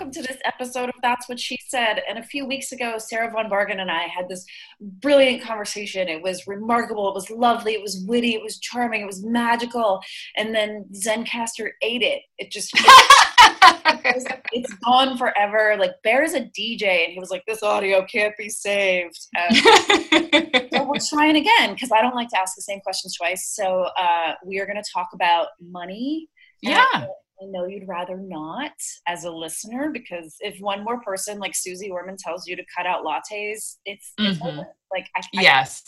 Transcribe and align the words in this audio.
Welcome 0.00 0.22
to 0.22 0.26
this 0.26 0.40
episode 0.46 0.88
of 0.88 0.94
That's 1.02 1.28
What 1.28 1.38
She 1.38 1.58
Said. 1.68 2.00
And 2.08 2.18
a 2.18 2.22
few 2.22 2.46
weeks 2.46 2.72
ago, 2.72 2.96
Sarah 2.96 3.30
Von 3.30 3.50
Bargen 3.50 3.80
and 3.80 3.90
I 3.90 4.04
had 4.04 4.30
this 4.30 4.46
brilliant 4.80 5.42
conversation. 5.42 6.08
It 6.08 6.22
was 6.22 6.46
remarkable, 6.46 7.06
it 7.10 7.14
was 7.14 7.28
lovely, 7.28 7.74
it 7.74 7.82
was 7.82 8.02
witty, 8.08 8.32
it 8.32 8.42
was 8.42 8.58
charming, 8.60 9.02
it 9.02 9.06
was 9.06 9.22
magical. 9.22 10.00
And 10.38 10.54
then 10.54 10.86
Zencastr 10.94 11.72
ate 11.82 12.00
it. 12.00 12.22
It 12.38 12.50
just 12.50 12.70
it's, 12.74 14.24
it's 14.52 14.72
gone 14.86 15.18
forever. 15.18 15.76
Like 15.78 15.92
Bear's 16.02 16.32
a 16.32 16.50
DJ, 16.58 17.04
and 17.04 17.12
he 17.12 17.20
was 17.20 17.28
like, 17.28 17.44
"This 17.46 17.62
audio 17.62 18.02
can't 18.06 18.34
be 18.38 18.48
saved." 18.48 19.18
Um, 19.38 20.66
so 20.72 20.84
we're 20.84 20.94
trying 21.10 21.36
again 21.36 21.74
because 21.74 21.92
I 21.92 22.00
don't 22.00 22.14
like 22.14 22.30
to 22.30 22.40
ask 22.40 22.56
the 22.56 22.62
same 22.62 22.80
questions 22.80 23.16
twice. 23.16 23.52
So 23.54 23.86
uh, 24.00 24.32
we 24.46 24.60
are 24.60 24.66
going 24.66 24.82
to 24.82 24.90
talk 24.94 25.08
about 25.12 25.48
money. 25.60 26.28
Yeah. 26.62 27.06
I, 27.42 27.46
know 27.46 27.66
you'd 27.66 27.88
rather 27.88 28.16
not 28.16 28.72
as 29.06 29.24
a 29.24 29.30
listener 29.30 29.90
because 29.90 30.36
if 30.40 30.58
one 30.60 30.84
more 30.84 31.00
person 31.00 31.38
like 31.38 31.54
Suze 31.54 31.82
Orman 31.90 32.16
tells 32.16 32.46
you 32.46 32.56
to 32.56 32.62
cut 32.76 32.86
out 32.86 33.04
lattes, 33.04 33.76
it's, 33.84 34.12
it's 34.18 34.38
Mhm. 34.38 34.46
over. 34.46 34.68
like 34.92 35.08
I, 35.16 35.20
I, 35.20 35.42
yes. 35.42 35.84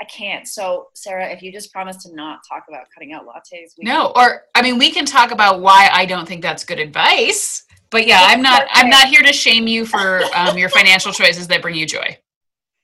I 0.00 0.04
can't. 0.04 0.46
So 0.46 0.88
Sarah, 0.94 1.28
if 1.30 1.42
you 1.42 1.52
just 1.52 1.72
promise 1.72 2.02
to 2.04 2.14
not 2.14 2.40
talk 2.48 2.64
about 2.68 2.86
cutting 2.94 3.12
out 3.12 3.26
lattes, 3.26 3.72
we 3.78 3.84
No, 3.84 4.12
or 4.14 4.42
I 4.54 4.62
mean, 4.62 4.78
we 4.78 4.90
can 4.90 5.06
talk 5.06 5.30
about 5.30 5.60
why 5.60 5.88
I 5.92 6.04
don't 6.06 6.26
think 6.26 6.42
that's 6.42 6.64
good 6.64 6.78
advice. 6.78 7.64
But 7.90 8.06
yeah, 8.06 8.20
I'm 8.22 8.42
not. 8.42 8.66
I'm 8.72 8.90
not 8.90 9.08
here 9.08 9.22
to 9.22 9.32
shame 9.32 9.68
you 9.68 9.86
for 9.86 10.22
um, 10.34 10.58
your 10.58 10.68
financial 10.68 11.12
choices 11.12 11.46
that 11.48 11.62
bring 11.62 11.76
you 11.76 11.86
joy. 11.86 12.18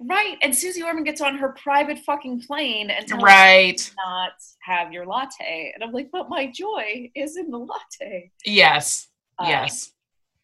Right. 0.04 0.36
And 0.42 0.54
Suze 0.54 0.80
Orman 0.82 1.04
gets 1.04 1.20
on 1.20 1.36
her 1.36 1.50
private 1.50 1.98
fucking 2.00 2.42
plane 2.42 2.90
and 2.90 3.06
tells 3.06 3.22
Right. 3.22 3.78
you 3.88 3.94
not 4.04 4.32
have 4.62 4.92
your 4.92 5.06
latte. 5.06 5.72
And 5.74 5.82
I'm 5.84 5.92
like, 5.92 6.10
but 6.12 6.28
my 6.28 6.46
joy 6.50 7.10
is 7.14 7.36
in 7.36 7.50
the 7.50 7.58
latte. 7.58 8.30
Yes. 8.44 9.08
Uh, 9.38 9.46
Yes. 9.48 9.92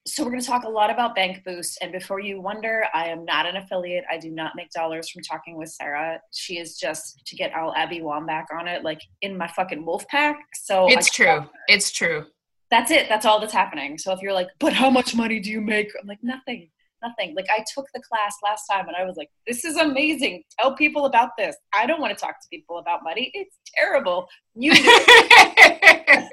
So 0.07 0.25
we're 0.25 0.31
going 0.31 0.41
to 0.41 0.47
talk 0.47 0.65
a 0.65 0.69
lot 0.71 0.89
about 0.91 1.15
Bank 1.15 1.45
Boost. 1.45 1.79
And 1.83 1.93
before 1.93 2.19
you 2.19 2.41
wonder, 2.41 2.87
I 2.95 3.09
am 3.09 3.27
not 3.27 3.45
an 3.45 3.57
affiliate. 3.57 4.05
I 4.11 4.17
do 4.17 4.31
not 4.31 4.53
make 4.57 4.71
dollars 4.71 5.11
from 5.11 5.23
talking 5.23 5.59
with 5.59 5.69
Sarah. 5.69 6.19
She 6.33 6.59
is 6.59 6.79
just 6.79 7.21
to 7.27 7.37
get 7.37 7.53
Al 7.53 7.75
Abby 7.75 8.01
Wambach 8.01 8.47
on 8.59 8.67
it, 8.69 8.83
like 8.85 9.03
in 9.21 9.37
my 9.37 9.47
fucking 9.49 9.85
wolf 9.85 10.09
pack. 10.09 10.39
So 10.55 10.87
It's 10.89 11.11
true. 11.11 11.45
It's 11.69 11.91
true. 11.91 12.25
that's 12.71 12.91
it. 12.91 13.09
That's 13.11 13.27
all 13.27 13.39
that's 13.39 13.53
happening. 13.53 13.99
So 13.99 14.13
if 14.13 14.23
you're 14.23 14.33
like, 14.33 14.49
but 14.59 14.73
how 14.73 14.89
much 14.89 15.15
money 15.15 15.41
do 15.41 15.51
you 15.51 15.61
make? 15.61 15.91
I'm 16.01 16.07
like, 16.07 16.23
nothing, 16.23 16.71
nothing. 17.03 17.35
Like 17.35 17.47
I 17.51 17.65
took 17.75 17.87
the 17.95 18.01
class 18.01 18.37
last 18.43 18.67
time 18.71 18.89
and 18.89 18.97
I 18.97 19.05
was 19.05 19.17
like, 19.17 19.31
this 19.47 19.65
is 19.65 19.77
amazing. 19.77 20.43
Tell 20.59 20.75
people 20.75 21.07
about 21.07 21.31
this. 21.39 21.57
I 21.75 21.87
don't 21.87 22.01
want 22.01 22.17
to 22.17 22.21
talk 22.23 22.41
to 22.41 22.49
people 22.51 22.79
about 22.79 23.05
money. 23.05 23.31
It's 23.35 23.57
terrible. 23.77 24.29
You 24.55 24.75
do. 24.75 24.83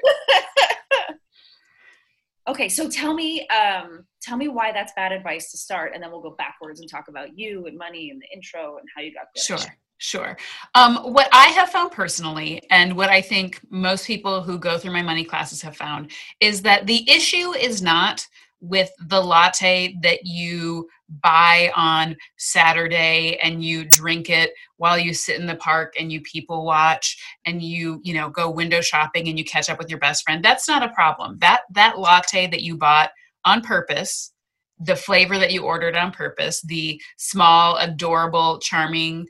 okay, 2.47 2.69
so 2.69 2.89
tell 2.89 3.13
me, 3.13 3.47
um, 3.47 4.05
tell 4.21 4.37
me 4.37 4.47
why 4.47 4.71
that's 4.71 4.93
bad 4.95 5.11
advice 5.11 5.51
to 5.51 5.57
start, 5.57 5.91
and 5.93 6.01
then 6.03 6.11
we'll 6.11 6.21
go 6.21 6.35
backwards 6.37 6.79
and 6.79 6.89
talk 6.89 7.07
about 7.07 7.37
you 7.37 7.65
and 7.67 7.77
money 7.77 8.09
and 8.09 8.21
the 8.21 8.27
intro 8.33 8.77
and 8.77 8.87
how 8.95 9.01
you 9.01 9.13
got 9.13 9.25
there. 9.35 9.43
Sure, 9.43 9.71
sure. 9.97 10.37
Um, 10.73 10.97
what 11.13 11.29
I 11.31 11.47
have 11.47 11.69
found 11.69 11.91
personally, 11.91 12.61
and 12.69 12.95
what 12.95 13.09
I 13.09 13.21
think 13.21 13.61
most 13.69 14.07
people 14.07 14.41
who 14.41 14.57
go 14.57 14.77
through 14.77 14.93
my 14.93 15.01
money 15.01 15.23
classes 15.23 15.61
have 15.61 15.75
found, 15.75 16.11
is 16.39 16.61
that 16.63 16.87
the 16.87 17.09
issue 17.09 17.53
is 17.53 17.81
not 17.81 18.25
with 18.61 18.91
the 19.07 19.21
latte 19.21 19.95
that 20.01 20.25
you 20.25 20.87
buy 21.21 21.71
on 21.75 22.15
Saturday 22.37 23.37
and 23.41 23.63
you 23.63 23.85
drink 23.85 24.29
it 24.29 24.53
while 24.77 24.97
you 24.97 25.13
sit 25.13 25.39
in 25.39 25.45
the 25.45 25.55
park 25.55 25.93
and 25.99 26.11
you 26.11 26.19
people 26.21 26.65
watch 26.65 27.21
and 27.45 27.61
you 27.61 27.99
you 28.03 28.13
know 28.13 28.29
go 28.29 28.49
window 28.49 28.81
shopping 28.81 29.27
and 29.27 29.37
you 29.37 29.45
catch 29.45 29.69
up 29.69 29.77
with 29.77 29.89
your 29.89 29.99
best 29.99 30.23
friend 30.23 30.43
that's 30.43 30.67
not 30.67 30.83
a 30.83 30.93
problem. 30.93 31.37
That 31.39 31.61
that 31.71 31.99
latte 31.99 32.47
that 32.47 32.63
you 32.63 32.77
bought 32.77 33.11
on 33.43 33.61
purpose 33.61 34.31
the 34.79 34.95
flavor 34.95 35.37
that 35.37 35.53
you 35.53 35.63
ordered 35.63 35.95
on 35.95 36.11
purpose 36.11 36.61
the 36.61 37.01
small 37.17 37.77
adorable 37.77 38.59
charming 38.59 39.25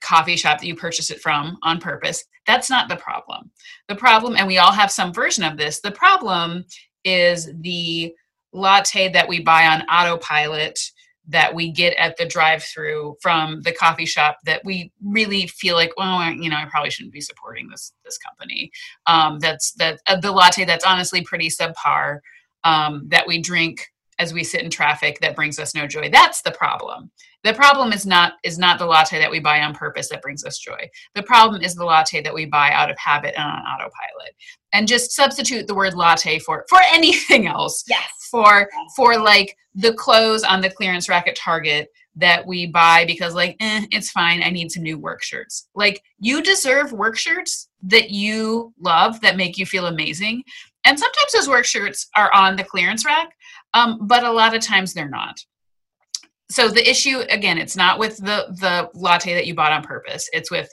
coffee 0.00 0.36
shop 0.36 0.60
that 0.60 0.66
you 0.66 0.76
purchased 0.76 1.10
it 1.10 1.20
from 1.20 1.58
on 1.62 1.80
purpose 1.80 2.24
that's 2.48 2.70
not 2.70 2.88
the 2.88 2.96
problem. 2.96 3.50
The 3.88 3.94
problem 3.94 4.34
and 4.36 4.46
we 4.46 4.56
all 4.56 4.72
have 4.72 4.90
some 4.90 5.12
version 5.12 5.44
of 5.44 5.56
this 5.56 5.80
the 5.80 5.92
problem 5.92 6.64
is 7.04 7.50
the 7.60 8.14
latte 8.52 9.08
that 9.10 9.28
we 9.28 9.40
buy 9.42 9.66
on 9.66 9.82
autopilot 9.82 10.78
that 11.30 11.54
we 11.54 11.70
get 11.70 11.94
at 11.98 12.16
the 12.16 12.24
drive 12.24 12.62
through 12.62 13.14
from 13.20 13.60
the 13.60 13.72
coffee 13.72 14.06
shop 14.06 14.38
that 14.46 14.62
we 14.64 14.90
really 15.04 15.46
feel 15.46 15.74
like 15.74 15.92
well 15.98 16.22
you 16.32 16.48
know 16.48 16.56
i 16.56 16.64
probably 16.70 16.90
shouldn't 16.90 17.12
be 17.12 17.20
supporting 17.20 17.68
this 17.68 17.92
this 18.08 18.18
company. 18.18 18.70
Um, 19.06 19.38
that's 19.38 19.72
that 19.74 20.00
uh, 20.06 20.18
the 20.18 20.32
latte 20.32 20.64
that's 20.64 20.84
honestly 20.84 21.22
pretty 21.22 21.48
subpar 21.48 22.18
um, 22.64 23.04
that 23.08 23.26
we 23.26 23.40
drink 23.40 23.86
as 24.18 24.32
we 24.32 24.44
sit 24.44 24.62
in 24.62 24.70
traffic 24.70 25.18
that 25.20 25.36
brings 25.36 25.58
us 25.58 25.74
no 25.74 25.86
joy. 25.86 26.08
That's 26.10 26.42
the 26.42 26.50
problem. 26.50 27.10
The 27.44 27.54
problem 27.54 27.92
is 27.92 28.04
not 28.04 28.34
is 28.42 28.58
not 28.58 28.78
the 28.78 28.86
latte 28.86 29.18
that 29.18 29.30
we 29.30 29.38
buy 29.38 29.60
on 29.60 29.72
purpose 29.74 30.08
that 30.08 30.22
brings 30.22 30.44
us 30.44 30.58
joy. 30.58 30.88
The 31.14 31.22
problem 31.22 31.62
is 31.62 31.74
the 31.74 31.84
latte 31.84 32.20
that 32.22 32.34
we 32.34 32.46
buy 32.46 32.72
out 32.72 32.90
of 32.90 32.98
habit 32.98 33.34
and 33.36 33.44
on 33.44 33.60
autopilot. 33.60 34.34
And 34.72 34.88
just 34.88 35.12
substitute 35.12 35.66
the 35.66 35.74
word 35.74 35.94
latte 35.94 36.40
for 36.40 36.64
for 36.68 36.80
anything 36.92 37.46
else. 37.46 37.84
Yes. 37.88 38.08
for 38.30 38.68
for 38.96 39.18
like 39.18 39.56
the 39.74 39.94
clothes 39.94 40.42
on 40.42 40.60
the 40.60 40.70
clearance 40.70 41.08
rack 41.08 41.28
at 41.28 41.36
Target 41.36 41.88
that 42.16 42.44
we 42.44 42.66
buy 42.66 43.04
because 43.06 43.34
like 43.34 43.56
eh, 43.60 43.86
it's 43.92 44.10
fine. 44.10 44.42
I 44.42 44.50
need 44.50 44.72
some 44.72 44.82
new 44.82 44.98
work 44.98 45.22
shirts. 45.22 45.68
Like 45.76 46.02
you 46.18 46.42
deserve 46.42 46.92
work 46.92 47.16
shirts 47.16 47.68
that 47.82 48.10
you 48.10 48.74
love 48.80 49.20
that 49.20 49.36
make 49.36 49.56
you 49.56 49.64
feel 49.64 49.86
amazing. 49.86 50.42
And 50.84 50.98
sometimes 50.98 51.32
those 51.32 51.48
work 51.48 51.64
shirts 51.64 52.08
are 52.16 52.32
on 52.34 52.56
the 52.56 52.64
clearance 52.64 53.04
rack 53.04 53.28
um, 53.74 54.06
but 54.06 54.24
a 54.24 54.32
lot 54.32 54.54
of 54.54 54.62
times 54.62 54.92
they're 54.92 55.08
not 55.08 55.38
so 56.50 56.68
the 56.68 56.88
issue 56.88 57.20
again 57.30 57.58
it's 57.58 57.76
not 57.76 57.98
with 57.98 58.16
the 58.18 58.46
the 58.60 58.88
latte 58.94 59.34
that 59.34 59.46
you 59.46 59.54
bought 59.54 59.72
on 59.72 59.82
purpose 59.82 60.28
it's 60.32 60.50
with 60.50 60.68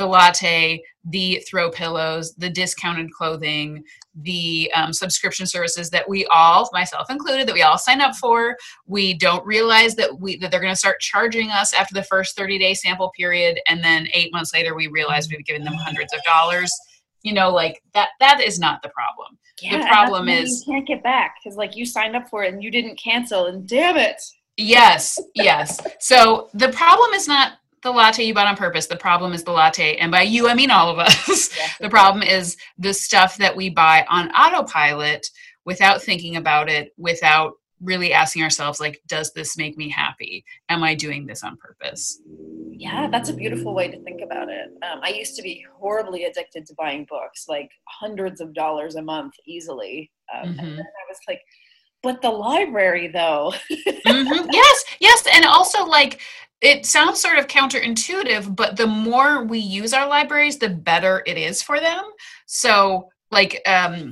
the 0.00 0.06
latte, 0.06 0.82
the 1.04 1.42
throw 1.48 1.70
pillows, 1.70 2.34
the 2.36 2.48
discounted 2.48 3.12
clothing, 3.12 3.84
the 4.14 4.70
um, 4.74 4.94
subscription 4.94 5.46
services 5.46 5.90
that 5.90 6.08
we 6.08 6.24
all, 6.26 6.68
myself 6.72 7.10
included, 7.10 7.46
that 7.46 7.54
we 7.54 7.62
all 7.62 7.76
sign 7.76 8.00
up 8.00 8.16
for. 8.16 8.56
We 8.86 9.12
don't 9.12 9.44
realize 9.44 9.94
that 9.96 10.18
we 10.18 10.38
that 10.38 10.50
they're 10.50 10.60
going 10.60 10.72
to 10.72 10.78
start 10.78 11.00
charging 11.00 11.50
us 11.50 11.74
after 11.74 11.94
the 11.94 12.02
first 12.02 12.34
30 12.34 12.58
day 12.58 12.72
sample 12.72 13.12
period, 13.14 13.60
and 13.66 13.84
then 13.84 14.08
eight 14.14 14.32
months 14.32 14.54
later 14.54 14.74
we 14.74 14.86
realize 14.86 15.28
we've 15.28 15.44
given 15.44 15.64
them 15.64 15.74
hundreds 15.74 16.14
of 16.14 16.22
dollars. 16.24 16.72
You 17.22 17.34
know, 17.34 17.50
like 17.50 17.82
that. 17.94 18.10
That 18.20 18.40
is 18.40 18.58
not 18.58 18.82
the 18.82 18.88
problem. 18.90 19.38
Yeah, 19.60 19.78
the 19.78 19.86
problem 19.86 20.28
is 20.28 20.64
you 20.66 20.72
can't 20.72 20.86
get 20.86 21.02
back 21.02 21.36
because 21.42 21.56
like 21.56 21.76
you 21.76 21.84
signed 21.84 22.16
up 22.16 22.28
for 22.28 22.44
it 22.44 22.52
and 22.52 22.62
you 22.62 22.70
didn't 22.70 22.96
cancel, 22.96 23.46
and 23.46 23.66
damn 23.66 23.96
it. 23.96 24.22
Yes, 24.56 25.18
yes. 25.34 25.80
So 26.00 26.48
the 26.54 26.68
problem 26.70 27.12
is 27.12 27.26
not 27.26 27.52
the 27.82 27.90
latte 27.90 28.24
you 28.24 28.34
bought 28.34 28.46
on 28.46 28.56
purpose. 28.56 28.86
The 28.86 28.96
problem 28.96 29.32
is 29.32 29.42
the 29.42 29.52
latte. 29.52 29.96
And 29.96 30.12
by 30.12 30.22
you, 30.22 30.48
I 30.48 30.54
mean 30.54 30.70
all 30.70 30.90
of 30.90 30.98
us. 30.98 31.50
Yeah. 31.56 31.68
the 31.80 31.90
problem 31.90 32.22
is 32.22 32.56
the 32.78 32.94
stuff 32.94 33.36
that 33.38 33.56
we 33.56 33.70
buy 33.70 34.06
on 34.08 34.30
autopilot 34.30 35.26
without 35.64 36.02
thinking 36.02 36.36
about 36.36 36.68
it, 36.68 36.92
without 36.96 37.54
really 37.80 38.12
asking 38.12 38.42
ourselves, 38.42 38.80
like, 38.80 39.00
does 39.06 39.32
this 39.32 39.56
make 39.56 39.76
me 39.76 39.88
happy? 39.88 40.44
Am 40.68 40.82
I 40.84 40.94
doing 40.94 41.26
this 41.26 41.42
on 41.42 41.56
purpose? 41.56 42.20
Yeah, 42.72 43.08
that's 43.10 43.28
a 43.28 43.34
beautiful 43.34 43.74
way 43.74 43.88
to 43.88 44.02
think 44.02 44.20
about 44.22 44.48
it. 44.48 44.68
Um, 44.82 45.00
I 45.02 45.10
used 45.10 45.36
to 45.36 45.42
be 45.42 45.64
horribly 45.78 46.24
addicted 46.24 46.66
to 46.66 46.74
buying 46.74 47.06
books, 47.08 47.46
like 47.48 47.70
hundreds 47.88 48.40
of 48.40 48.54
dollars 48.54 48.94
a 48.96 49.02
month 49.02 49.34
easily. 49.46 50.10
Um, 50.34 50.54
Mhm. 50.54 50.58
And 50.58 50.78
then 50.78 50.78
I 50.80 51.04
was 51.08 51.18
like, 51.28 51.40
but 52.02 52.22
the 52.22 52.30
library, 52.30 53.08
though. 53.08 53.52
Mhm. 54.06 54.48
Yes, 54.52 54.84
yes. 55.00 55.26
And 55.34 55.44
also, 55.44 55.84
like, 55.84 56.20
it 56.62 56.84
sounds 56.86 57.20
sort 57.20 57.38
of 57.38 57.46
counterintuitive, 57.46 58.54
but 58.56 58.76
the 58.76 58.86
more 58.86 59.44
we 59.44 59.58
use 59.58 59.92
our 59.92 60.06
libraries, 60.06 60.58
the 60.58 60.68
better 60.68 61.22
it 61.26 61.36
is 61.38 61.62
for 61.62 61.80
them. 61.80 62.04
So, 62.46 63.08
like, 63.30 63.60
um, 63.66 64.10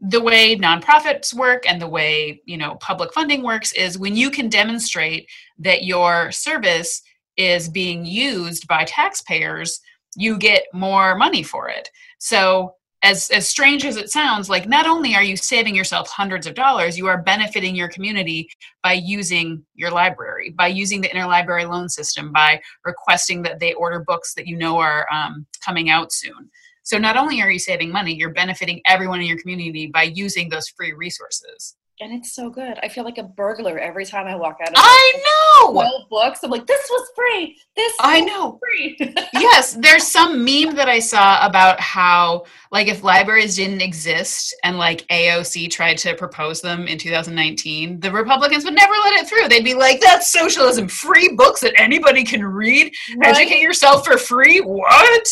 the 0.00 0.20
way 0.20 0.56
nonprofits 0.56 1.32
work 1.32 1.64
and 1.68 1.80
the 1.80 1.88
way 1.88 2.40
you 2.44 2.56
know 2.56 2.74
public 2.76 3.12
funding 3.12 3.42
works 3.42 3.72
is 3.72 3.98
when 3.98 4.14
you 4.14 4.30
can 4.30 4.48
demonstrate 4.48 5.28
that 5.58 5.84
your 5.84 6.30
service 6.30 7.02
is 7.36 7.68
being 7.68 8.04
used 8.04 8.66
by 8.68 8.84
taxpayers 8.84 9.80
you 10.16 10.38
get 10.38 10.64
more 10.72 11.14
money 11.14 11.42
for 11.42 11.68
it. 11.68 11.90
So 12.18 12.74
as 13.02 13.28
as 13.30 13.46
strange 13.46 13.84
as 13.84 13.98
it 13.98 14.10
sounds 14.10 14.48
like 14.48 14.66
not 14.66 14.86
only 14.86 15.14
are 15.14 15.22
you 15.22 15.36
saving 15.36 15.76
yourself 15.76 16.08
hundreds 16.08 16.46
of 16.46 16.54
dollars 16.54 16.96
you 16.96 17.06
are 17.06 17.22
benefiting 17.22 17.76
your 17.76 17.88
community 17.88 18.48
by 18.82 18.94
using 18.94 19.62
your 19.74 19.90
library 19.90 20.48
by 20.56 20.66
using 20.66 21.02
the 21.02 21.08
interlibrary 21.10 21.68
loan 21.68 21.90
system 21.90 22.32
by 22.32 22.58
requesting 22.86 23.42
that 23.42 23.60
they 23.60 23.74
order 23.74 24.00
books 24.00 24.32
that 24.32 24.46
you 24.46 24.56
know 24.56 24.78
are 24.78 25.06
um, 25.12 25.46
coming 25.62 25.90
out 25.90 26.10
soon 26.10 26.50
so 26.86 26.98
not 26.98 27.16
only 27.16 27.42
are 27.42 27.50
you 27.50 27.58
saving 27.58 27.90
money 27.90 28.14
you're 28.14 28.32
benefiting 28.32 28.80
everyone 28.86 29.20
in 29.20 29.26
your 29.26 29.38
community 29.38 29.86
by 29.86 30.04
using 30.04 30.48
those 30.48 30.68
free 30.68 30.92
resources 30.92 31.76
and 31.98 32.12
it's 32.12 32.34
so 32.34 32.50
good. 32.50 32.78
I 32.82 32.88
feel 32.88 33.04
like 33.04 33.16
a 33.16 33.22
burglar 33.22 33.78
every 33.78 34.04
time 34.04 34.26
I 34.26 34.36
walk 34.36 34.58
out 34.60 34.68
of 34.68 34.74
i 34.76 35.22
know 35.62 35.72
12 35.72 36.08
books. 36.10 36.40
I'm 36.42 36.50
like, 36.50 36.66
this 36.66 36.86
was 36.90 37.08
free. 37.16 37.56
This 37.74 37.94
I 38.00 38.20
was 38.20 38.26
know. 38.26 38.60
free. 38.60 38.96
yes, 39.32 39.72
there's 39.80 40.06
some 40.06 40.44
meme 40.44 40.74
that 40.74 40.90
I 40.90 40.98
saw 40.98 41.44
about 41.46 41.80
how, 41.80 42.44
like, 42.70 42.88
if 42.88 43.02
libraries 43.02 43.56
didn't 43.56 43.80
exist 43.80 44.54
and 44.62 44.76
like 44.76 45.06
AOC 45.08 45.70
tried 45.70 45.96
to 45.98 46.14
propose 46.14 46.60
them 46.60 46.86
in 46.86 46.98
2019, 46.98 48.00
the 48.00 48.12
Republicans 48.12 48.64
would 48.64 48.74
never 48.74 48.92
let 48.92 49.14
it 49.14 49.26
through. 49.26 49.48
They'd 49.48 49.64
be 49.64 49.74
like, 49.74 50.00
"That's 50.00 50.30
socialism! 50.30 50.88
Free 50.88 51.34
books 51.34 51.60
that 51.62 51.80
anybody 51.80 52.24
can 52.24 52.44
read. 52.44 52.92
Educate 53.22 53.62
yourself 53.62 54.04
for 54.04 54.18
free. 54.18 54.58
What?" 54.60 55.28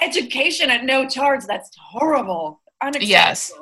Education 0.00 0.70
at 0.70 0.84
no 0.84 1.08
charge. 1.08 1.44
That's 1.46 1.70
horrible. 1.76 2.60
Unacceptable. 2.80 3.08
Yes. 3.08 3.52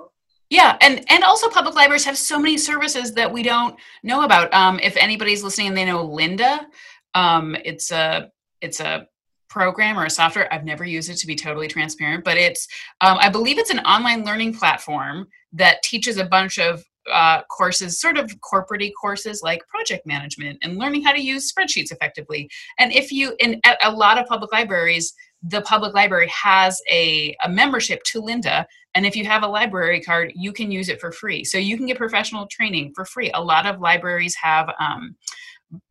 Yeah, 0.48 0.76
and 0.80 1.04
and 1.10 1.24
also 1.24 1.48
public 1.48 1.74
libraries 1.74 2.04
have 2.04 2.16
so 2.16 2.38
many 2.38 2.56
services 2.56 3.12
that 3.14 3.32
we 3.32 3.42
don't 3.42 3.76
know 4.04 4.22
about. 4.22 4.52
Um, 4.54 4.78
if 4.80 4.96
anybody's 4.96 5.42
listening 5.42 5.68
and 5.68 5.76
they 5.76 5.84
know 5.84 6.06
Lynda, 6.06 6.66
um, 7.14 7.56
it's 7.64 7.90
a 7.90 8.30
it's 8.60 8.78
a 8.78 9.08
program 9.48 9.98
or 9.98 10.04
a 10.04 10.10
software. 10.10 10.52
I've 10.52 10.64
never 10.64 10.84
used 10.84 11.10
it 11.10 11.16
to 11.16 11.26
be 11.26 11.34
totally 11.34 11.66
transparent, 11.66 12.22
but 12.22 12.36
it's 12.36 12.68
um, 13.00 13.18
I 13.20 13.28
believe 13.28 13.58
it's 13.58 13.70
an 13.70 13.80
online 13.80 14.24
learning 14.24 14.54
platform 14.54 15.26
that 15.54 15.82
teaches 15.82 16.16
a 16.16 16.24
bunch 16.24 16.58
of 16.58 16.84
uh, 17.12 17.42
courses, 17.44 18.00
sort 18.00 18.16
of 18.16 18.40
corporate 18.40 18.92
courses 19.00 19.42
like 19.42 19.66
project 19.68 20.06
management 20.06 20.58
and 20.62 20.76
learning 20.76 21.02
how 21.02 21.12
to 21.12 21.20
use 21.20 21.52
spreadsheets 21.52 21.92
effectively. 21.92 22.48
And 22.78 22.92
if 22.92 23.10
you 23.10 23.34
in 23.40 23.60
at 23.64 23.78
a 23.82 23.90
lot 23.90 24.18
of 24.18 24.26
public 24.26 24.52
libraries, 24.52 25.14
the 25.48 25.62
public 25.62 25.94
library 25.94 26.28
has 26.28 26.80
a, 26.90 27.36
a 27.44 27.48
membership 27.48 28.02
to 28.04 28.20
Lynda 28.20 28.66
and 28.96 29.04
if 29.04 29.14
you 29.14 29.26
have 29.26 29.42
a 29.42 29.46
library 29.46 30.00
card, 30.00 30.32
you 30.34 30.54
can 30.54 30.70
use 30.70 30.88
it 30.88 31.02
for 31.02 31.12
free. 31.12 31.44
So 31.44 31.58
you 31.58 31.76
can 31.76 31.84
get 31.84 31.98
professional 31.98 32.46
training 32.46 32.92
for 32.94 33.04
free. 33.04 33.30
A 33.34 33.42
lot 33.42 33.66
of 33.66 33.78
libraries 33.78 34.34
have 34.42 34.70
um, 34.80 35.14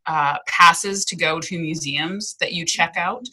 uh, 0.08 0.38
passes 0.48 1.06
to 1.06 1.16
go 1.16 1.40
to 1.40 1.60
museums 1.60 2.36
that 2.40 2.54
you 2.54 2.66
check 2.66 2.96
out. 2.98 3.24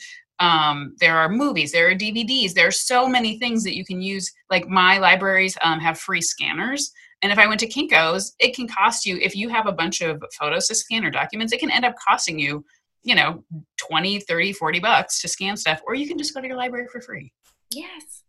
Um, 0.41 0.95
there 1.01 1.17
are 1.17 1.31
movies, 1.31 1.73
there 1.73 1.89
are 1.89 1.95
DVDs, 1.95 2.53
there 2.53 2.67
are 2.67 2.73
so 2.73 3.09
many 3.09 3.39
things 3.39 3.65
that 3.65 3.75
you 3.75 3.85
can 3.85 4.03
use. 4.03 4.31
Like 4.51 4.69
my 4.69 4.99
libraries 4.99 5.57
um, 5.63 5.81
have 5.81 5.99
free 5.99 6.21
scanners. 6.21 6.93
And 7.23 7.33
if 7.33 7.39
I 7.39 7.47
went 7.47 7.61
to 7.61 7.69
Kinko's, 7.69 8.35
it 8.41 8.55
can 8.55 8.69
cost 8.69 9.07
you, 9.07 9.17
if 9.23 9.35
you 9.35 9.49
have 9.49 9.67
a 9.67 9.73
bunch 9.73 10.03
of 10.03 10.23
photos 10.39 10.67
to 10.67 10.75
scan 10.75 11.05
or 11.05 11.11
documents, 11.11 11.53
it 11.55 11.61
can 11.61 11.71
end 11.71 11.87
up 11.87 11.95
costing 12.07 12.39
you, 12.39 12.63
you 13.03 13.15
know, 13.15 13.45
20, 13.79 14.21
30, 14.21 14.53
40 14.53 14.81
bucks 14.81 15.21
to 15.21 15.29
scan 15.29 15.57
stuff, 15.57 15.81
or 15.87 15.95
you 15.95 16.07
can 16.07 16.19
just 16.19 16.35
go 16.35 16.41
to 16.41 16.47
your 16.47 16.57
library 16.57 16.87
for 16.91 17.01
free. 17.01 17.33
Yes. 17.71 18.23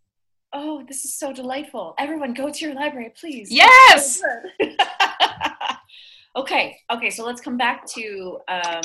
Oh, 0.51 0.83
this 0.87 1.03
is 1.03 1.15
so 1.15 1.33
delightful. 1.33 1.95
Everyone, 1.97 2.33
go 2.33 2.51
to 2.51 2.65
your 2.65 2.75
library, 2.75 3.11
please. 3.19 3.49
Yes! 3.51 4.21
okay. 6.35 6.77
Okay. 6.91 7.09
So 7.09 7.25
let's 7.25 7.41
come 7.41 7.57
back 7.57 7.85
to. 7.87 8.39
Um, 8.47 8.81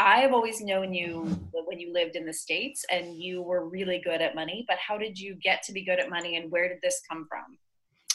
I've 0.00 0.32
always 0.32 0.60
known 0.60 0.94
you 0.94 1.24
when 1.52 1.80
you 1.80 1.92
lived 1.92 2.14
in 2.14 2.24
the 2.24 2.32
states, 2.32 2.84
and 2.90 3.16
you 3.16 3.42
were 3.42 3.68
really 3.68 4.00
good 4.02 4.22
at 4.22 4.34
money. 4.34 4.64
But 4.68 4.78
how 4.78 4.96
did 4.96 5.18
you 5.18 5.34
get 5.34 5.62
to 5.64 5.72
be 5.72 5.84
good 5.84 5.98
at 5.98 6.08
money, 6.08 6.36
and 6.36 6.50
where 6.50 6.68
did 6.68 6.78
this 6.82 7.02
come 7.08 7.26
from? 7.28 7.58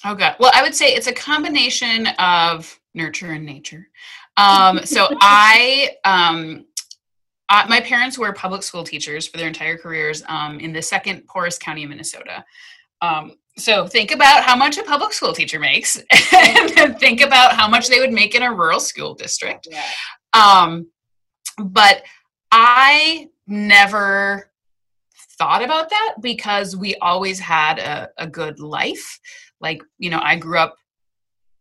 Oh 0.05 0.15
god. 0.15 0.35
Well, 0.39 0.51
I 0.53 0.61
would 0.63 0.75
say 0.75 0.93
it's 0.93 1.07
a 1.07 1.13
combination 1.13 2.07
of 2.19 2.79
nurture 2.93 3.31
and 3.31 3.45
nature. 3.45 3.87
Um, 4.37 4.79
so 4.83 5.07
I, 5.21 5.91
um, 6.05 6.65
I, 7.53 7.67
my 7.67 7.79
parents 7.81 8.17
were 8.17 8.33
public 8.33 8.63
school 8.63 8.83
teachers 8.83 9.27
for 9.27 9.37
their 9.37 9.47
entire 9.47 9.77
careers 9.77 10.23
um, 10.27 10.59
in 10.59 10.73
the 10.73 10.81
second 10.81 11.27
poorest 11.27 11.61
county 11.61 11.83
of 11.83 11.91
Minnesota. 11.91 12.43
Um, 12.99 13.33
so 13.57 13.85
think 13.85 14.09
about 14.09 14.43
how 14.43 14.55
much 14.55 14.79
a 14.79 14.83
public 14.83 15.13
school 15.13 15.33
teacher 15.33 15.59
makes, 15.59 15.97
and 16.33 16.97
think 16.99 17.21
about 17.21 17.53
how 17.53 17.67
much 17.67 17.89
they 17.89 17.99
would 17.99 18.11
make 18.11 18.33
in 18.33 18.41
a 18.41 18.51
rural 18.51 18.79
school 18.79 19.13
district. 19.13 19.67
Yeah. 19.69 19.85
Um, 20.33 20.87
but 21.59 22.01
I 22.51 23.29
never 23.45 24.49
thought 25.37 25.63
about 25.63 25.91
that 25.91 26.15
because 26.21 26.75
we 26.75 26.95
always 26.95 27.39
had 27.39 27.77
a, 27.77 28.09
a 28.17 28.25
good 28.25 28.59
life. 28.59 29.19
Like, 29.61 29.83
you 29.99 30.09
know, 30.09 30.21
I 30.23 30.37
grew 30.37 30.57
up 30.57 30.75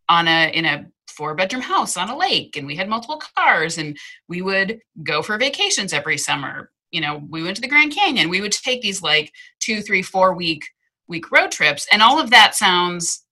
on 0.09 0.27
a 0.27 0.51
in 0.51 0.65
a 0.65 0.87
four 1.13 1.35
bedroom 1.35 1.63
house 1.63 1.97
on 1.97 2.09
a 2.11 2.17
lake 2.17 2.57
and 2.57 2.67
we 2.67 2.77
had 2.77 2.89
multiple 2.89 3.21
cars 3.37 3.79
and 3.79 3.97
we 4.29 4.43
would 4.43 4.81
go 5.03 5.23
for 5.23 5.39
vacations 5.39 5.93
every 5.93 6.19
summer. 6.19 6.71
You 6.91 7.01
know, 7.01 7.23
we 7.29 7.43
went 7.43 7.57
to 7.57 7.63
the 7.63 7.69
Grand 7.69 7.95
Canyon. 7.95 8.29
We 8.29 8.41
would 8.41 8.53
take 8.53 8.83
these 8.83 9.03
like 9.03 9.33
two, 9.61 9.81
three, 9.83 10.03
four 10.03 10.35
week 10.35 10.65
week 11.09 11.31
road 11.31 11.51
trips. 11.51 11.87
And 11.93 12.03
all 12.03 12.21
of 12.21 12.31
that 12.31 12.55
sounds 12.55 13.25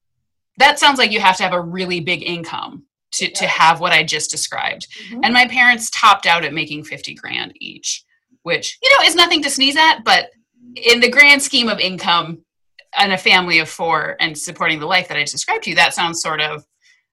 that 0.58 0.78
sounds 0.78 0.98
like 0.98 1.10
you 1.10 1.20
have 1.20 1.36
to 1.38 1.42
have 1.42 1.52
a 1.54 1.60
really 1.60 2.00
big 2.00 2.22
income 2.22 2.84
to, 3.12 3.30
to 3.30 3.46
have 3.46 3.80
what 3.80 3.92
I 3.92 4.02
just 4.02 4.30
described. 4.30 4.86
Mhm. 5.08 5.20
And 5.24 5.34
my 5.34 5.46
parents 5.48 5.90
topped 5.90 6.26
out 6.26 6.44
at 6.44 6.52
making 6.52 6.84
50 6.84 7.14
grand 7.14 7.52
each, 7.60 8.04
which, 8.42 8.78
you 8.82 8.90
know, 8.90 9.04
is 9.04 9.14
nothing 9.14 9.42
to 9.42 9.50
sneeze 9.50 9.76
at, 9.76 10.04
but 10.04 10.30
in 10.76 11.00
the 11.00 11.08
grand 11.08 11.42
scheme 11.42 11.68
of 11.68 11.80
income 11.80 12.44
and 12.96 13.12
a 13.12 13.18
family 13.18 13.58
of 13.58 13.68
four 13.68 14.16
and 14.20 14.36
supporting 14.36 14.80
the 14.80 14.86
life 14.86 15.08
that 15.08 15.16
I 15.16 15.22
just 15.22 15.32
described 15.32 15.64
to 15.64 15.70
you, 15.70 15.76
that 15.76 15.94
sounds 15.94 16.20
sort 16.20 16.40
of 16.40 16.64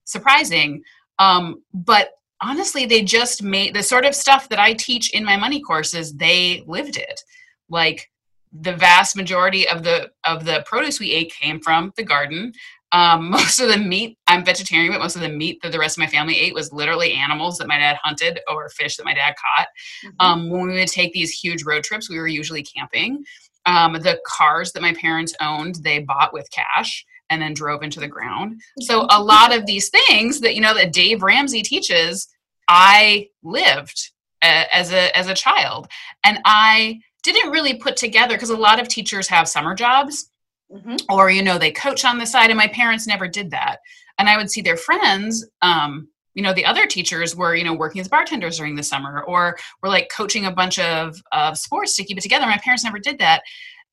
surprising. 0.08 0.82
Um, 1.20 1.62
but 1.74 2.12
honestly, 2.42 2.86
they 2.86 3.04
just 3.04 3.44
made 3.44 3.76
the 3.76 3.84
sort 3.84 4.06
of 4.06 4.16
stuff 4.16 4.50
that 4.50 4.60
I 4.60 4.74
teach 4.74 5.14
in 5.14 5.24
my 5.24 5.38
money 5.38 5.62
courses, 5.62 6.14
they 6.16 6.64
lived 6.66 6.98
it. 6.98 7.22
Like 7.70 8.10
the 8.54 8.74
vast 8.74 9.16
majority 9.16 9.68
of 9.68 9.84
the 9.84 10.10
of 10.24 10.46
the 10.46 10.64
produce 10.66 11.00
we 11.00 11.12
ate 11.12 11.34
came 11.34 11.60
from 11.60 11.92
the 11.98 12.04
garden. 12.04 12.54
Um, 12.94 13.30
most 13.32 13.60
of 13.60 13.68
the 13.68 13.78
meat, 13.78 14.18
I'm 14.28 14.46
vegetarian, 14.46 14.94
but 14.94 15.00
most 15.00 15.18
of 15.18 15.22
the 15.22 15.30
meat 15.30 15.60
that 15.62 15.74
the 15.74 15.80
rest 15.80 15.98
of 15.98 16.02
my 16.02 16.08
family 16.08 16.40
ate 16.40 16.54
was 16.54 16.72
literally 16.72 17.14
animals 17.14 17.58
that 17.58 17.68
my 17.68 17.78
dad 17.78 17.98
hunted 18.02 18.40
or 18.50 18.70
fish 18.70 18.96
that 18.96 19.06
my 19.06 19.14
dad 19.14 19.36
caught. 19.36 19.68
Mhm. 20.06 20.14
Um, 20.20 20.50
when 20.50 20.68
we 20.68 20.80
would 20.80 20.88
take 20.88 21.12
these 21.14 21.32
huge 21.32 21.64
road 21.64 21.84
trips, 21.84 22.10
we 22.10 22.18
were 22.18 22.28
usually 22.28 22.64
camping. 22.64 23.26
Um, 23.66 23.94
the 23.94 24.22
cars 24.26 24.72
that 24.72 24.82
my 24.82 24.94
parents 24.94 25.34
owned, 25.42 25.76
they 25.84 26.00
bought 26.00 26.32
with 26.32 26.50
cash 26.52 27.06
and 27.30 27.42
then 27.42 27.54
drove 27.54 27.84
into 27.84 28.00
the 28.00 28.08
ground. 28.08 28.62
So 28.82 29.06
a 29.10 29.22
lot 29.22 29.56
of 29.56 29.66
these 29.66 29.90
things 29.90 30.40
that 30.42 30.56
you 30.56 30.62
know 30.62 30.74
that 30.74 30.94
Dave 30.94 31.22
Ramsey 31.22 31.62
teaches, 31.62 32.28
I 32.68 33.30
lived 33.44 34.12
uh, 34.42 34.66
as 34.72 34.92
a 34.92 35.16
as 35.18 35.28
a 35.28 35.34
child, 35.34 35.88
and 36.24 36.40
I 36.46 37.00
didn't 37.24 37.52
really 37.52 37.76
put 37.76 37.98
together 37.98 38.36
because 38.36 38.50
a 38.52 38.58
lot 38.58 38.80
of 38.80 38.88
teachers 38.88 39.28
have 39.28 39.48
summer 39.48 39.76
jobs 39.76 40.30
Mm-hmm. 40.70 40.98
or 41.10 41.30
you 41.30 41.44
know 41.44 41.58
they 41.58 41.72
coach 41.72 42.04
on 42.04 42.18
the 42.18 42.26
side 42.26 42.50
and 42.50 42.58
my 42.58 42.68
parents 42.68 43.08
never 43.08 43.26
did 43.26 43.52
that. 43.52 43.78
And 44.20 44.28
i 44.28 44.36
would 44.36 44.52
see 44.52 44.62
their 44.62 44.76
friends 44.76 45.48
um, 45.62 46.10
you 46.34 46.44
know 46.44 46.54
the 46.54 46.66
other 46.66 46.86
teachers 46.86 47.36
were 47.38 47.56
you 47.56 47.64
know 47.64 47.74
working 47.74 48.02
as 48.02 48.10
bartenders 48.10 48.58
during 48.58 48.76
the 48.76 48.84
summer 48.84 49.24
or 49.24 49.58
were 49.82 49.90
like 49.90 50.12
coaching 50.16 50.46
a 50.46 50.52
bunch 50.52 50.78
of, 50.78 51.22
of 51.32 51.58
sports 51.58 51.96
to 51.96 52.04
keep 52.04 52.18
it 52.18 52.22
together. 52.22 52.46
My 52.46 52.60
parents 52.64 52.84
never 52.84 53.00
did 53.00 53.18
that 53.20 53.44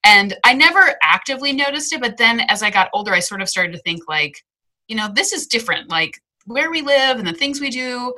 and 0.05 0.37
i 0.45 0.53
never 0.53 0.95
actively 1.03 1.53
noticed 1.53 1.93
it 1.93 2.01
but 2.01 2.17
then 2.17 2.41
as 2.49 2.63
i 2.63 2.71
got 2.71 2.91
older 2.93 3.13
i 3.13 3.21
sort 3.21 3.43
of 3.43 3.49
started 3.49 3.73
to 3.73 3.83
think 3.83 4.03
like 4.09 4.37
you 4.89 4.97
know 4.97 5.09
this 5.15 5.33
is 5.33 5.47
different 5.47 5.89
like 5.91 6.21
where 6.47 6.71
we 6.71 6.83
live 6.83 7.19
and 7.19 7.27
the 7.27 7.33
things 7.33 7.61
we 7.61 7.71
do 7.71 8.15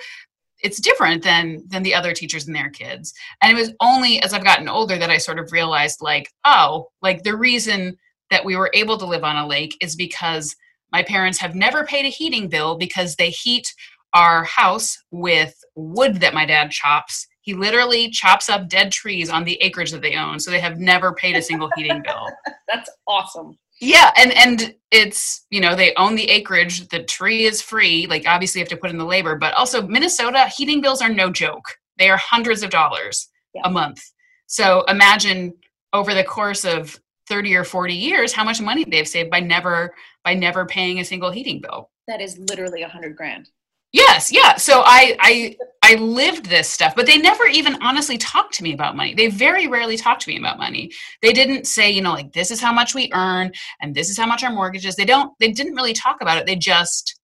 it's 0.60 0.80
different 0.80 1.22
than 1.22 1.62
than 1.68 1.82
the 1.82 1.94
other 1.94 2.12
teachers 2.12 2.46
and 2.46 2.56
their 2.56 2.70
kids. 2.70 3.12
And 3.42 3.52
it 3.52 3.60
was 3.60 3.72
only 3.80 4.22
as 4.22 4.32
i've 4.32 4.44
gotten 4.44 4.68
older 4.68 4.96
that 4.98 5.10
i 5.10 5.18
sort 5.18 5.38
of 5.38 5.52
realized 5.52 6.00
like 6.00 6.32
oh 6.44 6.88
like 7.02 7.22
the 7.22 7.36
reason 7.36 7.96
that 8.30 8.44
we 8.44 8.56
were 8.56 8.70
able 8.74 8.98
to 8.98 9.06
live 9.06 9.24
on 9.24 9.36
a 9.36 9.46
lake 9.46 9.76
is 9.80 9.96
because 9.96 10.56
my 10.92 11.02
parents 11.02 11.38
have 11.38 11.54
never 11.54 11.84
paid 11.84 12.06
a 12.06 12.10
heating 12.10 12.48
bill 12.48 12.76
because 12.76 13.16
they 13.16 13.30
heat 13.30 13.72
our 14.14 14.44
house 14.44 14.98
with 15.10 15.54
wood 15.74 16.16
that 16.16 16.34
my 16.34 16.46
dad 16.46 16.70
chops 16.70 17.26
he 17.46 17.54
literally 17.54 18.10
chops 18.10 18.48
up 18.48 18.68
dead 18.68 18.90
trees 18.90 19.30
on 19.30 19.44
the 19.44 19.54
acreage 19.62 19.92
that 19.92 20.02
they 20.02 20.16
own 20.16 20.38
so 20.40 20.50
they 20.50 20.58
have 20.60 20.78
never 20.78 21.12
paid 21.14 21.36
a 21.36 21.40
single 21.42 21.70
heating 21.76 22.02
bill 22.04 22.26
That's 22.68 22.90
awesome. 23.06 23.56
yeah 23.80 24.10
and 24.16 24.32
and 24.36 24.74
it's 24.90 25.46
you 25.50 25.60
know 25.60 25.74
they 25.76 25.94
own 25.94 26.14
the 26.16 26.28
acreage 26.28 26.88
the 26.88 27.02
tree 27.04 27.44
is 27.44 27.62
free 27.62 28.06
like 28.08 28.24
obviously 28.26 28.58
you 28.58 28.64
have 28.64 28.70
to 28.70 28.76
put 28.76 28.90
in 28.90 28.98
the 28.98 29.04
labor 29.04 29.36
but 29.36 29.54
also 29.54 29.86
minnesota 29.86 30.46
heating 30.56 30.80
bills 30.80 31.00
are 31.00 31.08
no 31.08 31.30
joke 31.30 31.64
they 31.98 32.10
are 32.10 32.16
hundreds 32.18 32.62
of 32.62 32.70
dollars 32.70 33.28
Yeah. 33.54 33.62
a 33.64 33.70
month 33.70 34.00
so 34.46 34.84
imagine 34.88 35.54
over 35.92 36.12
the 36.14 36.24
course 36.24 36.64
of 36.64 36.98
30 37.28 37.54
or 37.56 37.64
40 37.64 37.94
years 37.94 38.32
how 38.32 38.44
much 38.44 38.60
money 38.60 38.84
they've 38.84 39.08
saved 39.08 39.30
by 39.30 39.40
never 39.40 39.94
by 40.24 40.34
never 40.34 40.66
paying 40.66 40.98
a 41.00 41.04
single 41.04 41.30
heating 41.30 41.60
bill 41.60 41.90
That 42.08 42.20
is 42.20 42.38
literally 42.50 42.82
a 42.82 42.88
hundred 42.88 43.16
grand. 43.16 43.48
Yes 43.96 44.30
yeah. 44.32 44.56
So 44.56 44.82
i 44.84 45.16
i 45.20 45.56
i 45.82 45.94
lived 45.94 46.46
this 46.46 46.68
stuff 46.68 46.94
but 46.94 47.06
they 47.06 47.18
never 47.18 47.46
even 47.46 47.80
honestly 47.82 48.18
talked 48.18 48.54
to 48.54 48.62
me 48.62 48.72
about 48.74 48.96
money. 48.96 49.14
They 49.14 49.28
very 49.28 49.66
rarely 49.66 49.96
talked 49.96 50.22
to 50.22 50.30
me 50.30 50.38
about 50.38 50.58
money. 50.58 50.90
They 51.22 51.32
didn't 51.32 51.66
say 51.66 51.90
you 51.90 52.02
know 52.02 52.12
like 52.12 52.32
this 52.32 52.50
is 52.50 52.60
how 52.60 52.72
much 52.72 52.94
we 52.94 53.10
earn 53.12 53.52
and 53.80 53.94
this 53.94 54.10
is 54.10 54.18
how 54.18 54.26
much 54.26 54.44
our 54.44 54.52
mortgage 54.52 54.86
is 54.86 54.96
they 54.96 55.04
don't 55.04 55.32
they 55.40 55.52
didn't 55.52 55.74
really 55.74 55.92
talk 55.94 56.18
about 56.20 56.38
it. 56.38 56.46
They 56.46 56.56
just 56.56 57.18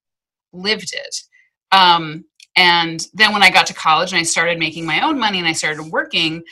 lived 0.52 0.93
it. 0.93 1.17
Um 1.71 2.25
and 2.55 3.07
then 3.14 3.33
when 3.33 3.43
i 3.43 3.49
got 3.49 3.67
to 3.67 3.73
college 3.73 4.12
and 4.12 4.21
i 4.21 4.23
started 4.23 4.59
making 4.59 4.85
my 4.85 5.00
own 5.00 5.19
money 5.19 5.38
and 5.38 5.49
i 5.49 5.52
started 5.52 5.85
working 5.85 6.43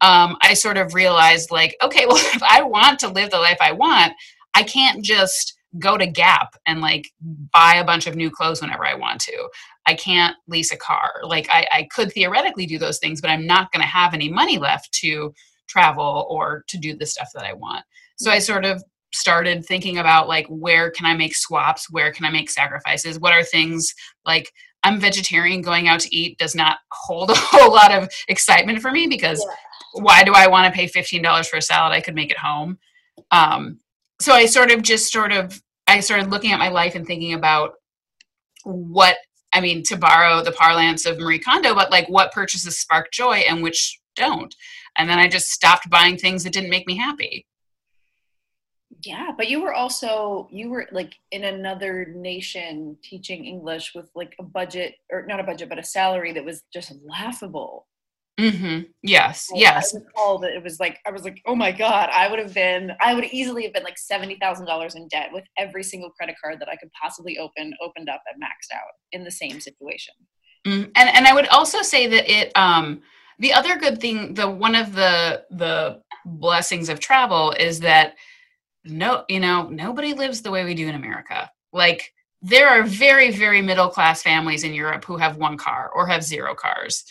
um, 0.00 0.36
I 0.42 0.54
sort 0.54 0.76
of 0.76 0.94
realized 0.94 1.50
like, 1.50 1.76
okay, 1.82 2.06
well, 2.08 2.16
if 2.16 2.42
I 2.42 2.62
want 2.62 2.98
to 3.00 3.08
live 3.08 3.30
the 3.30 3.38
life 3.38 3.58
I 3.60 3.72
want, 3.72 4.12
I 4.54 4.62
can't 4.62 5.04
just 5.04 5.54
go 5.78 5.96
to 5.96 6.06
Gap 6.06 6.54
and 6.66 6.80
like 6.80 7.10
buy 7.52 7.76
a 7.76 7.84
bunch 7.84 8.06
of 8.06 8.16
new 8.16 8.30
clothes 8.30 8.60
whenever 8.60 8.86
I 8.86 8.94
want 8.94 9.20
to. 9.22 9.48
I 9.86 9.94
can't 9.94 10.36
lease 10.46 10.72
a 10.72 10.76
car. 10.76 11.12
Like 11.24 11.48
I, 11.50 11.66
I 11.72 11.88
could 11.92 12.12
theoretically 12.12 12.66
do 12.66 12.78
those 12.78 12.98
things, 12.98 13.20
but 13.20 13.30
I'm 13.30 13.46
not 13.46 13.72
going 13.72 13.82
to 13.82 13.88
have 13.88 14.14
any 14.14 14.28
money 14.28 14.58
left 14.58 14.92
to 15.00 15.34
travel 15.68 16.26
or 16.30 16.64
to 16.68 16.78
do 16.78 16.96
the 16.96 17.06
stuff 17.06 17.28
that 17.34 17.44
I 17.44 17.52
want. 17.52 17.84
So 18.16 18.30
I 18.30 18.38
sort 18.38 18.64
of 18.64 18.82
started 19.12 19.64
thinking 19.64 19.98
about 19.98 20.28
like 20.28 20.46
where 20.48 20.90
can 20.90 21.06
I 21.06 21.14
make 21.14 21.34
swaps? 21.34 21.90
Where 21.90 22.12
can 22.12 22.24
I 22.24 22.30
make 22.30 22.50
sacrifices? 22.50 23.20
What 23.20 23.32
are 23.32 23.44
things 23.44 23.94
like 24.24 24.50
I'm 24.82 25.00
vegetarian 25.00 25.62
going 25.62 25.88
out 25.88 26.00
to 26.00 26.14
eat 26.14 26.38
does 26.38 26.54
not 26.54 26.78
hold 26.92 27.30
a 27.30 27.34
whole 27.36 27.72
lot 27.72 27.92
of 27.92 28.08
excitement 28.28 28.80
for 28.80 28.90
me 28.90 29.06
because 29.06 29.44
why 29.94 30.24
do 30.24 30.32
I 30.34 30.48
want 30.48 30.72
to 30.72 30.76
pay 30.76 30.86
$15 30.86 31.46
for 31.46 31.56
a 31.56 31.62
salad? 31.62 31.92
I 31.92 32.00
could 32.00 32.14
make 32.14 32.30
it 32.30 32.38
home. 32.38 32.78
Um, 33.30 33.78
so 34.24 34.32
I 34.32 34.46
sort 34.46 34.70
of 34.70 34.80
just 34.80 35.12
sort 35.12 35.32
of, 35.32 35.62
I 35.86 36.00
started 36.00 36.30
looking 36.30 36.52
at 36.52 36.58
my 36.58 36.70
life 36.70 36.94
and 36.94 37.06
thinking 37.06 37.34
about 37.34 37.74
what, 38.64 39.18
I 39.52 39.60
mean, 39.60 39.82
to 39.84 39.96
borrow 39.96 40.42
the 40.42 40.52
parlance 40.52 41.04
of 41.04 41.18
Marie 41.18 41.38
Kondo, 41.38 41.74
but 41.74 41.90
like 41.90 42.08
what 42.08 42.32
purchases 42.32 42.78
spark 42.78 43.12
joy 43.12 43.44
and 43.48 43.62
which 43.62 44.00
don't. 44.16 44.54
And 44.96 45.10
then 45.10 45.18
I 45.18 45.28
just 45.28 45.50
stopped 45.50 45.90
buying 45.90 46.16
things 46.16 46.42
that 46.44 46.54
didn't 46.54 46.70
make 46.70 46.86
me 46.86 46.96
happy. 46.96 47.46
Yeah, 49.04 49.32
but 49.36 49.50
you 49.50 49.60
were 49.60 49.74
also 49.74 50.48
you 50.50 50.70
were 50.70 50.86
like 50.90 51.14
in 51.30 51.44
another 51.44 52.06
nation 52.14 52.96
teaching 53.02 53.44
English 53.44 53.92
with 53.94 54.08
like 54.14 54.34
a 54.38 54.42
budget 54.42 54.94
or 55.12 55.26
not 55.26 55.40
a 55.40 55.44
budget 55.44 55.68
but 55.68 55.78
a 55.78 55.84
salary 55.84 56.32
that 56.32 56.44
was 56.44 56.62
just 56.72 56.92
laughable. 57.04 57.86
Hmm 58.38 58.80
Yes, 59.02 59.50
yes. 59.54 59.94
I 59.94 59.98
recall 59.98 60.38
that 60.38 60.52
it 60.52 60.62
was 60.62 60.80
like 60.80 60.98
I 61.06 61.10
was 61.10 61.24
like, 61.24 61.40
oh 61.46 61.54
my 61.54 61.70
god, 61.70 62.08
I 62.12 62.28
would 62.28 62.38
have 62.38 62.54
been 62.54 62.92
I 63.00 63.14
would 63.14 63.24
easily 63.24 63.64
have 63.64 63.72
been 63.72 63.84
like 63.84 63.98
seventy 63.98 64.36
thousand 64.36 64.66
dollars 64.66 64.94
in 64.94 65.08
debt 65.08 65.28
with 65.32 65.44
every 65.58 65.82
single 65.82 66.10
credit 66.10 66.36
card 66.42 66.58
that 66.60 66.68
I 66.68 66.76
could 66.76 66.90
possibly 67.00 67.38
open 67.38 67.74
opened 67.82 68.08
up 68.08 68.22
and 68.32 68.42
maxed 68.42 68.74
out 68.74 68.92
in 69.12 69.24
the 69.24 69.30
same 69.30 69.60
situation. 69.60 70.14
Mm, 70.66 70.90
and 70.96 71.08
and 71.10 71.26
I 71.26 71.34
would 71.34 71.46
also 71.48 71.82
say 71.82 72.06
that 72.06 72.30
it 72.30 72.50
um 72.56 73.02
the 73.38 73.52
other 73.52 73.76
good 73.76 74.00
thing 74.00 74.34
the 74.34 74.48
one 74.48 74.74
of 74.74 74.94
the 74.94 75.44
the 75.50 76.00
blessings 76.24 76.88
of 76.88 76.98
travel 76.98 77.52
is 77.52 77.80
that 77.80 78.14
no 78.84 79.24
you 79.28 79.40
know 79.40 79.68
nobody 79.68 80.14
lives 80.14 80.42
the 80.42 80.50
way 80.50 80.64
we 80.64 80.74
do 80.74 80.88
in 80.88 80.94
America 80.94 81.50
like 81.72 82.12
there 82.40 82.68
are 82.68 82.82
very 82.82 83.30
very 83.30 83.60
middle 83.60 83.88
class 83.88 84.22
families 84.22 84.64
in 84.64 84.72
Europe 84.72 85.04
who 85.04 85.18
have 85.18 85.36
one 85.36 85.58
car 85.58 85.90
or 85.94 86.06
have 86.06 86.24
zero 86.24 86.54
cars 86.54 87.04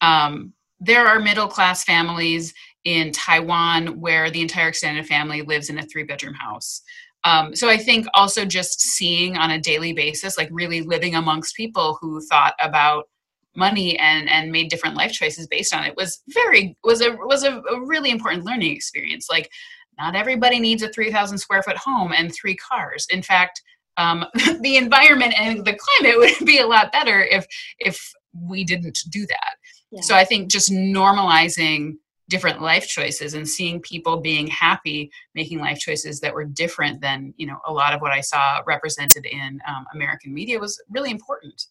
um, 0.00 0.52
there 0.80 1.06
are 1.06 1.20
middle 1.20 1.48
class 1.48 1.84
families 1.84 2.52
in 2.84 3.10
Taiwan 3.12 4.00
where 4.00 4.30
the 4.30 4.40
entire 4.40 4.68
extended 4.68 5.06
family 5.06 5.42
lives 5.42 5.70
in 5.70 5.78
a 5.78 5.82
three 5.82 6.04
bedroom 6.04 6.34
house 6.34 6.82
um, 7.26 7.56
so 7.56 7.68
I 7.68 7.76
think 7.76 8.06
also 8.14 8.44
just 8.44 8.80
seeing 8.80 9.36
on 9.36 9.50
a 9.50 9.60
daily 9.60 9.92
basis, 9.92 10.38
like 10.38 10.48
really 10.52 10.82
living 10.82 11.16
amongst 11.16 11.56
people 11.56 11.98
who 12.00 12.20
thought 12.20 12.54
about 12.60 13.08
money 13.56 13.98
and 13.98 14.28
and 14.28 14.52
made 14.52 14.68
different 14.68 14.96
life 14.96 15.12
choices 15.12 15.48
based 15.48 15.74
on 15.74 15.82
it 15.82 15.96
was 15.96 16.22
very 16.28 16.76
was 16.84 17.00
a 17.00 17.16
was 17.16 17.42
a, 17.42 17.56
a 17.62 17.84
really 17.84 18.10
important 18.10 18.44
learning 18.44 18.70
experience. 18.70 19.26
Like 19.28 19.50
not 19.98 20.14
everybody 20.14 20.60
needs 20.60 20.84
a 20.84 20.88
three 20.88 21.10
thousand 21.10 21.38
square 21.38 21.64
foot 21.64 21.76
home 21.76 22.12
and 22.12 22.32
three 22.32 22.54
cars. 22.54 23.08
In 23.10 23.22
fact, 23.22 23.60
um, 23.96 24.24
the 24.60 24.76
environment 24.76 25.34
and 25.36 25.64
the 25.64 25.76
climate 25.76 26.18
would 26.18 26.46
be 26.46 26.60
a 26.60 26.66
lot 26.66 26.92
better 26.92 27.24
if 27.24 27.44
if 27.80 28.12
we 28.32 28.62
didn't 28.62 29.00
do 29.10 29.26
that. 29.26 29.56
Yeah. 29.96 30.02
So 30.02 30.14
I 30.14 30.24
think 30.24 30.50
just 30.50 30.70
normalizing 30.70 31.96
different 32.28 32.60
life 32.60 32.86
choices 32.86 33.34
and 33.34 33.48
seeing 33.48 33.80
people 33.80 34.16
being 34.16 34.48
happy 34.48 35.10
making 35.34 35.60
life 35.60 35.78
choices 35.78 36.18
that 36.20 36.34
were 36.34 36.44
different 36.44 37.00
than 37.00 37.32
you 37.36 37.46
know 37.46 37.56
a 37.66 37.72
lot 37.72 37.94
of 37.94 38.00
what 38.00 38.10
i 38.10 38.20
saw 38.20 38.60
represented 38.66 39.24
in 39.24 39.60
um, 39.68 39.86
american 39.94 40.34
media 40.34 40.58
was 40.58 40.82
really 40.90 41.10
important 41.10 41.66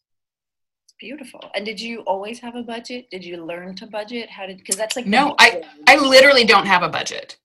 Beautiful. 0.97 1.41
And 1.53 1.65
did 1.65 1.77
you 1.77 1.99
always 2.03 2.39
have 2.39 2.55
a 2.55 2.63
budget? 2.63 3.09
Did 3.11 3.25
you 3.25 3.43
learn 3.43 3.75
to 3.75 3.85
budget? 3.85 4.29
How 4.29 4.45
did 4.45 4.59
because 4.59 4.77
that's 4.77 4.95
like 4.95 5.05
No, 5.05 5.35
i 5.39 5.61
i 5.87 5.97
literally 5.97 6.45
don't 6.45 6.65
have 6.65 6.83
a 6.83 6.87
budget 6.87 7.37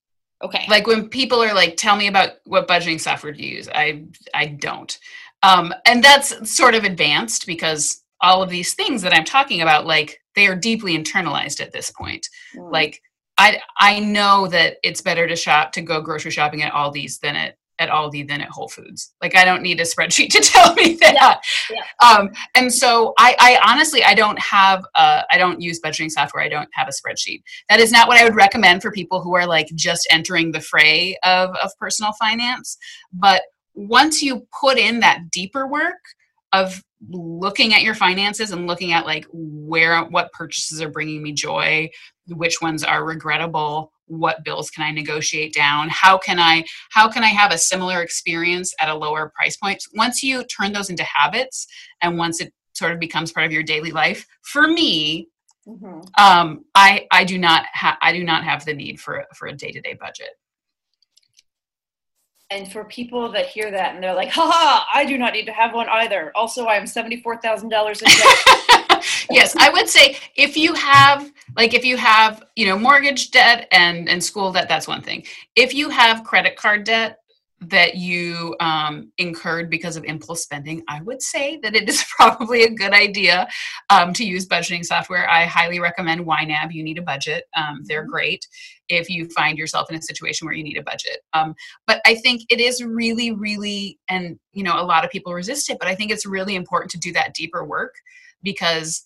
okay. 0.42 0.64
like 0.68 0.86
when 0.86 1.08
people 1.08 1.42
are 1.42 1.54
like 1.54 1.76
tell 1.76 1.96
me 1.96 2.06
about 2.06 2.30
what 2.44 2.68
budgeting 2.68 3.00
software 3.00 3.32
do 3.32 3.42
you 3.42 3.56
use 3.56 3.68
i 3.74 4.04
i 4.34 4.46
don't 4.46 4.98
um, 5.42 5.72
and 5.86 6.04
that's 6.04 6.50
sort 6.54 6.74
of 6.74 6.84
advanced 6.84 7.46
because 7.46 8.02
all 8.20 8.42
of 8.42 8.50
these 8.50 8.74
things 8.74 9.02
that 9.02 9.14
i'm 9.14 9.24
talking 9.24 9.62
about 9.62 9.86
like 9.86 10.20
they 10.34 10.46
are 10.46 10.56
deeply 10.56 10.96
internalized 10.96 11.60
at 11.60 11.72
this 11.72 11.90
point. 11.90 12.26
Mm. 12.56 12.72
like 12.72 13.00
i 13.38 13.60
i 13.78 14.00
know 14.00 14.46
that 14.48 14.76
it's 14.82 15.00
better 15.00 15.26
to 15.26 15.36
shop 15.36 15.72
to 15.72 15.82
go 15.82 16.00
grocery 16.00 16.30
shopping 16.30 16.62
at 16.62 16.72
aldi's 16.72 17.18
than 17.18 17.36
at 17.36 17.56
at 17.80 17.88
aldi 17.88 18.28
than 18.28 18.42
at 18.42 18.50
whole 18.50 18.68
foods. 18.68 19.14
Like 19.20 19.34
i 19.34 19.44
don't 19.44 19.62
need 19.62 19.80
a 19.80 19.84
spreadsheet 19.92 20.28
to 20.30 20.40
tell 20.40 20.74
me 20.74 20.94
that. 21.00 21.40
Yeah. 21.70 21.82
um 22.08 22.30
and 22.54 22.72
so 22.72 23.14
i 23.18 23.34
i 23.40 23.58
honestly 23.72 24.04
i 24.04 24.14
don't 24.14 24.38
have 24.38 24.84
uh 24.94 25.22
i 25.30 25.38
don't 25.38 25.60
use 25.60 25.80
budgeting 25.80 26.10
software. 26.10 26.44
I 26.44 26.48
don't 26.48 26.68
have 26.74 26.88
a 26.88 26.92
spreadsheet. 26.92 27.42
That 27.68 27.80
is 27.80 27.90
not 27.90 28.06
what 28.06 28.18
i 28.18 28.24
would 28.24 28.36
recommend 28.36 28.82
for 28.82 28.92
people 28.92 29.20
who 29.22 29.34
are 29.34 29.46
like 29.46 29.68
just 29.74 30.06
entering 30.10 30.52
the 30.52 30.60
fray 30.60 31.16
of 31.24 31.50
of 31.56 31.72
personal 31.78 32.12
finance. 32.12 32.76
But 33.12 33.42
once 33.74 34.22
you 34.22 34.46
put 34.60 34.78
in 34.78 35.00
that 35.00 35.30
deeper 35.30 35.66
work 35.66 35.96
of 36.52 36.82
looking 37.08 37.72
at 37.72 37.82
your 37.82 37.94
finances 37.94 38.50
and 38.50 38.66
looking 38.66 38.92
at 38.92 39.06
like 39.06 39.26
where 39.32 40.02
what 40.04 40.32
purchases 40.32 40.82
are 40.82 40.90
bringing 40.90 41.22
me 41.22 41.32
joy 41.32 41.88
which 42.28 42.60
ones 42.60 42.84
are 42.84 43.04
regrettable 43.06 43.90
what 44.06 44.44
bills 44.44 44.70
can 44.70 44.84
i 44.84 44.90
negotiate 44.90 45.54
down 45.54 45.88
how 45.88 46.18
can 46.18 46.38
i 46.38 46.62
how 46.90 47.08
can 47.08 47.24
i 47.24 47.28
have 47.28 47.52
a 47.52 47.58
similar 47.58 48.02
experience 48.02 48.74
at 48.80 48.90
a 48.90 48.94
lower 48.94 49.32
price 49.34 49.56
point 49.56 49.82
once 49.94 50.22
you 50.22 50.44
turn 50.44 50.72
those 50.72 50.90
into 50.90 51.02
habits 51.04 51.66
and 52.02 52.18
once 52.18 52.40
it 52.40 52.52
sort 52.74 52.92
of 52.92 53.00
becomes 53.00 53.32
part 53.32 53.46
of 53.46 53.52
your 53.52 53.62
daily 53.62 53.90
life 53.92 54.26
for 54.42 54.68
me 54.68 55.26
Mhm. 55.68 56.02
um 56.18 56.64
i 56.74 57.06
i 57.12 57.22
do 57.22 57.36
not 57.38 57.66
ha- 57.72 57.98
i 58.00 58.12
do 58.12 58.24
not 58.24 58.44
have 58.44 58.64
the 58.64 58.72
need 58.72 58.98
for 58.98 59.26
for 59.34 59.46
a 59.46 59.52
day-to-day 59.52 59.94
budget 60.00 60.30
And 62.52 62.70
for 62.70 62.84
people 62.84 63.30
that 63.30 63.46
hear 63.46 63.70
that 63.70 63.94
and 63.94 64.02
they're 64.02 64.14
like, 64.14 64.30
haha, 64.30 64.84
I 64.92 65.04
do 65.04 65.16
not 65.16 65.32
need 65.32 65.46
to 65.46 65.52
have 65.52 65.72
one 65.72 65.88
either. 65.88 66.32
Also, 66.34 66.64
I 66.64 66.74
am 66.74 66.84
$74,000 66.84 67.62
in 67.62 67.70
debt. 67.70 69.04
yes, 69.30 69.54
I 69.56 69.70
would 69.70 69.88
say 69.88 70.16
if 70.34 70.56
you 70.56 70.74
have 70.74 71.30
like 71.56 71.74
if 71.74 71.84
you 71.84 71.96
have, 71.96 72.42
you 72.56 72.66
know, 72.66 72.78
mortgage 72.78 73.30
debt 73.30 73.68
and 73.70 74.08
and 74.08 74.22
school 74.22 74.52
debt, 74.52 74.68
that's 74.68 74.88
one 74.88 75.00
thing. 75.02 75.24
If 75.54 75.74
you 75.74 75.90
have 75.90 76.24
credit 76.24 76.56
card 76.56 76.84
debt, 76.84 77.19
that 77.62 77.96
you 77.96 78.56
um, 78.60 79.12
incurred 79.18 79.70
because 79.70 79.96
of 79.96 80.04
impulse 80.04 80.42
spending, 80.42 80.82
I 80.88 81.02
would 81.02 81.22
say 81.22 81.58
that 81.62 81.76
it 81.76 81.88
is 81.88 82.04
probably 82.16 82.64
a 82.64 82.70
good 82.70 82.92
idea 82.92 83.46
um, 83.90 84.12
to 84.14 84.24
use 84.24 84.46
budgeting 84.46 84.84
software. 84.84 85.28
I 85.28 85.44
highly 85.44 85.78
recommend 85.78 86.26
YNAB. 86.26 86.72
You 86.72 86.82
need 86.82 86.98
a 86.98 87.02
budget. 87.02 87.44
Um, 87.56 87.82
they're 87.84 88.00
Mm-hmm. 88.00 88.10
great 88.10 88.46
if 88.88 89.08
you 89.08 89.28
find 89.30 89.56
yourself 89.58 89.90
in 89.90 89.96
a 89.96 90.02
situation 90.02 90.46
where 90.46 90.54
you 90.54 90.64
need 90.64 90.76
a 90.76 90.82
budget. 90.82 91.18
Um, 91.32 91.54
but 91.86 92.00
I 92.04 92.14
think 92.16 92.42
it 92.50 92.60
is 92.60 92.82
really, 92.82 93.30
really, 93.32 93.98
and 94.08 94.38
you 94.52 94.62
know, 94.64 94.80
a 94.80 94.84
lot 94.84 95.04
of 95.04 95.10
people 95.10 95.32
resist 95.32 95.70
it, 95.70 95.78
but 95.78 95.88
I 95.88 95.94
think 95.94 96.10
it's 96.10 96.26
really 96.26 96.56
important 96.56 96.90
to 96.92 96.98
do 96.98 97.12
that 97.12 97.34
deeper 97.34 97.64
work 97.64 97.94
because, 98.42 99.02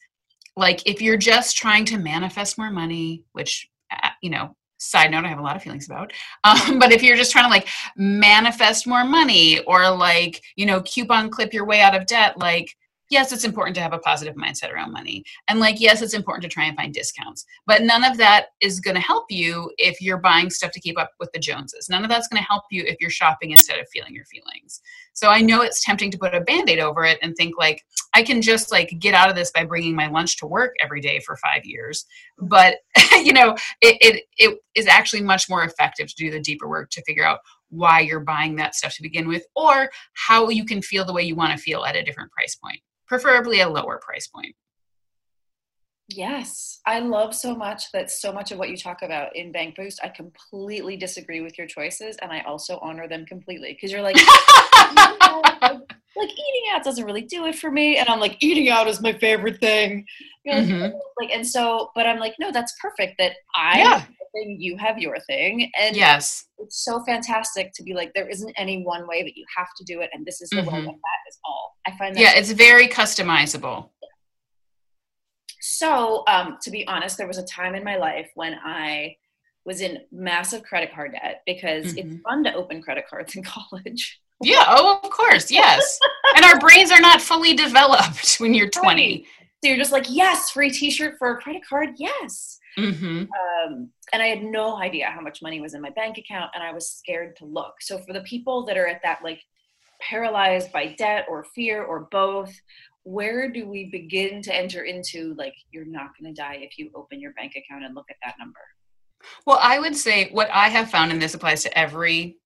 like, 0.57 0.87
if 0.87 1.03
you're 1.03 1.17
just 1.19 1.57
trying 1.57 1.85
to 1.87 1.99
manifest 1.99 2.57
more 2.57 2.71
money, 2.71 3.25
which 3.33 3.69
uh, 3.91 4.11
you 4.23 4.31
know 4.31 4.57
side 4.85 5.11
note 5.11 5.25
i 5.25 5.29
have 5.29 5.39
a 5.39 5.43
lot 5.43 5.57
of 5.57 5.63
feelings 5.63 5.87
about 5.87 6.13
um, 6.45 6.79
but 6.79 6.93
if 6.93 7.03
you're 7.03 7.17
just 7.17 7.33
trying 7.33 7.45
to 7.45 7.51
like 7.51 7.69
manifest 7.97 8.87
more 8.87 9.05
money 9.05 9.61
or 9.61 9.91
like 9.91 10.43
you 10.57 10.67
know 10.67 10.81
coupon 10.83 11.31
clip 11.31 11.53
your 11.53 11.67
way 11.67 11.81
out 11.81 11.95
of 11.95 12.07
debt 12.07 12.39
like 12.39 12.77
yes 13.11 13.33
it's 13.33 13.45
important 13.45 13.75
to 13.77 13.83
have 13.83 13.93
a 13.93 13.99
positive 13.99 14.35
mindset 14.35 14.73
around 14.73 14.93
money. 14.93 15.25
And 15.49 15.61
like 15.61 15.81
yes 15.81 16.03
it's 16.03 16.15
important 16.15 16.43
to 16.43 16.49
try 16.49 16.65
and 16.65 16.77
find 16.77 16.93
discounts. 16.93 17.45
But 17.67 17.83
none 17.83 18.05
of 18.05 18.17
that 18.19 18.47
is 18.61 18.81
going 18.81 18.97
to 18.97 19.01
help 19.01 19.27
you 19.31 19.71
if 19.79 20.01
you're 20.01 20.19
buying 20.19 20.51
stuff 20.51 20.73
to 20.73 20.81
keep 20.81 20.99
up 20.99 21.11
with 21.21 21.31
the 21.33 21.39
joneses. 21.39 21.89
None 21.89 22.03
of 22.03 22.11
that's 22.11 22.29
going 22.29 22.43
to 22.43 22.49
help 22.49 22.65
you 22.71 22.83
if 22.87 22.97
you're 23.01 23.11
shopping 23.11 23.53
instead 23.53 23.79
of 23.79 23.87
feeling 23.93 24.15
your 24.15 24.25
feelings 24.27 24.81
so 25.15 25.29
i 25.29 25.41
know 25.41 25.63
it's 25.63 25.83
tempting 25.83 26.11
to 26.11 26.19
put 26.19 26.35
a 26.35 26.41
band-aid 26.43 26.79
over 26.79 27.05
it 27.05 27.19
and 27.23 27.35
think 27.35 27.55
like 27.59 27.83
i 28.15 28.23
can 28.23 28.43
just 28.43 28.71
like 28.71 28.95
get 28.99 29.15
out 29.15 29.31
of 29.31 29.37
this 29.37 29.51
by 29.51 29.65
bringing 29.65 29.97
my 29.97 30.07
lunch 30.09 30.37
to 30.39 30.47
work 30.47 30.75
every 30.83 31.01
day 31.01 31.21
for 31.21 31.37
five 31.37 31.65
years. 31.65 32.07
But 32.39 32.79
you 33.13 33.33
know 33.33 33.57
it, 33.81 33.97
it 34.01 34.25
it 34.39 34.59
is 34.75 34.87
actually 34.87 35.23
much 35.23 35.49
more 35.49 35.65
effective 35.65 36.09
to 36.09 36.15
do 36.17 36.31
the 36.31 36.41
deeper 36.41 36.69
work 36.69 36.91
to 36.91 37.03
figure 37.03 37.25
out 37.25 37.41
why 37.71 38.01
you're 38.01 38.21
buying 38.21 38.57
that 38.57 38.75
stuff 38.75 38.95
to 38.95 39.03
begin 39.03 39.27
with 39.27 39.45
or 39.57 39.91
how 40.15 40.49
you 40.49 40.65
can 40.65 40.81
feel 40.83 41.05
the 41.05 41.13
way 41.13 41.23
you 41.23 41.35
want 41.35 41.53
to 41.53 41.63
feel 41.63 41.85
at 41.85 41.97
a 41.97 42.03
different 42.03 42.31
price 42.31 42.55
point 42.55 42.81
preferably 43.07 43.61
a 43.61 43.69
lower 43.69 44.01
price 44.05 44.27
point 44.27 44.55
Yes, 46.09 46.81
I 46.87 46.99
love 46.99 47.35
so 47.35 47.55
much 47.55 47.91
that 47.93 48.11
so 48.11 48.31
much 48.31 48.53
of 48.53 48.59
what 48.59 48.69
you 48.69 48.77
talk 48.77 49.01
about 49.03 49.35
in 49.35 49.53
Bank 49.53 49.75
Boost, 49.77 50.01
I 50.05 50.09
completely 50.09 50.97
disagree 50.99 51.41
with 51.41 51.57
your 51.57 51.67
choices, 51.67 52.17
and 52.21 52.31
I 52.31 52.41
also 52.43 52.79
honor 52.83 53.09
them 53.09 53.25
completely 53.25 53.73
because 53.73 53.91
you're 53.91 54.03
like, 54.03 54.17
like, 54.17 54.27
like 56.17 56.31
eating 56.31 56.65
out 56.75 56.85
doesn't 56.85 57.05
really 57.07 57.23
do 57.23 57.47
it 57.47 57.55
for 57.55 57.71
me, 57.71 57.97
and 57.97 58.07
I'm 58.09 58.21
like, 58.21 58.37
eating 58.43 58.69
out 58.69 58.87
is 58.87 59.01
my 59.01 59.15
favorite 59.15 59.61
thing. 59.61 60.05
Like, 60.47 60.67
Mhm. 60.67 60.93
like, 61.19 61.31
and 61.33 61.47
so, 61.47 61.91
but 61.95 62.07
I'm 62.07 62.19
like, 62.19 62.35
no, 62.39 62.53
that's 62.53 62.75
perfect. 62.83 63.15
That 63.19 63.33
I 63.57 63.79
Yeah. 63.79 64.05
thing, 64.35 64.57
you 64.61 64.77
have 64.77 64.99
your 64.99 65.19
thing, 65.21 65.71
and 65.79 65.97
yes 65.97 66.45
it's 66.59 66.85
so 66.85 67.03
fantastic 67.05 67.73
to 67.75 67.83
be 67.83 67.95
like, 67.95 68.13
there 68.15 68.29
isn't 68.29 68.53
any 68.57 68.83
one 68.85 69.07
way 69.09 69.23
that 69.23 69.37
you 69.37 69.45
have 69.57 69.69
to 69.77 69.85
do 69.85 70.01
it, 70.01 70.11
and 70.13 70.25
this 70.27 70.41
is 70.41 70.51
the 70.51 70.59
way, 70.63 70.65
Mhm. 70.65 70.79
and 70.79 70.87
that 70.87 71.21
is 71.29 71.39
all. 71.45 71.77
I 71.87 71.97
find 71.97 72.15
that 72.17 72.21
yeah 72.21 72.33
it's 72.35 72.51
very 72.53 72.89
customizable 72.89 73.91
So, 75.67 76.25
um, 76.29 76.59
to 76.63 76.71
be 76.71 76.87
honest, 76.87 77.17
there 77.17 77.27
was 77.27 77.39
a 77.39 77.45
time 77.45 77.75
in 77.75 77.85
my 77.85 77.97
life 77.97 78.31
when 78.35 78.55
I 78.65 79.17
was 79.65 79.81
in 79.81 80.01
massive 80.13 80.63
credit 80.63 80.93
card 80.95 81.13
debt 81.13 81.43
because 81.47 81.95
it's 81.97 82.13
Mhm. 82.13 82.21
fun 82.23 82.45
to 82.45 82.55
open 82.55 82.83
credit 82.83 83.07
cards 83.09 83.35
in 83.35 83.43
college. 83.57 84.21
yeah 84.43 84.65
oh 84.69 85.01
of 85.03 85.11
course 85.11 85.51
yes 85.51 85.99
and 86.35 86.45
our 86.45 86.59
brains 86.59 86.91
are 86.91 87.01
not 87.01 87.21
fully 87.23 87.55
developed 87.55 88.37
when 88.41 88.53
you're 88.55 88.69
20 88.69 89.27
So 89.63 89.69
you're 89.69 89.79
just 89.79 89.93
like, 89.93 90.07
yes, 90.11 90.51
free 90.51 90.71
T-shirt 90.71 91.15
for 91.19 91.33
a 91.33 91.41
credit 91.41 91.63
card, 91.67 91.91
yes. 91.97 92.59
hmm 92.77 93.25
Um, 93.67 93.91
and 94.13 94.23
I 94.23 94.29
had 94.29 94.43
no 94.43 94.77
idea 94.79 95.07
how 95.07 95.21
much 95.21 95.43
money 95.43 95.61
was 95.61 95.75
in 95.75 95.81
my 95.83 95.91
bank 95.91 96.19
account, 96.19 96.51
and 96.55 96.63
I 96.63 96.73
was 96.73 96.89
scared 96.91 97.37
to 97.37 97.47
look. 97.47 97.75
So 97.81 97.99
for 97.99 98.13
the 98.13 98.21
people 98.23 98.65
that 98.67 98.77
are 98.77 98.87
at 98.87 99.03
that 99.03 99.21
like 99.25 99.41
paralyzed 100.01 100.73
by 100.73 100.95
debt 100.99 101.27
or 101.29 101.45
fear 101.55 101.83
or 101.85 102.09
both, 102.11 102.53
where 103.05 103.51
do 103.51 103.69
we 103.69 103.91
begin 103.91 104.43
to 104.43 104.55
enter 104.55 104.83
into 104.83 105.35
like 105.39 105.55
you're 105.71 105.85
not 105.85 106.11
going 106.19 106.35
to 106.35 106.41
die 106.41 106.59
if 106.61 106.79
you 106.79 106.91
open 106.95 107.21
your 107.21 107.33
bank 107.35 107.53
account 107.55 107.85
and 107.85 107.95
look 107.95 108.07
at 108.11 108.17
that 108.25 108.35
number? 108.39 108.61
Well, 109.47 109.59
I 109.63 109.79
would 109.79 109.97
say 109.97 110.31
what 110.33 110.51
I 110.53 110.69
have 110.69 110.91
found, 110.91 111.13
and 111.13 111.21
this 111.21 111.35
applies 111.35 111.63
to 111.63 111.79
every 111.79 112.39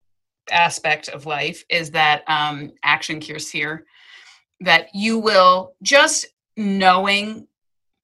aspect 0.50 1.08
of 1.08 1.26
life, 1.26 1.64
is 1.68 1.90
that 1.92 2.22
um, 2.26 2.72
action 2.82 3.20
cures 3.20 3.50
fear. 3.50 3.86
That 4.60 4.88
you 4.92 5.18
will 5.18 5.74
just 5.82 6.26
knowing 6.56 7.46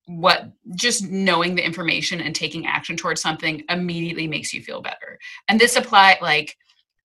what, 0.06 0.52
just 0.76 1.08
knowing 1.08 1.56
the 1.56 1.64
information 1.64 2.20
and 2.20 2.34
taking 2.34 2.66
action 2.66 2.96
towards 2.96 3.20
something 3.20 3.62
immediately 3.68 4.28
makes 4.28 4.52
you 4.52 4.62
feel 4.62 4.80
better. 4.80 5.18
And 5.48 5.58
this 5.58 5.74
apply 5.76 6.18
like 6.22 6.56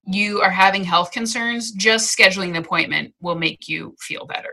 you 0.06 0.40
are 0.40 0.50
having 0.50 0.84
health 0.84 1.10
concerns, 1.10 1.72
just 1.72 2.16
scheduling 2.16 2.52
the 2.52 2.60
appointment 2.60 3.14
will 3.20 3.34
make 3.34 3.68
you 3.68 3.96
feel 3.98 4.26
better. 4.26 4.52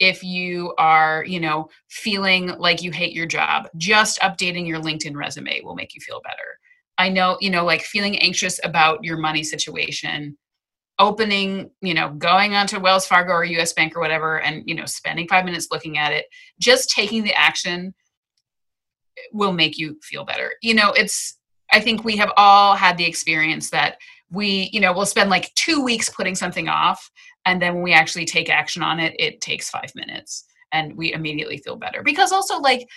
If 0.00 0.24
you 0.24 0.74
are, 0.78 1.24
you 1.26 1.38
know, 1.38 1.68
feeling 1.88 2.48
like 2.58 2.82
you 2.82 2.90
hate 2.90 3.12
your 3.12 3.26
job, 3.26 3.68
just 3.76 4.18
updating 4.20 4.66
your 4.66 4.80
LinkedIn 4.80 5.14
resume 5.14 5.60
will 5.62 5.74
make 5.76 5.94
you 5.94 6.00
feel 6.00 6.20
better. 6.24 6.58
I 6.98 7.10
know, 7.10 7.36
you 7.40 7.50
know, 7.50 7.64
like 7.64 7.82
feeling 7.82 8.18
anxious 8.18 8.58
about 8.64 9.04
your 9.04 9.18
money 9.18 9.42
situation, 9.44 10.36
opening, 10.98 11.70
you 11.80 11.94
know, 11.94 12.10
going 12.10 12.54
onto 12.54 12.78
Wells 12.78 13.06
Fargo 13.06 13.32
or 13.32 13.44
US 13.44 13.72
Bank 13.72 13.94
or 13.96 14.00
whatever, 14.00 14.40
and, 14.40 14.62
you 14.66 14.74
know, 14.74 14.86
spending 14.86 15.28
five 15.28 15.44
minutes 15.44 15.68
looking 15.70 15.98
at 15.98 16.12
it, 16.12 16.26
just 16.58 16.90
taking 16.90 17.22
the 17.22 17.34
action 17.34 17.94
will 19.32 19.52
make 19.52 19.78
you 19.78 19.98
feel 20.02 20.24
better. 20.24 20.52
You 20.62 20.74
know, 20.74 20.92
it's, 20.92 21.38
I 21.72 21.80
think 21.80 22.04
we 22.04 22.16
have 22.16 22.32
all 22.36 22.74
had 22.74 22.96
the 22.96 23.06
experience 23.06 23.70
that 23.70 23.96
we, 24.30 24.70
you 24.72 24.80
know, 24.80 24.92
we'll 24.92 25.06
spend 25.06 25.30
like 25.30 25.52
two 25.54 25.82
weeks 25.82 26.08
putting 26.08 26.34
something 26.34 26.68
off. 26.68 27.10
And 27.46 27.60
then 27.60 27.74
when 27.74 27.82
we 27.82 27.92
actually 27.92 28.26
take 28.26 28.50
action 28.50 28.82
on 28.82 29.00
it, 29.00 29.14
it 29.18 29.40
takes 29.40 29.70
five 29.70 29.92
minutes 29.94 30.44
and 30.72 30.96
we 30.96 31.12
immediately 31.12 31.58
feel 31.58 31.76
better. 31.76 32.02
Because 32.02 32.32
also, 32.32 32.58
like, 32.58 32.88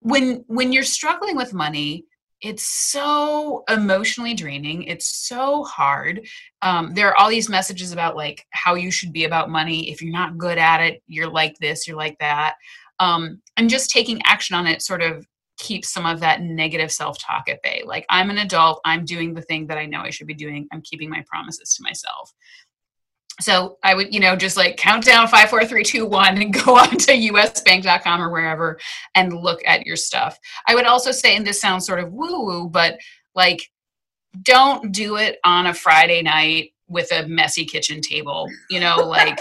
when 0.00 0.44
when 0.48 0.72
you're 0.72 0.82
struggling 0.82 1.36
with 1.36 1.54
money 1.54 2.04
it's 2.42 2.64
so 2.64 3.62
emotionally 3.68 4.34
draining. 4.34 4.82
It's 4.82 5.06
so 5.06 5.62
hard. 5.62 6.26
Um, 6.60 6.92
there 6.92 7.08
are 7.08 7.16
all 7.16 7.30
these 7.30 7.48
messages 7.48 7.92
about 7.92 8.16
like 8.16 8.44
how 8.50 8.74
you 8.74 8.90
should 8.90 9.12
be 9.12 9.24
about 9.24 9.48
money. 9.48 9.90
If 9.90 10.02
you're 10.02 10.12
not 10.12 10.38
good 10.38 10.58
at 10.58 10.80
it 10.80 11.02
you're 11.06 11.30
like 11.30 11.56
this 11.58 11.86
you're 11.86 11.96
like 11.96 12.18
that. 12.18 12.54
Um, 12.98 13.40
and 13.56 13.70
just 13.70 13.90
taking 13.90 14.20
action 14.26 14.56
on 14.56 14.66
it 14.66 14.82
sort 14.82 15.02
of 15.02 15.24
keeps 15.58 15.92
some 15.92 16.04
of 16.04 16.18
that 16.20 16.42
negative 16.42 16.90
self-talk 16.90 17.48
at 17.48 17.62
bay. 17.62 17.82
Like 17.86 18.04
i'm 18.10 18.30
an 18.30 18.38
adult. 18.38 18.80
I'm 18.84 19.04
doing 19.04 19.34
the 19.34 19.42
thing 19.42 19.68
that 19.68 19.78
i 19.78 19.86
know 19.86 20.00
i 20.00 20.10
should 20.10 20.26
be 20.26 20.34
doing. 20.34 20.66
I'm 20.72 20.82
keeping 20.82 21.10
my 21.10 21.24
promises 21.28 21.74
to 21.76 21.82
myself 21.84 22.32
so 23.40 23.78
I 23.82 23.94
would, 23.94 24.12
you 24.12 24.20
know, 24.20 24.36
just 24.36 24.56
like 24.56 24.76
count 24.76 25.04
down 25.04 25.26
five, 25.26 25.48
four, 25.48 25.64
three, 25.64 25.84
two, 25.84 26.06
one, 26.06 26.40
and 26.40 26.52
go 26.64 26.76
on 26.76 26.90
to 26.90 27.12
usbank.com 27.12 28.20
or 28.20 28.30
wherever 28.30 28.78
and 29.14 29.32
look 29.32 29.60
at 29.66 29.86
your 29.86 29.96
stuff. 29.96 30.38
I 30.66 30.74
would 30.74 30.86
also 30.86 31.12
say, 31.12 31.36
and 31.36 31.46
this 31.46 31.60
sounds 31.60 31.86
sort 31.86 32.00
of 32.00 32.12
woo 32.12 32.44
woo, 32.44 32.68
but 32.68 32.98
like, 33.34 33.62
don't 34.42 34.92
do 34.92 35.16
it 35.16 35.38
on 35.44 35.66
a 35.66 35.74
Friday 35.74 36.22
night 36.22 36.70
with 36.88 37.10
a 37.12 37.26
messy 37.26 37.64
kitchen 37.64 38.00
table. 38.00 38.48
You 38.70 38.80
know, 38.80 38.96
like, 39.06 39.40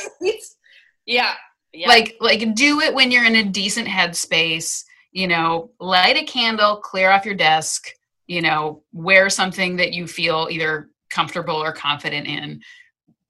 yeah, 1.05 1.33
yeah. 1.73 1.87
like, 1.87 2.15
like 2.21 2.55
do 2.55 2.79
it 2.81 2.93
when 2.93 3.11
you're 3.11 3.25
in 3.25 3.35
a 3.35 3.43
decent 3.43 3.87
headspace. 3.87 4.83
You 5.11 5.27
know, 5.27 5.71
light 5.81 6.15
a 6.15 6.23
candle, 6.23 6.77
clear 6.77 7.11
off 7.11 7.25
your 7.25 7.35
desk. 7.35 7.89
You 8.27 8.41
know, 8.41 8.83
wear 8.93 9.29
something 9.29 9.75
that 9.75 9.91
you 9.91 10.07
feel 10.07 10.47
either 10.49 10.89
comfortable 11.09 11.55
or 11.55 11.73
confident 11.73 12.27
in 12.27 12.61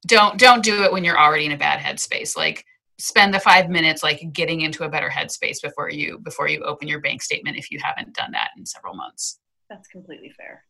don't 0.08 0.38
don't 0.38 0.64
do 0.64 0.84
it 0.84 0.92
when 0.92 1.04
you're 1.04 1.20
already 1.20 1.46
in 1.46 1.52
a 1.52 1.58
bad 1.58 1.80
headspace 1.80 2.36
like 2.36 2.66
spend 3.00 3.34
the 3.34 3.40
five 3.40 3.70
minutes 3.70 4.04
like 4.04 4.22
getting 4.34 4.62
into 4.62 4.84
a 4.84 4.90
better 4.90 5.10
headspace 5.10 5.62
before 5.62 5.90
you 5.90 6.20
before 6.20 6.48
you 6.48 6.62
open 6.64 6.88
your 6.88 7.00
bank 7.00 7.22
statement 7.22 7.58
if 7.58 7.72
you 7.72 7.80
haven't 7.82 8.14
done 8.16 8.32
that 8.32 8.50
in 8.58 8.66
several 8.66 8.94
months 8.94 9.40
that's 9.70 9.88
completely 9.88 10.30
fair. 10.36 10.66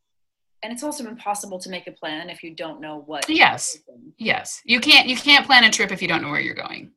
And 0.64 0.72
it's 0.72 0.84
also 0.84 1.08
impossible 1.08 1.58
to 1.58 1.72
make 1.72 1.88
a 1.88 1.92
plan 1.92 2.30
if 2.30 2.44
you 2.44 2.54
don't 2.54 2.80
know 2.82 3.02
what. 3.08 3.28
yes 3.28 3.78
yes 4.18 4.62
you 4.64 4.80
can't 4.80 5.08
you 5.08 5.16
can't 5.16 5.46
plan 5.46 5.64
a 5.64 5.72
trip 5.72 5.92
if 5.92 6.02
you 6.02 6.08
don't 6.08 6.22
know 6.22 6.30
where 6.30 6.42
you're 6.42 6.54
going 6.54 6.92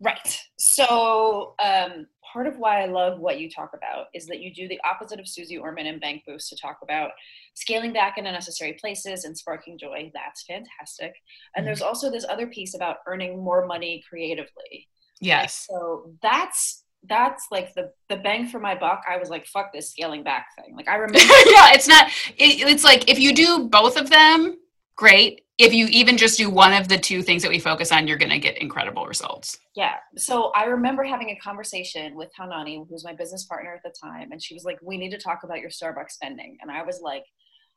Right. 0.00 0.38
So 0.58 1.54
um, 1.62 2.06
part 2.36 2.46
of 2.46 2.58
why 2.58 2.82
I 2.82 2.86
love 2.86 3.18
what 3.18 3.40
you 3.40 3.48
talk 3.48 3.70
about 3.72 4.08
is 4.12 4.26
that 4.26 4.40
you 4.40 4.52
do 4.52 4.68
the 4.68 4.78
opposite 4.84 5.18
of 5.18 5.26
Suze 5.26 5.50
Orman 5.58 5.86
and 5.86 5.98
Bank 5.98 6.22
Boost 6.26 6.50
to 6.50 6.56
talk 6.56 6.80
about 6.82 7.12
scaling 7.54 7.94
back 7.94 8.18
in 8.18 8.26
unnecessary 8.26 8.74
places 8.74 9.24
and 9.24 9.36
sparking 9.36 9.78
joy. 9.78 10.10
That's 10.12 10.42
fantastic. 10.42 11.14
And 11.54 11.62
mm. 11.62 11.68
there's 11.68 11.80
also 11.80 12.10
this 12.10 12.26
other 12.28 12.46
piece 12.46 12.74
about 12.74 12.98
earning 13.06 13.42
more 13.42 13.64
money 13.64 14.04
creatively. 14.06 14.86
yes 15.18 15.66
So 15.70 16.10
that's 16.20 16.82
that's 17.08 17.46
like 17.50 17.72
the 17.72 17.90
the 18.10 18.16
bang 18.16 18.48
for 18.48 18.58
my 18.58 18.74
buck. 18.74 19.02
I 19.08 19.16
was 19.16 19.30
like, 19.30 19.46
fuck 19.46 19.72
this 19.72 19.90
scaling 19.90 20.22
back 20.22 20.48
thing. 20.56 20.76
Like 20.76 20.88
I 20.88 20.96
remember 20.96 21.18
yeah 21.46 21.72
it's 21.72 21.88
not 21.88 22.08
it, 22.36 22.68
it's 22.68 22.84
like 22.84 23.10
if 23.10 23.18
you 23.18 23.32
do 23.34 23.70
both 23.70 23.96
of 23.96 24.10
them 24.10 24.58
great 24.94 25.45
if 25.58 25.72
you 25.72 25.86
even 25.86 26.18
just 26.18 26.36
do 26.36 26.50
one 26.50 26.74
of 26.74 26.88
the 26.88 26.98
two 26.98 27.22
things 27.22 27.42
that 27.42 27.48
we 27.48 27.58
focus 27.58 27.90
on, 27.90 28.06
you're 28.06 28.18
going 28.18 28.30
to 28.30 28.38
get 28.38 28.58
incredible 28.58 29.06
results. 29.06 29.58
Yeah. 29.74 29.94
So 30.16 30.52
I 30.54 30.64
remember 30.64 31.02
having 31.02 31.30
a 31.30 31.36
conversation 31.36 32.14
with 32.14 32.30
Hanani, 32.36 32.76
who 32.76 32.92
was 32.92 33.04
my 33.04 33.14
business 33.14 33.44
partner 33.44 33.74
at 33.74 33.82
the 33.82 33.94
time, 33.98 34.32
and 34.32 34.42
she 34.42 34.54
was 34.54 34.64
like, 34.64 34.78
"We 34.82 34.98
need 34.98 35.10
to 35.10 35.18
talk 35.18 35.40
about 35.44 35.60
your 35.60 35.70
Starbucks 35.70 36.10
spending." 36.10 36.58
And 36.60 36.70
I 36.70 36.82
was 36.82 37.00
like, 37.02 37.24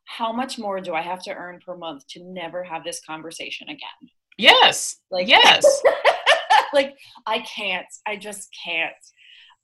"How 0.04 0.30
much 0.30 0.58
more 0.58 0.80
do 0.80 0.94
I 0.94 1.00
have 1.00 1.22
to 1.24 1.34
earn 1.34 1.60
per 1.64 1.76
month 1.76 2.06
to 2.08 2.22
never 2.22 2.62
have 2.62 2.84
this 2.84 3.00
conversation 3.06 3.68
again?" 3.68 4.10
Yes. 4.36 4.96
Like 5.10 5.28
yes. 5.28 5.64
like 6.74 6.96
I 7.26 7.40
can't. 7.40 7.86
I 8.06 8.16
just 8.16 8.54
can't. 8.62 8.92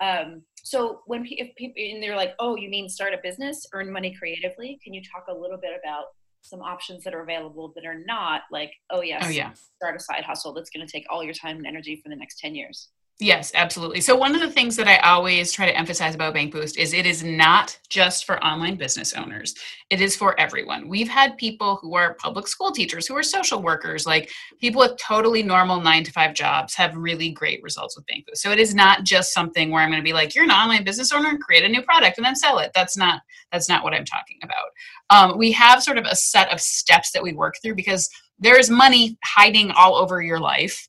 Um, 0.00 0.42
so 0.62 1.00
when 1.06 1.24
pe- 1.24 1.36
if 1.36 1.54
people 1.56 1.82
and 1.82 2.02
they're 2.02 2.16
like, 2.16 2.34
"Oh, 2.38 2.56
you 2.56 2.70
mean 2.70 2.88
start 2.88 3.12
a 3.12 3.18
business, 3.22 3.66
earn 3.74 3.92
money 3.92 4.16
creatively?" 4.18 4.78
Can 4.82 4.94
you 4.94 5.02
talk 5.02 5.26
a 5.28 5.34
little 5.34 5.58
bit 5.58 5.72
about 5.78 6.06
some 6.48 6.62
options 6.62 7.04
that 7.04 7.14
are 7.14 7.22
available 7.22 7.72
that 7.74 7.84
are 7.84 8.02
not 8.06 8.42
like, 8.50 8.72
"Oh 8.90 9.02
yes, 9.02 9.24
Oh 9.26 9.30
yeah. 9.30 9.52
start 9.76 9.96
a 9.96 10.00
side 10.00 10.24
hustle 10.24 10.52
that's 10.52 10.70
going 10.70 10.86
to 10.86 10.90
take 10.90 11.06
all 11.10 11.22
your 11.22 11.34
time 11.34 11.56
and 11.58 11.66
energy 11.66 12.00
for 12.02 12.08
the 12.08 12.16
next 12.16 12.38
ten 12.38 12.54
years." 12.54 12.88
Yes, 13.18 13.50
absolutely. 13.54 14.02
So 14.02 14.14
one 14.14 14.34
of 14.34 14.42
the 14.42 14.50
things 14.50 14.76
that 14.76 14.88
I 14.88 14.98
always 14.98 15.50
try 15.50 15.64
to 15.64 15.74
emphasize 15.74 16.14
about 16.14 16.34
Bank 16.34 16.52
Boost 16.52 16.76
is 16.76 16.92
it 16.92 17.06
is 17.06 17.24
not 17.24 17.78
just 17.88 18.26
for 18.26 18.44
online 18.44 18.76
business 18.76 19.14
owners. 19.14 19.54
It 19.88 20.02
is 20.02 20.14
for 20.14 20.38
everyone. 20.38 20.86
We've 20.86 21.08
had 21.08 21.38
people 21.38 21.76
who 21.76 21.94
are 21.94 22.12
public 22.16 22.46
school 22.46 22.72
teachers, 22.72 23.06
who 23.06 23.16
are 23.16 23.22
social 23.22 23.62
workers, 23.62 24.04
like 24.04 24.30
people 24.60 24.80
with 24.80 24.98
totally 24.98 25.42
normal 25.42 25.80
9 25.80 26.04
to 26.04 26.12
5 26.12 26.34
jobs 26.34 26.74
have 26.74 26.94
really 26.94 27.30
great 27.30 27.62
results 27.62 27.96
with 27.96 28.04
Bank 28.04 28.26
Boost. 28.26 28.42
So 28.42 28.50
it 28.50 28.58
is 28.58 28.74
not 28.74 29.04
just 29.04 29.32
something 29.32 29.70
where 29.70 29.82
I'm 29.82 29.88
going 29.88 30.02
to 30.02 30.04
be 30.04 30.12
like 30.12 30.34
you're 30.34 30.44
an 30.44 30.50
online 30.50 30.84
business 30.84 31.10
owner 31.10 31.38
create 31.38 31.64
a 31.64 31.68
new 31.70 31.80
product 31.80 32.18
and 32.18 32.26
then 32.26 32.36
sell 32.36 32.58
it. 32.58 32.70
That's 32.74 32.98
not 32.98 33.22
that's 33.50 33.68
not 33.68 33.82
what 33.82 33.94
I'm 33.94 34.04
talking 34.04 34.40
about. 34.42 34.66
Um, 35.08 35.38
we 35.38 35.52
have 35.52 35.82
sort 35.82 35.96
of 35.96 36.04
a 36.04 36.16
set 36.16 36.52
of 36.52 36.60
steps 36.60 37.12
that 37.12 37.22
we 37.22 37.32
work 37.32 37.54
through 37.62 37.76
because 37.76 38.10
there 38.38 38.58
is 38.58 38.68
money 38.68 39.16
hiding 39.24 39.70
all 39.70 39.94
over 39.94 40.20
your 40.20 40.38
life 40.38 40.86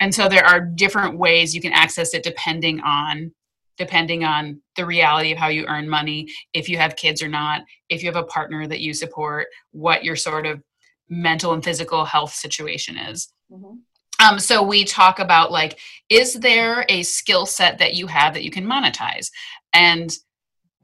and 0.00 0.14
so 0.14 0.28
there 0.28 0.44
are 0.44 0.60
different 0.60 1.18
ways 1.18 1.54
you 1.54 1.60
can 1.60 1.72
access 1.72 2.14
it 2.14 2.22
depending 2.22 2.80
on 2.80 3.32
depending 3.76 4.24
on 4.24 4.60
the 4.74 4.84
reality 4.84 5.30
of 5.30 5.38
how 5.38 5.48
you 5.48 5.64
earn 5.66 5.88
money 5.88 6.26
if 6.52 6.68
you 6.68 6.76
have 6.76 6.96
kids 6.96 7.22
or 7.22 7.28
not 7.28 7.62
if 7.88 8.02
you 8.02 8.08
have 8.08 8.22
a 8.22 8.26
partner 8.26 8.66
that 8.66 8.80
you 8.80 8.92
support 8.92 9.46
what 9.70 10.04
your 10.04 10.16
sort 10.16 10.46
of 10.46 10.62
mental 11.08 11.52
and 11.52 11.64
physical 11.64 12.04
health 12.04 12.34
situation 12.34 12.98
is. 12.98 13.32
Mm-hmm. 13.50 14.26
um, 14.26 14.38
so 14.38 14.62
we 14.62 14.84
talk 14.84 15.20
about 15.20 15.50
like 15.50 15.78
is 16.10 16.34
there 16.34 16.84
a 16.88 17.02
skill 17.02 17.46
set 17.46 17.78
that 17.78 17.94
you 17.94 18.06
have 18.06 18.34
that 18.34 18.44
you 18.44 18.50
can 18.50 18.66
monetize? 18.66 19.30
And 19.72 20.10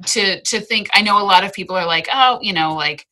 to 0.06 0.40
to 0.42 0.60
think 0.60 0.88
i 0.94 1.00
know 1.00 1.20
a 1.20 1.24
lot 1.24 1.44
of 1.44 1.52
people 1.52 1.76
are 1.76 1.86
like 1.86 2.08
oh 2.12 2.38
you 2.42 2.52
know 2.52 2.74
like 2.74 3.06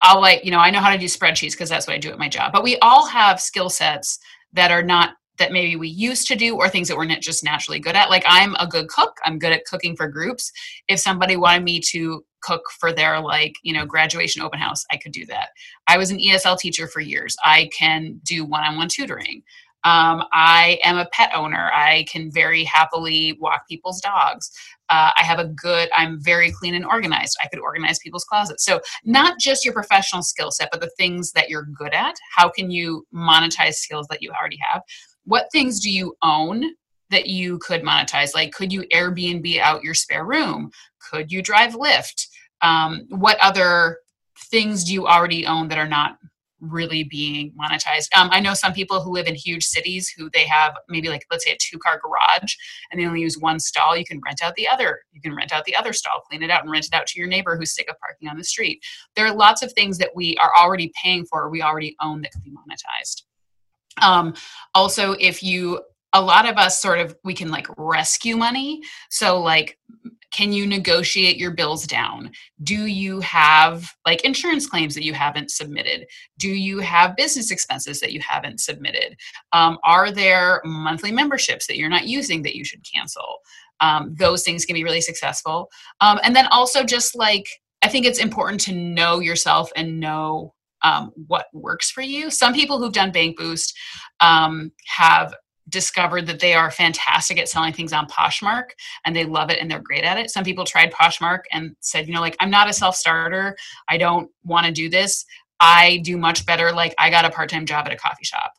i'll 0.00 0.20
like 0.20 0.44
you 0.44 0.50
know 0.50 0.58
i 0.58 0.70
know 0.70 0.80
how 0.80 0.90
to 0.90 0.98
do 0.98 1.04
spreadsheets 1.04 1.52
because 1.52 1.68
that's 1.68 1.86
what 1.86 1.94
i 1.94 1.98
do 1.98 2.10
at 2.10 2.18
my 2.18 2.28
job. 2.28 2.52
But 2.52 2.62
we 2.62 2.78
all 2.78 3.06
have 3.06 3.40
skill 3.40 3.68
sets 3.68 4.18
that 4.54 4.70
are 4.70 4.82
not 4.82 5.14
that 5.38 5.52
maybe 5.52 5.76
we 5.76 5.88
used 5.88 6.26
to 6.28 6.36
do 6.36 6.56
or 6.56 6.68
things 6.68 6.88
that 6.88 6.96
we're 6.96 7.04
not 7.04 7.20
just 7.20 7.44
naturally 7.44 7.80
good 7.80 7.96
at. 7.96 8.10
Like 8.10 8.24
i'm 8.26 8.54
a 8.56 8.66
good 8.66 8.88
cook. 8.88 9.16
I'm 9.24 9.38
good 9.38 9.52
at 9.52 9.64
cooking 9.64 9.96
for 9.96 10.08
groups. 10.08 10.52
If 10.88 11.00
somebody 11.00 11.36
wanted 11.36 11.64
me 11.64 11.80
to 11.90 12.24
cook 12.42 12.62
for 12.78 12.92
their 12.92 13.20
like 13.20 13.54
you 13.62 13.72
know 13.72 13.86
graduation 13.86 14.42
open 14.42 14.58
house 14.58 14.84
i 14.90 14.96
could 14.96 15.12
do 15.12 15.24
that. 15.26 15.50
I 15.86 15.96
was 15.96 16.10
an 16.10 16.18
esl 16.18 16.58
teacher 16.58 16.86
for 16.88 17.00
years. 17.00 17.36
I 17.44 17.70
can 17.76 18.20
do 18.24 18.44
one-on-one 18.44 18.88
tutoring. 18.88 19.42
Um, 19.84 20.24
i 20.32 20.78
am 20.84 20.98
a 20.98 21.08
pet 21.12 21.30
owner. 21.34 21.70
I 21.72 22.04
can 22.10 22.30
very 22.30 22.64
happily 22.64 23.36
walk 23.40 23.66
people's 23.68 24.00
dogs. 24.00 24.50
Uh, 24.90 25.10
i 25.16 25.22
have 25.22 25.38
a 25.38 25.46
good 25.46 25.88
i'm 25.94 26.20
very 26.20 26.50
clean 26.50 26.74
and 26.74 26.84
organized. 26.84 27.36
I 27.42 27.46
could 27.46 27.60
organize 27.60 27.98
people's 28.00 28.24
closets. 28.24 28.64
So 28.64 28.80
not 29.04 29.38
just 29.38 29.64
your 29.64 29.74
professional 29.74 30.22
skill 30.22 30.50
set 30.50 30.68
but 30.70 30.80
the 30.80 30.90
things 30.98 31.32
that 31.32 31.48
you're 31.48 31.66
good 31.78 31.94
at. 31.94 32.16
How 32.36 32.50
can 32.50 32.70
you 32.70 33.06
monetize 33.14 33.74
skills 33.74 34.06
that 34.10 34.20
you 34.20 34.30
already 34.32 34.58
have 34.72 34.82
what 35.24 35.46
things 35.52 35.80
do 35.80 35.90
you 35.90 36.14
own 36.22 36.64
that 37.10 37.26
you 37.26 37.58
could 37.58 37.82
monetize? 37.82 38.34
Like 38.34 38.52
could 38.52 38.72
you 38.72 38.82
airbnb 38.92 39.58
out 39.60 39.84
your 39.84 39.94
spare 39.94 40.24
room? 40.24 40.70
Could 41.10 41.30
you 41.30 41.42
drive 41.42 41.74
lyft? 41.74 42.26
Um, 42.62 43.06
what 43.10 43.38
other 43.40 43.98
things 44.50 44.84
do 44.84 44.92
you 44.92 45.06
already 45.06 45.46
own 45.46 45.68
that 45.68 45.78
are 45.78 45.88
not 45.88 46.16
really 46.60 47.02
being 47.02 47.52
monetized? 47.60 48.06
Um, 48.16 48.28
i 48.30 48.38
know 48.38 48.54
some 48.54 48.72
people 48.72 49.02
who 49.02 49.12
live 49.12 49.26
in 49.26 49.34
huge 49.34 49.64
cities 49.64 50.08
who 50.16 50.30
they 50.32 50.46
have 50.46 50.74
maybe 50.88 51.08
like 51.08 51.24
let's 51.28 51.44
say 51.44 51.50
a 51.50 51.56
two 51.60 51.76
car 51.78 52.00
garage 52.00 52.54
and 52.90 53.00
they 53.00 53.06
only 53.06 53.20
use 53.20 53.36
one 53.36 53.58
stall 53.58 53.96
you 53.96 54.04
can 54.04 54.20
rent 54.24 54.42
out 54.44 54.54
the 54.54 54.68
other 54.68 55.00
you 55.10 55.20
can 55.20 55.34
rent 55.34 55.52
out 55.52 55.64
the 55.64 55.74
other 55.74 55.92
stall 55.92 56.22
clean 56.28 56.42
it 56.42 56.50
out 56.50 56.62
and 56.62 56.70
rent 56.70 56.86
it 56.86 56.94
out 56.94 57.06
to 57.08 57.18
your 57.18 57.28
neighbor 57.28 57.56
who's 57.56 57.74
sick 57.74 57.90
of 57.90 57.98
parking 57.98 58.28
on 58.28 58.36
the 58.36 58.44
street. 58.44 58.80
There 59.16 59.26
are 59.26 59.34
lots 59.34 59.62
of 59.62 59.72
things 59.72 59.98
that 59.98 60.10
we 60.14 60.36
are 60.36 60.52
already 60.56 60.92
paying 61.02 61.26
for 61.26 61.50
we 61.50 61.62
already 61.62 61.96
own 62.00 62.22
that 62.22 62.30
could 62.30 62.44
be 62.44 62.52
monetized 62.52 63.22
um, 64.00 64.34
also 64.74 65.12
if 65.12 65.42
you 65.42 65.80
a 66.12 66.20
lot 66.20 66.48
of 66.48 66.56
us 66.58 66.80
sort 66.80 66.98
of 66.98 67.16
we 67.24 67.34
can 67.34 67.48
like 67.48 67.66
rescue 67.76 68.36
money. 68.36 68.82
So 69.10 69.40
like 69.40 69.78
can 70.32 70.50
you 70.52 70.66
negotiate 70.66 71.36
your 71.36 71.50
bills 71.50 71.86
down? 71.86 72.32
Do 72.62 72.86
you 72.86 73.20
have 73.20 73.92
like 74.06 74.24
insurance 74.24 74.66
claims 74.66 74.94
that 74.94 75.04
you 75.04 75.12
haven't 75.12 75.50
submitted? 75.50 76.06
Do 76.38 76.48
you 76.48 76.78
have 76.78 77.16
business 77.16 77.50
expenses 77.50 78.00
that 78.00 78.12
you 78.12 78.20
haven't 78.20 78.60
submitted? 78.60 79.16
Um, 79.52 79.78
are 79.84 80.10
there 80.10 80.62
monthly 80.64 81.12
memberships 81.12 81.66
that 81.66 81.76
you're 81.76 81.90
not 81.90 82.08
using 82.08 82.42
that 82.42 82.56
you 82.56 82.64
should 82.64 82.80
cancel? 82.82 83.40
Um, 83.80 84.14
those 84.18 84.42
things 84.42 84.64
can 84.64 84.74
be 84.74 84.84
really 84.84 85.02
successful. 85.02 85.70
Um, 86.00 86.18
and 86.22 86.34
then 86.34 86.46
also 86.46 86.82
just 86.82 87.14
like 87.14 87.46
i 87.82 87.88
think 87.88 88.06
it's 88.06 88.20
important 88.20 88.60
to 88.60 88.72
know 88.72 89.18
yourself 89.18 89.70
and 89.76 90.00
know 90.00 90.54
um, 90.82 91.12
what 91.26 91.46
works 91.52 91.90
for 91.90 92.02
you. 92.02 92.30
Some 92.30 92.54
people 92.54 92.78
who've 92.78 92.92
done 92.92 93.12
Bank 93.12 93.36
Boost 93.36 93.76
um, 94.20 94.72
have 94.86 95.34
discovered 95.68 96.26
that 96.26 96.40
they 96.40 96.54
are 96.54 96.70
fantastic 96.70 97.38
at 97.38 97.48
selling 97.48 97.72
things 97.72 97.92
on 97.92 98.06
Poshmark 98.06 98.70
and 99.04 99.14
they 99.14 99.24
love 99.24 99.50
it 99.50 99.58
and 99.60 99.70
they're 99.70 99.80
great 99.80 100.04
at 100.04 100.18
it. 100.18 100.30
Some 100.30 100.44
people 100.44 100.64
tried 100.64 100.92
Poshmark 100.92 101.40
and 101.52 101.74
said, 101.80 102.06
you 102.06 102.14
know, 102.14 102.20
like, 102.20 102.36
I'm 102.40 102.50
not 102.50 102.68
a 102.68 102.72
self 102.72 102.96
starter. 102.96 103.56
I 103.88 103.96
don't 103.96 104.30
want 104.44 104.66
to 104.66 104.72
do 104.72 104.88
this. 104.88 105.24
I 105.60 106.00
do 106.04 106.16
much 106.16 106.44
better. 106.46 106.72
Like, 106.72 106.94
I 106.98 107.10
got 107.10 107.24
a 107.24 107.30
part 107.30 107.48
time 107.48 107.66
job 107.66 107.86
at 107.86 107.92
a 107.92 107.96
coffee 107.96 108.24
shop. 108.24 108.52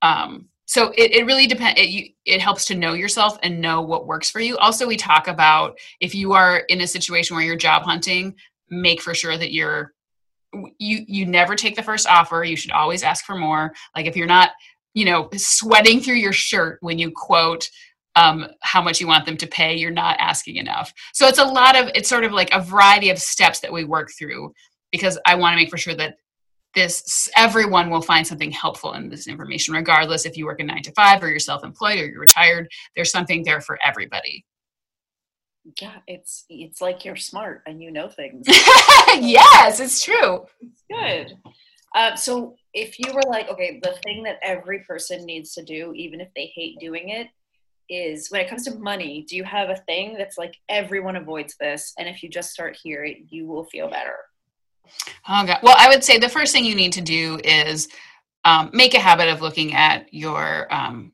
Um, 0.00 0.48
so 0.64 0.90
it, 0.96 1.12
it 1.12 1.26
really 1.26 1.46
depends 1.46 1.78
it, 1.78 2.12
it 2.24 2.40
helps 2.40 2.64
to 2.66 2.74
know 2.74 2.94
yourself 2.94 3.36
and 3.42 3.60
know 3.60 3.82
what 3.82 4.06
works 4.06 4.30
for 4.30 4.40
you 4.40 4.56
also 4.58 4.86
we 4.86 4.96
talk 4.96 5.28
about 5.28 5.76
if 6.00 6.14
you 6.14 6.32
are 6.32 6.58
in 6.68 6.80
a 6.80 6.86
situation 6.86 7.36
where 7.36 7.44
you're 7.44 7.56
job 7.56 7.82
hunting 7.82 8.34
make 8.70 9.02
for 9.02 9.14
sure 9.14 9.36
that 9.36 9.52
you're 9.52 9.92
you 10.78 11.04
you 11.06 11.26
never 11.26 11.56
take 11.56 11.76
the 11.76 11.82
first 11.82 12.06
offer 12.06 12.44
you 12.44 12.56
should 12.56 12.72
always 12.72 13.02
ask 13.02 13.24
for 13.24 13.36
more. 13.36 13.72
Like 13.96 14.06
if 14.06 14.16
you're 14.16 14.26
not 14.26 14.50
you 14.94 15.04
know 15.04 15.28
sweating 15.36 16.00
through 16.00 16.16
your 16.16 16.32
shirt 16.32 16.78
when 16.80 16.98
you 16.98 17.10
quote 17.10 17.68
um, 18.14 18.46
how 18.60 18.82
much 18.82 19.00
you 19.00 19.06
want 19.06 19.24
them 19.24 19.38
to 19.38 19.46
pay 19.46 19.74
you're 19.74 19.90
not 19.90 20.18
asking 20.20 20.56
enough. 20.56 20.92
So 21.14 21.26
it's 21.26 21.38
a 21.38 21.44
lot 21.44 21.76
of 21.76 21.90
it's 21.94 22.08
sort 22.08 22.24
of 22.24 22.32
like 22.32 22.52
a 22.52 22.60
variety 22.60 23.08
of 23.10 23.18
steps 23.18 23.60
that 23.60 23.72
we 23.72 23.84
work 23.84 24.10
through 24.18 24.52
because 24.92 25.18
i 25.26 25.34
want 25.34 25.52
to 25.52 25.56
make 25.56 25.70
for 25.70 25.78
sure 25.78 25.94
that 25.94 26.16
this 26.74 27.28
everyone 27.36 27.90
will 27.90 28.00
find 28.00 28.26
something 28.26 28.52
helpful 28.52 28.92
in 28.92 29.08
this 29.08 29.26
information 29.26 29.74
regardless 29.74 30.24
if 30.24 30.36
you 30.36 30.46
work 30.46 30.60
a 30.60 30.64
nine 30.64 30.82
to 30.82 30.92
five 30.92 31.22
or 31.22 31.28
you're 31.28 31.40
self-employed 31.40 31.98
or 31.98 32.06
you're 32.06 32.20
retired 32.20 32.68
there's 32.94 33.10
something 33.10 33.42
there 33.42 33.60
for 33.60 33.78
everybody 33.84 34.44
Yeah, 35.80 35.98
it's 36.06 36.44
it's 36.48 36.80
like 36.80 37.04
you're 37.04 37.16
smart 37.16 37.62
and 37.66 37.80
you 37.80 37.92
know 37.92 38.08
things. 38.08 38.46
yes 39.20 39.80
it's 39.80 40.02
true 40.02 40.44
It's 40.60 40.82
good. 40.90 41.38
Uh, 41.94 42.14
so 42.16 42.56
if 42.72 42.98
you 42.98 43.12
were 43.12 43.22
like, 43.28 43.48
okay, 43.50 43.78
the 43.82 43.94
thing 44.04 44.22
that 44.22 44.38
every 44.42 44.80
person 44.80 45.24
needs 45.26 45.52
to 45.54 45.62
do, 45.62 45.92
even 45.94 46.20
if 46.20 46.28
they 46.34 46.50
hate 46.54 46.78
doing 46.80 47.10
it, 47.10 47.28
is 47.88 48.30
when 48.30 48.40
it 48.40 48.48
comes 48.48 48.64
to 48.64 48.78
money, 48.78 49.26
do 49.28 49.36
you 49.36 49.44
have 49.44 49.68
a 49.68 49.76
thing 49.76 50.14
that's 50.16 50.38
like 50.38 50.56
everyone 50.68 51.16
avoids 51.16 51.54
this, 51.60 51.92
and 51.98 52.08
if 52.08 52.22
you 52.22 52.30
just 52.30 52.50
start 52.50 52.78
here, 52.82 53.06
you 53.28 53.46
will 53.46 53.64
feel 53.64 53.90
better? 53.90 54.16
Oh 55.28 55.46
God. 55.46 55.58
Well, 55.62 55.76
I 55.78 55.88
would 55.88 56.02
say 56.02 56.18
the 56.18 56.28
first 56.28 56.52
thing 56.52 56.64
you 56.64 56.74
need 56.74 56.92
to 56.94 57.00
do 57.00 57.38
is 57.44 57.88
um, 58.44 58.70
make 58.72 58.94
a 58.94 59.00
habit 59.00 59.28
of 59.28 59.42
looking 59.42 59.74
at 59.74 60.12
your 60.12 60.72
um, 60.74 61.12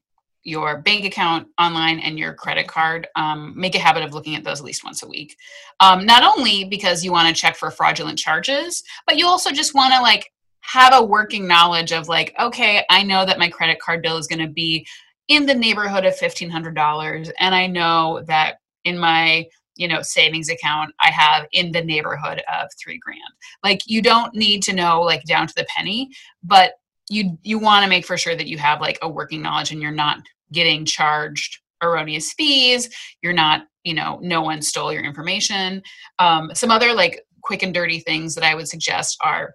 your 0.48 0.78
bank 0.78 1.04
account 1.04 1.48
online 1.60 2.00
and 2.00 2.18
your 2.18 2.32
credit 2.34 2.66
card. 2.66 3.06
Um, 3.16 3.52
make 3.56 3.74
a 3.74 3.78
habit 3.78 4.02
of 4.02 4.14
looking 4.14 4.34
at 4.34 4.44
those 4.44 4.60
at 4.60 4.66
least 4.66 4.84
once 4.84 5.02
a 5.02 5.08
week. 5.08 5.36
Um, 5.80 6.06
not 6.06 6.24
only 6.24 6.64
because 6.64 7.04
you 7.04 7.12
want 7.12 7.28
to 7.28 7.40
check 7.40 7.56
for 7.56 7.70
fraudulent 7.70 8.18
charges, 8.18 8.82
but 9.06 9.16
you 9.16 9.26
also 9.26 9.50
just 9.52 9.74
want 9.74 9.92
to 9.94 10.00
like 10.00 10.32
have 10.60 10.94
a 10.94 11.04
working 11.04 11.46
knowledge 11.46 11.92
of 11.92 12.08
like, 12.08 12.34
okay, 12.40 12.84
I 12.90 13.02
know 13.02 13.24
that 13.24 13.38
my 13.38 13.48
credit 13.48 13.78
card 13.80 14.02
bill 14.02 14.16
is 14.16 14.26
going 14.26 14.44
to 14.46 14.52
be 14.52 14.86
in 15.28 15.44
the 15.46 15.54
neighborhood 15.54 16.06
of 16.06 16.16
fifteen 16.16 16.48
hundred 16.48 16.74
dollars, 16.74 17.30
and 17.38 17.54
I 17.54 17.66
know 17.66 18.24
that 18.26 18.56
in 18.84 18.98
my 18.98 19.46
you 19.76 19.86
know 19.86 20.02
savings 20.02 20.48
account 20.48 20.92
i 21.00 21.08
have 21.10 21.46
in 21.52 21.70
the 21.70 21.80
neighborhood 21.80 22.42
of 22.52 22.68
three 22.82 22.98
grand 22.98 23.20
like 23.62 23.80
you 23.86 24.02
don't 24.02 24.34
need 24.34 24.62
to 24.62 24.72
know 24.72 25.00
like 25.00 25.22
down 25.24 25.46
to 25.46 25.54
the 25.56 25.66
penny 25.74 26.10
but 26.42 26.72
you 27.08 27.38
you 27.42 27.58
want 27.58 27.82
to 27.82 27.88
make 27.88 28.04
for 28.04 28.18
sure 28.18 28.36
that 28.36 28.48
you 28.48 28.58
have 28.58 28.80
like 28.80 28.98
a 29.02 29.08
working 29.08 29.40
knowledge 29.40 29.72
and 29.72 29.80
you're 29.80 29.90
not 29.90 30.18
getting 30.52 30.84
charged 30.84 31.60
erroneous 31.82 32.32
fees 32.32 32.88
you're 33.22 33.32
not 33.32 33.62
you 33.84 33.94
know 33.94 34.18
no 34.22 34.42
one 34.42 34.60
stole 34.60 34.92
your 34.92 35.02
information 35.02 35.82
um, 36.18 36.50
some 36.54 36.70
other 36.70 36.92
like 36.92 37.22
quick 37.42 37.62
and 37.62 37.72
dirty 37.72 38.00
things 38.00 38.34
that 38.34 38.44
i 38.44 38.54
would 38.54 38.68
suggest 38.68 39.16
are 39.22 39.54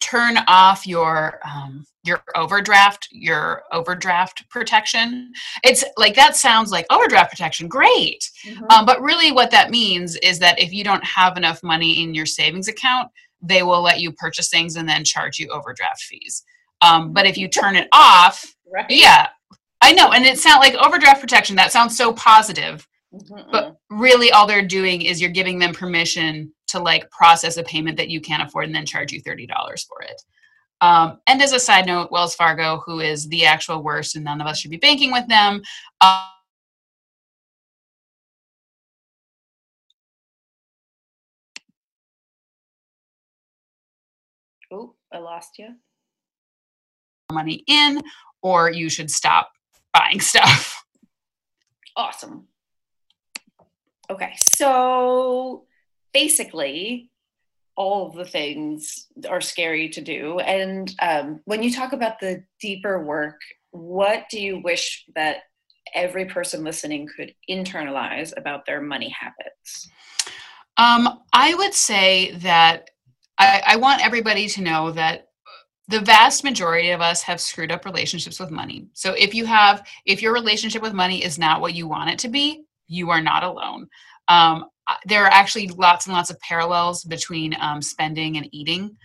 turn 0.00 0.36
off 0.46 0.86
your 0.86 1.38
um, 1.44 1.84
your 2.04 2.22
overdraft 2.34 3.08
your 3.10 3.62
overdraft 3.72 4.48
protection 4.50 5.32
it's 5.62 5.84
like 5.96 6.14
that 6.14 6.36
sounds 6.36 6.70
like 6.70 6.86
overdraft 6.90 7.30
protection 7.30 7.68
great 7.68 8.30
mm-hmm. 8.44 8.64
um, 8.70 8.84
but 8.86 9.00
really 9.00 9.32
what 9.32 9.50
that 9.50 9.70
means 9.70 10.16
is 10.16 10.38
that 10.38 10.58
if 10.58 10.72
you 10.72 10.84
don't 10.84 11.04
have 11.04 11.36
enough 11.36 11.62
money 11.62 12.02
in 12.02 12.14
your 12.14 12.26
savings 12.26 12.68
account 12.68 13.08
they 13.42 13.62
will 13.62 13.82
let 13.82 14.00
you 14.00 14.12
purchase 14.12 14.48
things 14.48 14.76
and 14.76 14.88
then 14.88 15.04
charge 15.04 15.38
you 15.38 15.48
overdraft 15.50 16.02
fees 16.02 16.44
um, 16.82 17.12
but 17.12 17.26
if 17.26 17.36
you 17.36 17.48
turn 17.48 17.76
it 17.76 17.88
off 17.92 18.44
right. 18.72 18.86
yeah 18.88 19.28
i 19.82 19.92
know 19.92 20.12
and 20.12 20.24
it 20.24 20.38
sounds 20.38 20.60
like 20.60 20.74
overdraft 20.74 21.20
protection 21.20 21.56
that 21.56 21.72
sounds 21.72 21.96
so 21.96 22.12
positive 22.12 22.86
mm-hmm. 23.12 23.50
but 23.50 23.76
really 23.90 24.30
all 24.30 24.46
they're 24.46 24.66
doing 24.66 25.02
is 25.02 25.20
you're 25.20 25.30
giving 25.30 25.58
them 25.58 25.72
permission 25.72 26.52
to 26.66 26.78
like 26.78 27.10
process 27.10 27.56
a 27.56 27.62
payment 27.62 27.96
that 27.96 28.08
you 28.08 28.20
can't 28.20 28.42
afford 28.42 28.66
and 28.66 28.74
then 28.74 28.86
charge 28.86 29.12
you 29.12 29.22
$30 29.22 29.48
for 29.86 30.02
it 30.02 30.20
um, 30.80 31.20
and 31.26 31.40
as 31.40 31.52
a 31.52 31.60
side 31.60 31.86
note, 31.86 32.10
Wells 32.10 32.34
Fargo, 32.34 32.82
who 32.84 33.00
is 33.00 33.28
the 33.28 33.46
actual 33.46 33.82
worst, 33.82 34.14
and 34.14 34.24
none 34.24 34.40
of 34.40 34.46
us 34.46 34.58
should 34.58 34.70
be 34.70 34.76
banking 34.76 35.10
with 35.10 35.26
them. 35.26 35.62
Uh, 36.00 36.28
oh, 44.70 44.94
I 45.12 45.18
lost 45.18 45.58
you. 45.58 45.68
Money 47.32 47.64
in, 47.66 48.02
or 48.42 48.70
you 48.70 48.90
should 48.90 49.10
stop 49.10 49.50
buying 49.96 50.20
stuff. 50.20 50.72
Awesome. 51.98 52.48
Okay, 54.10 54.34
so 54.36 55.64
basically, 56.12 57.10
all 57.74 58.06
of 58.06 58.14
the 58.14 58.26
things 58.26 59.06
are 59.26 59.40
scary 59.40 59.88
to 59.88 60.02
do. 60.02 60.38
And 60.40 60.94
um, 61.00 61.40
when 61.46 61.62
you 61.62 61.72
talk 61.72 61.94
about 61.94 62.20
the 62.20 62.44
deeper 62.60 63.02
work, 63.02 63.40
what 63.70 64.24
do 64.30 64.38
you 64.38 64.60
wish 64.62 65.06
that 65.14 65.44
every 65.94 66.26
person 66.26 66.64
listening 66.64 67.08
could 67.16 67.34
internalize 67.48 68.36
about 68.36 68.66
their 68.66 68.82
money 68.82 69.08
habits? 69.08 69.88
Um, 70.76 71.20
I 71.32 71.54
would 71.54 71.72
say 71.72 72.32
that 72.42 72.90
I, 73.38 73.62
I 73.66 73.76
want 73.76 74.04
everybody 74.04 74.48
to 74.48 74.60
know 74.60 74.92
that 74.92 75.28
the 75.88 76.00
vast 76.00 76.42
majority 76.42 76.90
of 76.90 77.00
us 77.00 77.22
have 77.22 77.40
screwed 77.40 77.70
up 77.70 77.84
relationships 77.84 78.40
with 78.40 78.50
money. 78.50 78.88
So 78.92 79.12
if 79.12 79.34
you 79.34 79.46
have, 79.46 79.86
if 80.04 80.20
your 80.20 80.32
relationship 80.32 80.82
with 80.82 80.92
money 80.92 81.24
is 81.24 81.38
not 81.38 81.60
what 81.60 81.74
you 81.74 81.86
want 81.86 82.10
it 82.10 82.18
to 82.20 82.28
be, 82.28 82.64
you 82.88 83.10
are 83.10 83.20
not 83.20 83.44
alone. 83.44 83.88
Um, 84.28 84.66
there 85.04 85.24
are 85.24 85.32
actually 85.32 85.68
lots 85.68 86.06
and 86.06 86.14
lots 86.14 86.30
of 86.30 86.40
parallels 86.40 87.04
between 87.04 87.56
um, 87.60 87.82
spending 87.82 88.36
and 88.36 88.48
eating. 88.52 88.96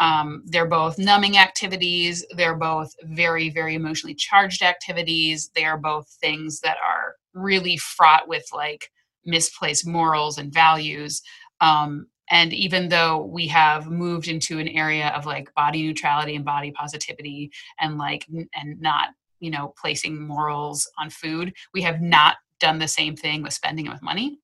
Um, 0.00 0.42
they're 0.46 0.66
both 0.66 0.98
numbing 0.98 1.38
activities. 1.38 2.24
They're 2.36 2.56
both 2.56 2.92
very, 3.02 3.50
very 3.50 3.74
emotionally 3.74 4.14
charged 4.14 4.62
activities. 4.62 5.50
They 5.54 5.64
are 5.64 5.78
both 5.78 6.08
things 6.20 6.60
that 6.60 6.76
are 6.84 7.16
really 7.34 7.76
fraught 7.76 8.28
with 8.28 8.46
like 8.52 8.90
misplaced 9.24 9.86
morals 9.86 10.38
and 10.38 10.52
values. 10.52 11.22
Um, 11.60 12.06
and 12.30 12.52
even 12.52 12.88
though 12.88 13.24
we 13.24 13.46
have 13.48 13.86
moved 13.86 14.28
into 14.28 14.58
an 14.58 14.68
area 14.68 15.08
of 15.08 15.26
like 15.26 15.54
body 15.54 15.86
neutrality 15.86 16.36
and 16.36 16.44
body 16.44 16.70
positivity 16.70 17.50
and 17.80 17.98
like 17.98 18.26
and 18.28 18.80
not 18.80 19.10
you 19.40 19.50
know 19.50 19.74
placing 19.80 20.26
morals 20.26 20.88
on 20.98 21.10
food, 21.10 21.52
we 21.74 21.82
have 21.82 22.00
not 22.00 22.36
done 22.60 22.78
the 22.78 22.88
same 22.88 23.16
thing 23.16 23.42
with 23.42 23.52
spending 23.52 23.86
and 23.86 23.94
with 23.94 24.02
money. 24.02 24.38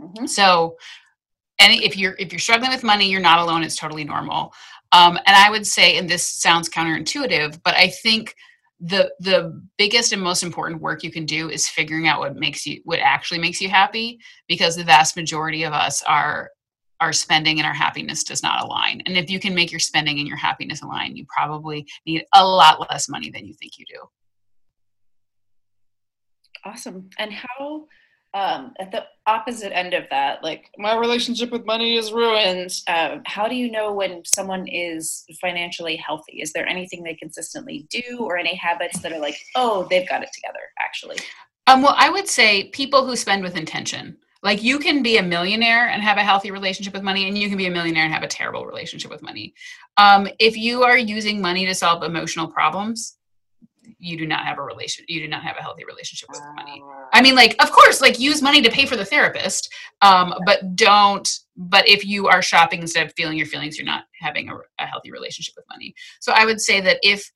Mm-hmm. 0.00 0.26
So, 0.26 0.76
and 1.58 1.72
if 1.72 1.96
you're 1.96 2.16
if 2.18 2.32
you're 2.32 2.38
struggling 2.38 2.70
with 2.70 2.84
money, 2.84 3.10
you're 3.10 3.20
not 3.20 3.40
alone. 3.40 3.62
It's 3.62 3.76
totally 3.76 4.04
normal. 4.04 4.52
Um, 4.92 5.18
and 5.26 5.36
I 5.36 5.50
would 5.50 5.66
say, 5.66 5.98
and 5.98 6.08
this 6.08 6.26
sounds 6.26 6.68
counterintuitive, 6.68 7.60
but 7.62 7.74
I 7.74 7.88
think 7.88 8.34
the 8.80 9.10
the 9.18 9.60
biggest 9.76 10.12
and 10.12 10.22
most 10.22 10.42
important 10.42 10.80
work 10.80 11.02
you 11.02 11.10
can 11.10 11.26
do 11.26 11.50
is 11.50 11.68
figuring 11.68 12.06
out 12.06 12.20
what 12.20 12.36
makes 12.36 12.64
you 12.64 12.80
what 12.84 13.00
actually 13.00 13.40
makes 13.40 13.60
you 13.60 13.68
happy 13.68 14.20
because 14.46 14.76
the 14.76 14.84
vast 14.84 15.16
majority 15.16 15.64
of 15.64 15.72
us 15.72 16.02
are 16.04 16.50
our 17.00 17.12
spending 17.12 17.58
and 17.58 17.66
our 17.66 17.74
happiness 17.74 18.24
does 18.24 18.42
not 18.42 18.62
align 18.62 19.02
and 19.06 19.16
if 19.16 19.30
you 19.30 19.38
can 19.40 19.54
make 19.54 19.70
your 19.70 19.80
spending 19.80 20.18
and 20.18 20.28
your 20.28 20.36
happiness 20.36 20.82
align 20.82 21.16
you 21.16 21.24
probably 21.28 21.86
need 22.06 22.24
a 22.34 22.44
lot 22.44 22.80
less 22.90 23.08
money 23.08 23.30
than 23.30 23.46
you 23.46 23.54
think 23.54 23.78
you 23.78 23.84
do 23.86 24.00
awesome 26.64 27.08
and 27.18 27.32
how 27.32 27.86
um, 28.34 28.74
at 28.78 28.92
the 28.92 29.04
opposite 29.26 29.74
end 29.76 29.94
of 29.94 30.04
that, 30.10 30.44
like 30.44 30.70
my 30.76 30.96
relationship 30.96 31.50
with 31.50 31.64
money 31.64 31.96
is 31.96 32.12
ruined. 32.12 32.72
Um, 32.86 33.22
how 33.24 33.48
do 33.48 33.54
you 33.54 33.70
know 33.70 33.92
when 33.92 34.22
someone 34.24 34.66
is 34.68 35.24
financially 35.40 35.96
healthy? 35.96 36.40
Is 36.42 36.52
there 36.52 36.66
anything 36.66 37.02
they 37.02 37.14
consistently 37.14 37.86
do, 37.90 38.18
or 38.20 38.36
any 38.36 38.54
habits 38.54 39.00
that 39.00 39.12
are 39.12 39.18
like, 39.18 39.36
oh, 39.54 39.86
they've 39.88 40.08
got 40.08 40.22
it 40.22 40.30
together? 40.34 40.60
Actually, 40.78 41.16
um, 41.66 41.82
well, 41.82 41.94
I 41.96 42.10
would 42.10 42.28
say 42.28 42.68
people 42.68 43.06
who 43.06 43.16
spend 43.16 43.42
with 43.42 43.56
intention. 43.56 44.16
Like 44.42 44.62
you 44.62 44.78
can 44.78 45.02
be 45.02 45.16
a 45.16 45.22
millionaire 45.22 45.88
and 45.88 46.02
have 46.02 46.16
a 46.16 46.22
healthy 46.22 46.50
relationship 46.50 46.94
with 46.94 47.02
money, 47.02 47.26
and 47.26 47.36
you 47.36 47.48
can 47.48 47.58
be 47.58 47.66
a 47.66 47.70
millionaire 47.70 48.04
and 48.04 48.12
have 48.12 48.22
a 48.22 48.28
terrible 48.28 48.66
relationship 48.66 49.10
with 49.10 49.22
money. 49.22 49.54
Um, 49.96 50.28
if 50.38 50.56
you 50.56 50.84
are 50.84 50.96
using 50.96 51.40
money 51.40 51.66
to 51.66 51.74
solve 51.74 52.02
emotional 52.04 52.46
problems, 52.46 53.18
you 53.98 54.16
do 54.16 54.26
not 54.26 54.44
have 54.44 54.58
a 54.58 54.62
relation 54.62 55.04
you 55.08 55.20
do 55.20 55.28
not 55.28 55.42
have 55.42 55.56
a 55.56 55.62
healthy 55.62 55.84
relationship 55.84 56.28
with 56.28 56.40
money 56.54 56.80
ah. 56.84 57.08
i 57.12 57.22
mean 57.22 57.34
like 57.34 57.60
of 57.62 57.70
course 57.70 58.00
like 58.00 58.18
use 58.18 58.42
money 58.42 58.60
to 58.62 58.70
pay 58.70 58.86
for 58.86 58.96
the 58.96 59.04
therapist 59.04 59.72
um, 60.02 60.34
but 60.44 60.76
don't 60.76 61.40
but 61.56 61.88
if 61.88 62.04
you 62.04 62.28
are 62.28 62.42
shopping 62.42 62.80
instead 62.80 63.06
of 63.06 63.12
feeling 63.14 63.36
your 63.36 63.46
feelings 63.46 63.76
you're 63.76 63.86
not 63.86 64.04
having 64.20 64.48
a, 64.48 64.54
a 64.78 64.86
healthy 64.86 65.10
relationship 65.10 65.54
with 65.56 65.64
money 65.68 65.94
so 66.20 66.32
i 66.32 66.44
would 66.44 66.60
say 66.60 66.80
that 66.80 66.98
if 67.02 67.30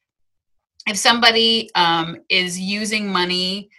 if 0.87 0.97
somebody 0.97 1.71
um, 1.77 2.17
is 2.29 2.59
using 2.59 3.09
money 3.09 3.71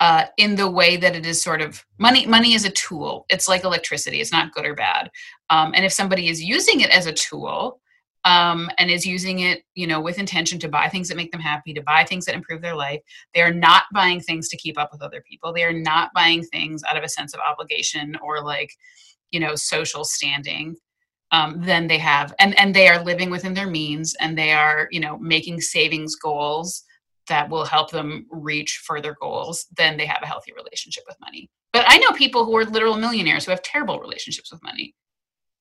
uh, 0.00 0.24
in 0.36 0.54
the 0.56 0.70
way 0.70 0.96
that 0.96 1.16
it 1.16 1.24
is 1.24 1.40
sort 1.40 1.60
of 1.60 1.84
money 1.98 2.26
money 2.26 2.54
is 2.54 2.64
a 2.64 2.70
tool 2.70 3.26
it's 3.28 3.48
like 3.48 3.64
electricity 3.64 4.20
it's 4.20 4.32
not 4.32 4.52
good 4.52 4.66
or 4.66 4.74
bad 4.74 5.10
um, 5.50 5.72
and 5.74 5.84
if 5.84 5.92
somebody 5.92 6.28
is 6.28 6.42
using 6.42 6.80
it 6.80 6.90
as 6.90 7.06
a 7.06 7.12
tool 7.12 7.80
um, 8.24 8.70
and 8.78 8.90
is 8.90 9.06
using 9.06 9.40
it, 9.40 9.62
you 9.74 9.86
know, 9.86 10.00
with 10.00 10.18
intention 10.18 10.58
to 10.58 10.68
buy 10.68 10.88
things 10.88 11.08
that 11.08 11.16
make 11.16 11.32
them 11.32 11.40
happy, 11.40 11.72
to 11.72 11.82
buy 11.82 12.04
things 12.04 12.26
that 12.26 12.34
improve 12.34 12.60
their 12.60 12.74
life. 12.74 13.00
They 13.34 13.42
are 13.42 13.52
not 13.52 13.84
buying 13.94 14.20
things 14.20 14.48
to 14.48 14.56
keep 14.56 14.78
up 14.78 14.90
with 14.92 15.02
other 15.02 15.22
people. 15.28 15.52
They 15.52 15.64
are 15.64 15.72
not 15.72 16.10
buying 16.14 16.42
things 16.42 16.82
out 16.88 16.96
of 16.96 17.04
a 17.04 17.08
sense 17.08 17.32
of 17.32 17.40
obligation 17.40 18.16
or 18.22 18.44
like, 18.44 18.70
you 19.30 19.40
know, 19.40 19.54
social 19.54 20.04
standing. 20.04 20.76
Um, 21.30 21.62
then 21.62 21.88
they 21.88 21.98
have, 21.98 22.34
and 22.38 22.58
and 22.58 22.74
they 22.74 22.88
are 22.88 23.04
living 23.04 23.28
within 23.28 23.52
their 23.52 23.66
means, 23.66 24.14
and 24.18 24.36
they 24.36 24.52
are, 24.52 24.88
you 24.90 25.00
know, 25.00 25.18
making 25.18 25.60
savings 25.60 26.14
goals 26.16 26.82
that 27.28 27.48
will 27.48 27.64
help 27.64 27.90
them 27.90 28.26
reach 28.30 28.82
further 28.84 29.16
goals. 29.20 29.66
Then 29.76 29.96
they 29.96 30.06
have 30.06 30.22
a 30.22 30.26
healthy 30.26 30.52
relationship 30.52 31.04
with 31.06 31.20
money. 31.20 31.50
But 31.72 31.84
I 31.86 31.98
know 31.98 32.12
people 32.12 32.44
who 32.44 32.56
are 32.56 32.64
literal 32.64 32.96
millionaires 32.96 33.44
who 33.44 33.50
have 33.50 33.62
terrible 33.62 34.00
relationships 34.00 34.50
with 34.50 34.62
money. 34.62 34.94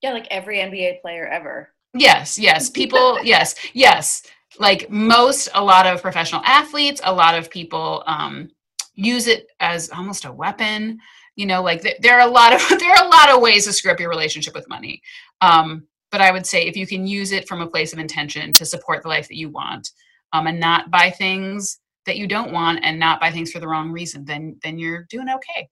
Yeah, 0.01 0.13
like 0.13 0.27
every 0.29 0.57
NBA 0.57 1.01
player 1.01 1.27
ever. 1.27 1.69
Yes, 1.93 2.37
yes. 2.37 2.69
People, 2.81 3.23
yes, 3.23 3.55
yes. 3.73 4.23
Like 4.59 4.89
most, 4.89 5.49
a 5.53 5.63
lot 5.63 5.85
of 5.85 6.01
professional 6.01 6.41
athletes, 6.45 7.01
a 7.03 7.13
lot 7.13 7.37
of 7.37 7.49
people 7.49 8.03
um, 8.07 8.49
use 8.95 9.27
it 9.27 9.47
as 9.59 9.89
almost 9.91 10.25
a 10.25 10.31
weapon. 10.31 10.99
You 11.35 11.45
know, 11.45 11.61
like 11.61 11.81
th- 11.81 11.97
there 11.99 12.19
are 12.19 12.27
a 12.27 12.31
lot 12.31 12.53
of 12.53 12.67
there 12.79 12.91
are 12.91 13.05
a 13.05 13.09
lot 13.09 13.29
of 13.29 13.41
ways 13.41 13.65
to 13.65 13.73
screw 13.73 13.91
up 13.91 13.99
your 13.99 14.09
relationship 14.09 14.55
with 14.55 14.69
money. 14.69 15.01
Um, 15.41 15.87
but 16.11 16.21
I 16.21 16.31
would 16.31 16.45
say 16.45 16.65
if 16.65 16.75
you 16.75 16.87
can 16.87 17.05
use 17.05 17.31
it 17.31 17.47
from 17.47 17.61
a 17.61 17.67
place 17.67 17.93
of 17.93 17.99
intention 17.99 18.53
to 18.53 18.65
support 18.65 19.03
the 19.03 19.09
life 19.09 19.27
that 19.27 19.37
you 19.37 19.49
want, 19.49 19.91
um, 20.33 20.47
and 20.47 20.59
not 20.59 20.91
buy 20.91 21.09
things 21.09 21.79
that 22.05 22.17
you 22.17 22.27
don't 22.27 22.53
want, 22.53 22.79
and 22.83 22.99
not 22.99 23.19
buy 23.19 23.31
things 23.31 23.51
for 23.51 23.59
the 23.59 23.67
wrong 23.67 23.91
reason, 23.91 24.25
then 24.25 24.57
then 24.63 24.77
you're 24.79 25.05
doing 25.09 25.29
okay. 25.29 25.69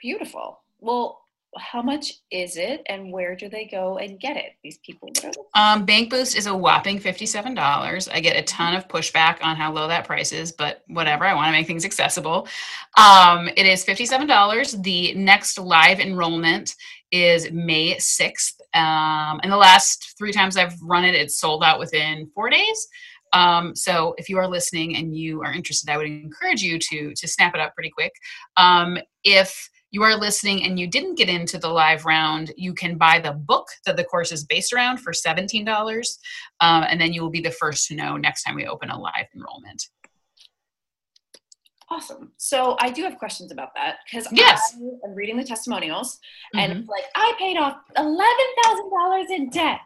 Beautiful. 0.00 0.60
Well, 0.80 1.20
how 1.58 1.82
much 1.82 2.14
is 2.30 2.56
it 2.56 2.82
and 2.86 3.12
where 3.12 3.36
do 3.36 3.48
they 3.48 3.66
go 3.66 3.98
and 3.98 4.18
get 4.18 4.36
it? 4.36 4.52
These 4.62 4.78
people 4.78 5.10
um, 5.54 5.84
bank 5.84 6.10
boost 6.10 6.36
is 6.36 6.46
a 6.46 6.56
whopping 6.56 6.98
$57 6.98 8.08
i 8.12 8.20
get 8.20 8.36
a 8.36 8.42
ton 8.42 8.74
of 8.74 8.88
pushback 8.88 9.38
on 9.42 9.56
how 9.56 9.72
low 9.72 9.86
that 9.88 10.06
price 10.06 10.32
is 10.32 10.52
but 10.52 10.82
whatever 10.86 11.24
i 11.24 11.34
want 11.34 11.48
to 11.48 11.52
make 11.52 11.66
things 11.66 11.84
accessible. 11.84 12.48
Um, 12.96 13.48
it 13.56 13.66
is 13.66 13.84
$57 13.84 14.82
the 14.82 15.14
next 15.14 15.58
live 15.58 16.00
enrollment 16.00 16.74
is 17.10 17.50
may 17.52 17.96
6th 17.96 18.54
um, 18.74 19.40
and 19.42 19.52
the 19.52 19.56
last 19.56 20.14
three 20.16 20.32
times 20.32 20.56
i've 20.56 20.80
run 20.82 21.04
it 21.04 21.14
it's 21.14 21.38
sold 21.38 21.62
out 21.62 21.78
within 21.78 22.30
four 22.34 22.48
days. 22.48 22.88
Um, 23.34 23.74
so 23.74 24.14
if 24.18 24.28
you 24.28 24.36
are 24.36 24.46
listening 24.46 24.96
and 24.96 25.16
you 25.16 25.42
are 25.42 25.52
interested 25.52 25.90
i 25.90 25.96
would 25.96 26.06
encourage 26.06 26.62
you 26.62 26.78
to 26.78 27.14
to 27.14 27.28
snap 27.28 27.54
it 27.54 27.60
up 27.60 27.74
pretty 27.74 27.90
quick. 27.90 28.12
Um, 28.56 28.96
if 29.24 29.70
you 29.92 30.02
are 30.02 30.16
listening 30.16 30.64
and 30.64 30.80
you 30.80 30.88
didn't 30.88 31.16
get 31.16 31.28
into 31.28 31.58
the 31.58 31.68
live 31.68 32.04
round, 32.04 32.52
you 32.56 32.74
can 32.74 32.96
buy 32.96 33.20
the 33.20 33.32
book 33.32 33.68
that 33.86 33.96
the 33.96 34.04
course 34.04 34.32
is 34.32 34.44
based 34.44 34.72
around 34.72 34.98
for 34.98 35.12
$17. 35.12 36.18
Um, 36.60 36.84
and 36.88 37.00
then 37.00 37.12
you 37.12 37.22
will 37.22 37.30
be 37.30 37.42
the 37.42 37.50
first 37.50 37.86
to 37.88 37.94
know 37.94 38.16
next 38.16 38.42
time 38.42 38.56
we 38.56 38.66
open 38.66 38.90
a 38.90 38.98
live 38.98 39.26
enrollment. 39.34 39.86
Awesome. 41.90 42.32
So 42.38 42.76
I 42.80 42.90
do 42.90 43.02
have 43.02 43.18
questions 43.18 43.52
about 43.52 43.74
that 43.74 43.96
because 44.06 44.26
yes. 44.32 44.74
I 44.74 45.08
am 45.08 45.14
reading 45.14 45.36
the 45.36 45.44
testimonials 45.44 46.18
and 46.54 46.72
mm-hmm. 46.72 46.90
like 46.90 47.04
I 47.14 47.34
paid 47.38 47.58
off 47.58 47.76
eleven 47.98 48.46
thousand 48.64 48.90
dollars 48.90 49.26
in 49.30 49.50
debt, 49.50 49.80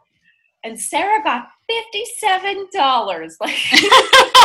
and 0.62 0.78
Sarah 0.78 1.20
got 1.24 1.48
$57. 1.68 3.32
Like 3.40 3.56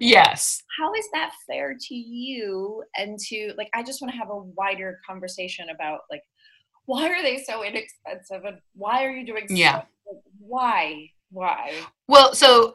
yes. 0.00 0.62
How 0.78 0.92
is 0.94 1.06
that 1.12 1.32
fair 1.48 1.76
to 1.78 1.94
you 1.94 2.82
and 2.96 3.18
to 3.28 3.52
like 3.56 3.68
I 3.74 3.82
just 3.82 4.00
want 4.00 4.12
to 4.12 4.18
have 4.18 4.30
a 4.30 4.38
wider 4.38 5.00
conversation 5.06 5.66
about 5.70 6.00
like 6.10 6.22
why 6.86 7.08
are 7.08 7.22
they 7.22 7.42
so 7.42 7.62
inexpensive 7.64 8.44
and 8.44 8.58
why 8.74 9.04
are 9.04 9.10
you 9.10 9.26
doing 9.26 9.48
so 9.48 9.54
yeah. 9.54 9.82
Why? 10.38 11.10
Why? 11.30 11.72
Well, 12.06 12.34
so 12.34 12.74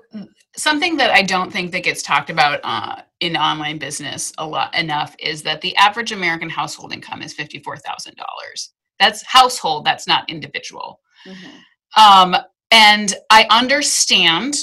something 0.58 0.98
that 0.98 1.12
I 1.12 1.22
don't 1.22 1.52
think 1.52 1.72
that 1.72 1.84
gets 1.84 2.02
talked 2.02 2.30
about 2.30 2.60
uh, 2.64 3.04
in 3.20 3.38
online 3.38 3.78
business 3.78 4.34
a 4.38 4.46
lot 4.46 4.76
enough 4.76 5.16
is 5.20 5.44
that 5.44 5.62
the 5.62 5.76
average 5.78 6.12
American 6.12 6.50
household 6.50 6.92
income 6.92 7.22
is 7.22 7.34
fifty-four 7.34 7.78
thousand 7.78 8.16
dollars. 8.16 8.74
That's 9.00 9.24
household. 9.24 9.86
That's 9.86 10.08
not 10.08 10.30
individual. 10.30 11.00
Mm-hmm. 11.26 12.34
Um, 12.34 12.42
and 12.72 13.16
I 13.30 13.48
understand 13.50 14.56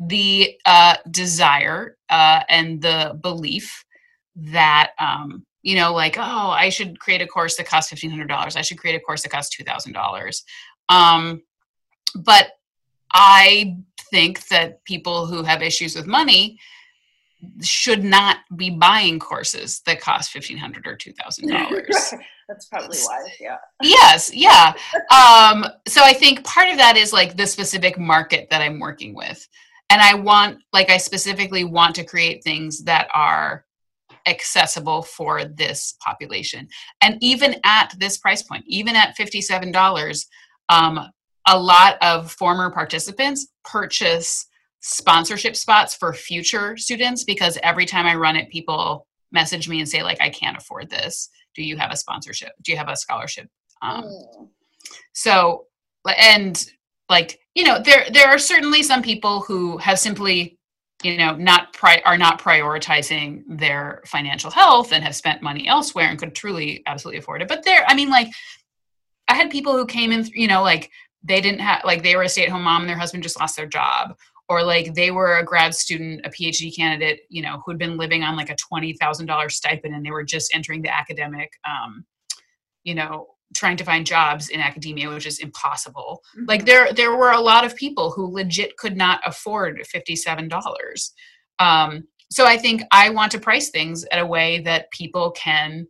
the 0.00 0.58
uh, 0.64 0.96
desire 1.10 1.96
uh, 2.08 2.40
and 2.48 2.80
the 2.80 3.18
belief 3.20 3.84
that 4.36 4.92
um, 4.98 5.44
you 5.62 5.76
know, 5.76 5.92
like, 5.92 6.16
oh, 6.16 6.22
I 6.50 6.70
should 6.70 6.98
create 6.98 7.20
a 7.20 7.26
course 7.26 7.56
that 7.56 7.66
costs 7.66 7.90
fifteen 7.90 8.10
hundred 8.10 8.28
dollars. 8.28 8.56
I 8.56 8.62
should 8.62 8.78
create 8.78 8.96
a 8.96 9.00
course 9.00 9.22
that 9.22 9.28
costs 9.30 9.54
two 9.54 9.64
thousand 9.64 9.94
um, 9.96 10.02
dollars. 10.02 10.44
But 12.14 12.52
I 13.12 13.76
think 14.10 14.46
that 14.48 14.82
people 14.84 15.26
who 15.26 15.42
have 15.42 15.62
issues 15.62 15.94
with 15.94 16.06
money 16.06 16.58
should 17.62 18.04
not 18.04 18.38
be 18.56 18.70
buying 18.70 19.18
courses 19.18 19.80
that 19.86 20.00
cost 20.00 20.30
fifteen 20.30 20.56
hundred 20.56 20.86
or 20.86 20.96
two 20.96 21.12
thousand 21.12 21.48
dollars. 21.48 22.14
That's 22.48 22.66
probably 22.66 22.98
why. 22.98 23.28
Yeah. 23.38 23.58
Yes. 23.80 24.34
Yeah. 24.34 24.74
um, 25.12 25.64
so 25.86 26.02
I 26.02 26.12
think 26.12 26.42
part 26.42 26.68
of 26.68 26.78
that 26.78 26.96
is 26.96 27.12
like 27.12 27.36
the 27.36 27.46
specific 27.46 27.96
market 27.96 28.48
that 28.50 28.60
I'm 28.60 28.80
working 28.80 29.14
with, 29.14 29.46
and 29.90 30.00
I 30.00 30.14
want, 30.14 30.58
like, 30.72 30.88
I 30.88 30.96
specifically 30.96 31.64
want 31.64 31.94
to 31.96 32.04
create 32.04 32.42
things 32.44 32.84
that 32.84 33.08
are 33.12 33.64
accessible 34.26 35.02
for 35.02 35.44
this 35.44 35.96
population. 36.00 36.68
And 37.00 37.16
even 37.20 37.56
at 37.64 37.94
this 37.98 38.18
price 38.18 38.42
point, 38.42 38.64
even 38.66 38.94
at 38.94 39.16
fifty-seven 39.16 39.72
dollars, 39.72 40.26
um, 40.68 41.00
a 41.48 41.58
lot 41.58 41.96
of 42.02 42.30
former 42.30 42.70
participants 42.70 43.48
purchase 43.64 44.46
sponsorship 44.80 45.56
spots 45.56 45.94
for 45.94 46.12
future 46.12 46.76
students 46.76 47.24
because 47.24 47.58
every 47.62 47.86
time 47.86 48.06
I 48.06 48.14
run 48.14 48.36
it, 48.36 48.50
people 48.50 49.06
message 49.32 49.68
me 49.68 49.80
and 49.80 49.88
say 49.88 50.02
like, 50.02 50.20
"I 50.20 50.30
can't 50.30 50.56
afford 50.56 50.90
this. 50.90 51.28
Do 51.54 51.62
you 51.64 51.76
have 51.78 51.90
a 51.90 51.96
sponsorship? 51.96 52.52
Do 52.62 52.72
you 52.72 52.78
have 52.78 52.88
a 52.88 52.96
scholarship?" 52.96 53.48
Um, 53.82 54.04
mm. 54.04 54.48
So, 55.14 55.64
and 56.06 56.64
like 57.08 57.39
you 57.54 57.64
know, 57.64 57.80
there 57.82 58.06
there 58.12 58.28
are 58.28 58.38
certainly 58.38 58.82
some 58.82 59.02
people 59.02 59.40
who 59.40 59.78
have 59.78 59.98
simply 59.98 60.58
you 61.02 61.16
know 61.16 61.34
not 61.34 61.72
pri- 61.72 62.02
are 62.04 62.18
not 62.18 62.40
prioritizing 62.40 63.42
their 63.48 64.02
financial 64.06 64.50
health 64.50 64.92
and 64.92 65.02
have 65.02 65.14
spent 65.14 65.42
money 65.42 65.66
elsewhere 65.66 66.08
and 66.08 66.18
could 66.18 66.34
truly 66.34 66.82
absolutely 66.86 67.18
afford 67.18 67.42
it. 67.42 67.48
But 67.48 67.64
there 67.64 67.84
i 67.86 67.94
mean 67.94 68.10
like 68.10 68.28
i 69.28 69.34
had 69.34 69.50
people 69.50 69.72
who 69.72 69.86
came 69.86 70.12
in 70.12 70.26
you 70.34 70.48
know 70.48 70.62
like 70.62 70.90
they 71.22 71.40
didn't 71.40 71.60
have 71.60 71.82
like 71.84 72.02
they 72.02 72.16
were 72.16 72.22
a 72.22 72.28
stay-at-home 72.28 72.62
mom 72.62 72.82
and 72.82 72.90
their 72.90 72.98
husband 72.98 73.22
just 73.22 73.38
lost 73.38 73.56
their 73.56 73.66
job. 73.66 74.16
Or 74.48 74.64
like 74.64 74.94
they 74.94 75.12
were 75.12 75.36
a 75.38 75.44
grad 75.44 75.74
student 75.76 76.26
a 76.26 76.30
phd 76.30 76.74
candidate 76.74 77.20
you 77.28 77.40
know 77.40 77.62
who'd 77.64 77.78
been 77.78 77.96
living 77.96 78.24
on 78.24 78.36
like 78.36 78.50
a 78.50 78.56
$20000 78.56 79.50
stipend 79.50 79.94
and 79.94 80.04
they 80.04 80.10
were 80.10 80.24
just 80.24 80.52
entering 80.54 80.82
the 80.82 80.94
academic 80.94 81.52
um, 81.64 82.04
you 82.82 82.94
know 82.94 83.28
trying 83.54 83.76
to 83.76 83.84
find 83.84 84.06
jobs 84.06 84.48
in 84.48 84.60
academia 84.60 85.08
which 85.08 85.26
is 85.26 85.38
impossible. 85.38 86.22
Mm-hmm. 86.36 86.46
like 86.48 86.64
there 86.64 86.92
there 86.92 87.16
were 87.16 87.32
a 87.32 87.40
lot 87.40 87.64
of 87.64 87.76
people 87.76 88.10
who 88.10 88.32
legit 88.32 88.76
could 88.76 88.96
not 88.96 89.20
afford 89.24 89.82
$57 89.94 91.10
um, 91.58 92.04
so 92.30 92.46
i 92.46 92.56
think 92.56 92.82
i 92.90 93.10
want 93.10 93.32
to 93.32 93.38
price 93.38 93.70
things 93.70 94.04
at 94.12 94.20
a 94.20 94.26
way 94.26 94.60
that 94.60 94.90
people 94.90 95.30
can 95.32 95.86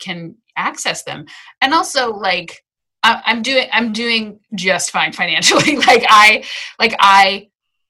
can 0.00 0.34
access 0.56 1.04
them. 1.04 1.26
And 1.60 1.72
also 1.72 2.12
like 2.12 2.62
I, 3.02 3.22
i'm 3.26 3.42
doing 3.42 3.68
i'm 3.72 3.92
doing 3.92 4.40
just 4.54 4.90
fine 4.90 5.12
financially. 5.22 5.76
Like 5.76 6.04
i 6.08 6.44
like 6.78 6.94
i 6.98 7.48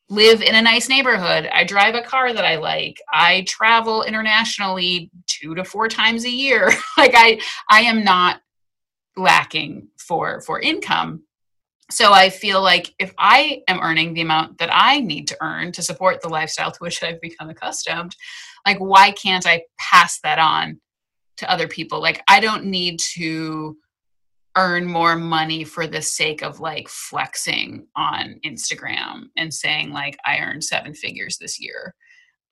live 0.09 0.43
in 0.43 0.57
a 0.57 0.62
nice 0.62 0.88
neighborhood. 0.88 1.49
I 1.53 1.62
drive 1.64 1.95
a 1.95 2.03
car 2.03 2.33
that 2.33 2.45
i 2.45 2.57
like. 2.57 2.97
I 3.12 3.45
travel 3.49 4.03
internationally 4.03 5.11
two 5.27 5.55
to 5.55 5.64
four 5.64 5.88
times 5.88 6.25
a 6.25 6.31
year. 6.31 6.73
Like 6.99 7.12
i 7.14 7.40
i 7.71 7.81
am 7.83 8.05
not 8.05 8.40
lacking 9.20 9.88
for 9.98 10.40
for 10.40 10.61
income. 10.61 11.22
So 11.90 12.12
i 12.12 12.30
feel 12.30 12.62
like 12.62 12.94
if 13.00 13.12
i 13.18 13.62
am 13.66 13.80
earning 13.80 14.14
the 14.14 14.20
amount 14.20 14.59
that 14.59 14.70
i 14.72 15.00
need 15.00 15.26
to 15.26 15.37
earn 15.42 15.72
to 15.72 15.83
support 15.83 16.20
the 16.20 16.28
lifestyle 16.28 16.70
to 16.70 16.78
which 16.78 17.02
i've 17.02 17.20
become 17.20 17.50
accustomed 17.50 18.14
like 18.64 18.78
why 18.78 19.11
can't 19.11 19.44
i 19.44 19.62
pass 19.76 20.20
that 20.20 20.38
on 20.38 20.80
to 21.40 21.50
other 21.50 21.66
people? 21.66 22.00
Like 22.00 22.22
i 22.28 22.38
don't 22.38 22.64
need 22.66 23.00
to 23.14 23.76
earn 24.56 24.85
more 24.85 25.16
money 25.16 25.64
for 25.64 25.87
the 25.87 26.02
sake 26.02 26.42
of 26.42 26.61
like 26.61 26.88
flexing 26.88 27.87
on 27.96 28.40
instagram 28.44 29.28
and 29.37 29.54
saying 29.54 29.92
like 29.92 30.16
i 30.26 30.38
earned 30.38 30.64
seven 30.64 30.94
figures 30.94 31.38
this 31.38 31.61
year. 31.61 31.94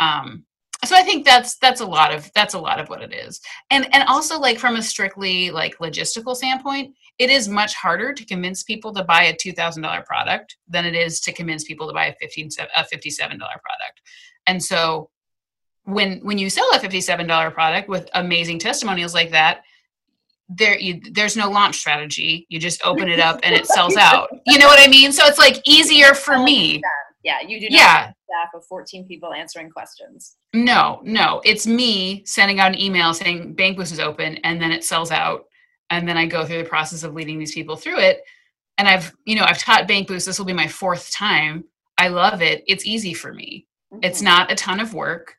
Um 0.01 0.45
so 0.85 0.95
i 0.97 1.03
think 1.03 1.25
that's 1.25 1.57
that's 1.57 1.81
a 1.81 1.87
lot 1.87 2.15
of 2.15 2.31
that's 2.35 2.55
a 2.55 2.59
lot 2.59 2.79
of 2.81 2.89
what 2.89 3.03
it 3.03 3.13
is. 3.13 3.41
And 3.71 3.93
and 3.95 4.05
also 4.05 4.39
like 4.39 4.59
from 4.59 4.77
a 4.77 4.83
strictly 4.83 5.51
like 5.51 5.79
logistical 5.79 6.37
standpoint 6.37 6.95
it 7.19 7.31
is 7.31 7.49
much 7.49 7.75
harder 7.75 8.13
to 8.13 8.25
convince 8.25 8.63
people 8.63 8.95
to 8.95 9.03
buy 9.03 9.25
a 9.25 9.35
$2000 9.35 10.05
product 10.05 10.57
than 10.69 10.87
it 10.87 10.95
is 10.95 11.21
to 11.21 11.33
convince 11.33 11.65
people 11.65 11.89
to 11.89 11.93
buy 11.93 12.07
a 12.07 12.15
15 12.21 12.49
a 12.77 12.85
$57 12.85 13.19
product. 13.39 14.01
And 14.47 14.63
so 14.63 15.11
when 15.83 16.21
when 16.21 16.39
you 16.39 16.49
sell 16.49 16.71
a 16.73 16.79
$57 16.79 17.53
product 17.53 17.89
with 17.89 18.09
amazing 18.15 18.59
testimonials 18.59 19.15
like 19.15 19.33
that 19.33 19.63
there 20.49 20.79
you, 20.79 21.01
there's 21.13 21.37
no 21.37 21.51
launch 21.51 21.77
strategy. 21.77 22.47
You 22.49 22.59
just 22.59 22.81
open 22.85 23.09
it 23.09 23.21
up 23.21 23.39
and 23.43 23.55
it 23.55 23.67
sells 23.67 23.97
out. 23.97 24.31
You 24.47 24.59
know 24.59 24.67
what 24.67 24.81
i 24.81 24.89
mean? 24.89 25.13
So 25.13 25.27
it's 25.27 25.39
like 25.39 25.61
easier 25.67 26.15
for 26.15 26.39
me 26.39 26.81
yeah 27.29 27.47
you 27.47 27.61
do 27.61 27.69
not 27.69 27.79
yeah. 27.79 28.13
staff 28.25 28.55
of 28.55 28.65
14 28.67 29.07
people 29.07 29.33
answering 29.33 29.71
questions. 29.71 30.37
No 30.55 31.01
no 31.05 31.41
it's 31.45 31.67
me 31.67 32.23
sending 32.25 32.59
out 32.61 32.73
an 32.73 32.81
email 32.81 33.13
saying 33.15 33.55
bank 33.55 33.77
boost 33.77 33.93
is 33.93 34.01
open 34.01 34.37
and 34.39 34.61
then 34.61 34.73
it 34.73 34.85
sells 34.85 35.11
out 35.11 35.45
and 35.91 36.09
then 36.09 36.17
i 36.17 36.27
go 36.27 36.45
through 36.45 36.63
the 36.63 36.69
process 36.69 37.03
of 37.03 37.15
leading 37.15 37.39
these 37.39 37.55
people 37.55 37.77
through 37.77 37.99
it. 37.99 38.23
And 38.79 38.89
i've 38.89 39.15
you 39.25 39.37
know 39.37 39.45
i've 39.45 39.59
taught 39.59 39.89
bank 39.89 40.09
boost 40.09 40.27
this 40.27 40.39
will 40.39 40.47
be 40.47 40.53
my 40.53 40.69
fourth 40.69 41.11
time. 41.13 41.65
I 41.99 42.09
love 42.09 42.43
it. 42.43 42.65
It's 42.67 42.87
easy 42.87 43.13
for 43.13 43.33
me. 43.33 43.67
Mm-hmm. 43.93 44.05
it's 44.05 44.21
not 44.21 44.53
a 44.53 44.55
ton 44.55 44.81
of 44.81 44.93
work 44.93 45.38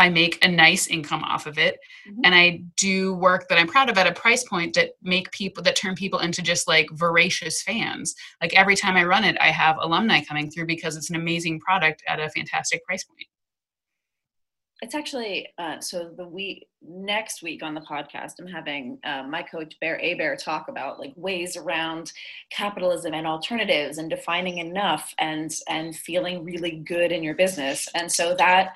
I 0.00 0.08
make 0.08 0.42
a 0.42 0.48
nice 0.48 0.86
income 0.86 1.22
off 1.24 1.46
of 1.46 1.58
it. 1.58 1.78
Mm-hmm. 2.08 2.20
And 2.24 2.34
I 2.34 2.62
do 2.78 3.12
work 3.14 3.48
that 3.48 3.58
I'm 3.58 3.66
proud 3.66 3.90
of 3.90 3.98
at 3.98 4.06
a 4.06 4.12
price 4.12 4.42
point 4.44 4.74
that 4.74 4.92
make 5.02 5.30
people 5.30 5.62
that 5.64 5.76
turn 5.76 5.94
people 5.94 6.20
into 6.20 6.40
just 6.40 6.66
like 6.66 6.88
voracious 6.92 7.60
fans. 7.60 8.14
Like 8.40 8.54
every 8.54 8.76
time 8.76 8.96
I 8.96 9.04
run 9.04 9.24
it, 9.24 9.36
I 9.38 9.48
have 9.48 9.76
alumni 9.78 10.22
coming 10.22 10.50
through 10.50 10.66
because 10.66 10.96
it's 10.96 11.10
an 11.10 11.16
amazing 11.16 11.60
product 11.60 12.02
at 12.08 12.18
a 12.18 12.30
fantastic 12.30 12.82
price 12.86 13.04
point. 13.04 13.26
It's 14.80 14.94
actually 14.94 15.48
uh, 15.58 15.80
so 15.80 16.10
the 16.16 16.26
week 16.26 16.66
next 16.80 17.42
week 17.42 17.62
on 17.62 17.74
the 17.74 17.82
podcast, 17.82 18.40
I'm 18.40 18.46
having 18.46 18.98
uh, 19.04 19.24
my 19.24 19.42
coach 19.42 19.74
Bear 19.82 20.00
A 20.00 20.14
Bear 20.14 20.34
talk 20.34 20.68
about 20.68 20.98
like 20.98 21.12
ways 21.16 21.58
around 21.58 22.10
capitalism 22.50 23.12
and 23.12 23.26
alternatives 23.26 23.98
and 23.98 24.08
defining 24.08 24.56
enough 24.56 25.14
and 25.18 25.54
and 25.68 25.94
feeling 25.94 26.42
really 26.42 26.70
good 26.70 27.12
in 27.12 27.22
your 27.22 27.34
business. 27.34 27.86
And 27.94 28.10
so 28.10 28.34
that 28.36 28.72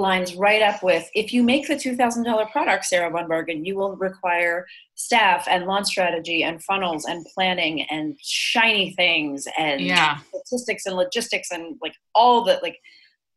lines 0.00 0.34
right 0.34 0.62
up 0.62 0.82
with 0.82 1.08
if 1.14 1.32
you 1.32 1.42
make 1.42 1.66
the 1.68 1.74
$2,000 1.74 2.50
product, 2.50 2.84
Sarah 2.84 3.10
Von 3.10 3.28
Bergen, 3.28 3.64
you 3.64 3.76
will 3.76 3.96
require 3.96 4.66
staff 4.94 5.46
and 5.48 5.66
launch 5.66 5.86
strategy 5.88 6.42
and 6.42 6.62
funnels 6.62 7.04
and 7.04 7.26
planning 7.34 7.82
and 7.82 8.16
shiny 8.22 8.92
things 8.94 9.46
and 9.58 9.80
yeah. 9.80 10.18
statistics 10.28 10.86
and 10.86 10.96
logistics 10.96 11.50
and 11.50 11.76
like 11.82 11.94
all 12.14 12.44
the 12.44 12.58
like 12.62 12.78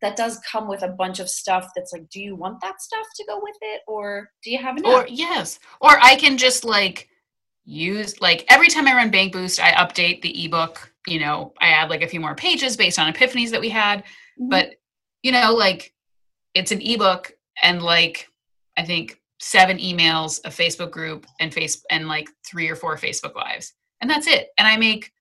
that 0.01 0.15
does 0.15 0.39
come 0.49 0.69
with 0.69 0.81
a 0.83 0.87
bunch 0.87 1.19
of 1.19 1.29
stuff 1.29 1.71
that's 1.75 1.91
like 1.91 2.09
do 2.09 2.21
you 2.21 2.35
want 2.35 2.61
that 2.61 2.81
stuff 2.81 3.05
to 3.15 3.25
go 3.25 3.39
with 3.41 3.57
it 3.61 3.81
or 3.87 4.29
do 4.43 4.51
you 4.51 4.57
have 4.57 4.77
enough? 4.77 5.05
Or 5.05 5.07
yes. 5.09 5.59
Or 5.81 5.99
I 6.01 6.15
can 6.15 6.37
just 6.37 6.63
like 6.63 7.09
use 7.65 8.19
like 8.21 8.45
every 8.49 8.67
time 8.67 8.87
I 8.87 8.93
run 8.93 9.11
Bank 9.11 9.33
Boost, 9.33 9.59
I 9.59 9.71
update 9.73 10.21
the 10.21 10.45
ebook, 10.45 10.91
you 11.07 11.19
know, 11.19 11.53
I 11.59 11.69
add 11.69 11.89
like 11.89 12.01
a 12.01 12.07
few 12.07 12.19
more 12.19 12.35
pages 12.35 12.77
based 12.77 12.97
on 12.97 13.11
epiphanies 13.11 13.51
that 13.51 13.61
we 13.61 13.69
had. 13.69 13.99
Mm-hmm. 13.99 14.49
But 14.49 14.75
you 15.23 15.31
know, 15.31 15.53
like 15.53 15.93
it's 16.53 16.71
an 16.71 16.81
ebook 16.81 17.31
and 17.61 17.81
like 17.81 18.29
I 18.77 18.83
think 18.85 19.19
seven 19.39 19.77
emails, 19.77 20.39
a 20.45 20.49
Facebook 20.49 20.91
group, 20.91 21.25
and 21.39 21.53
face 21.53 21.83
and 21.89 22.07
like 22.07 22.29
three 22.45 22.69
or 22.69 22.75
four 22.75 22.97
Facebook 22.97 23.35
lives, 23.35 23.73
and 24.01 24.09
that's 24.09 24.27
it. 24.27 24.49
And 24.57 24.67
I 24.67 24.77
make 24.77 25.11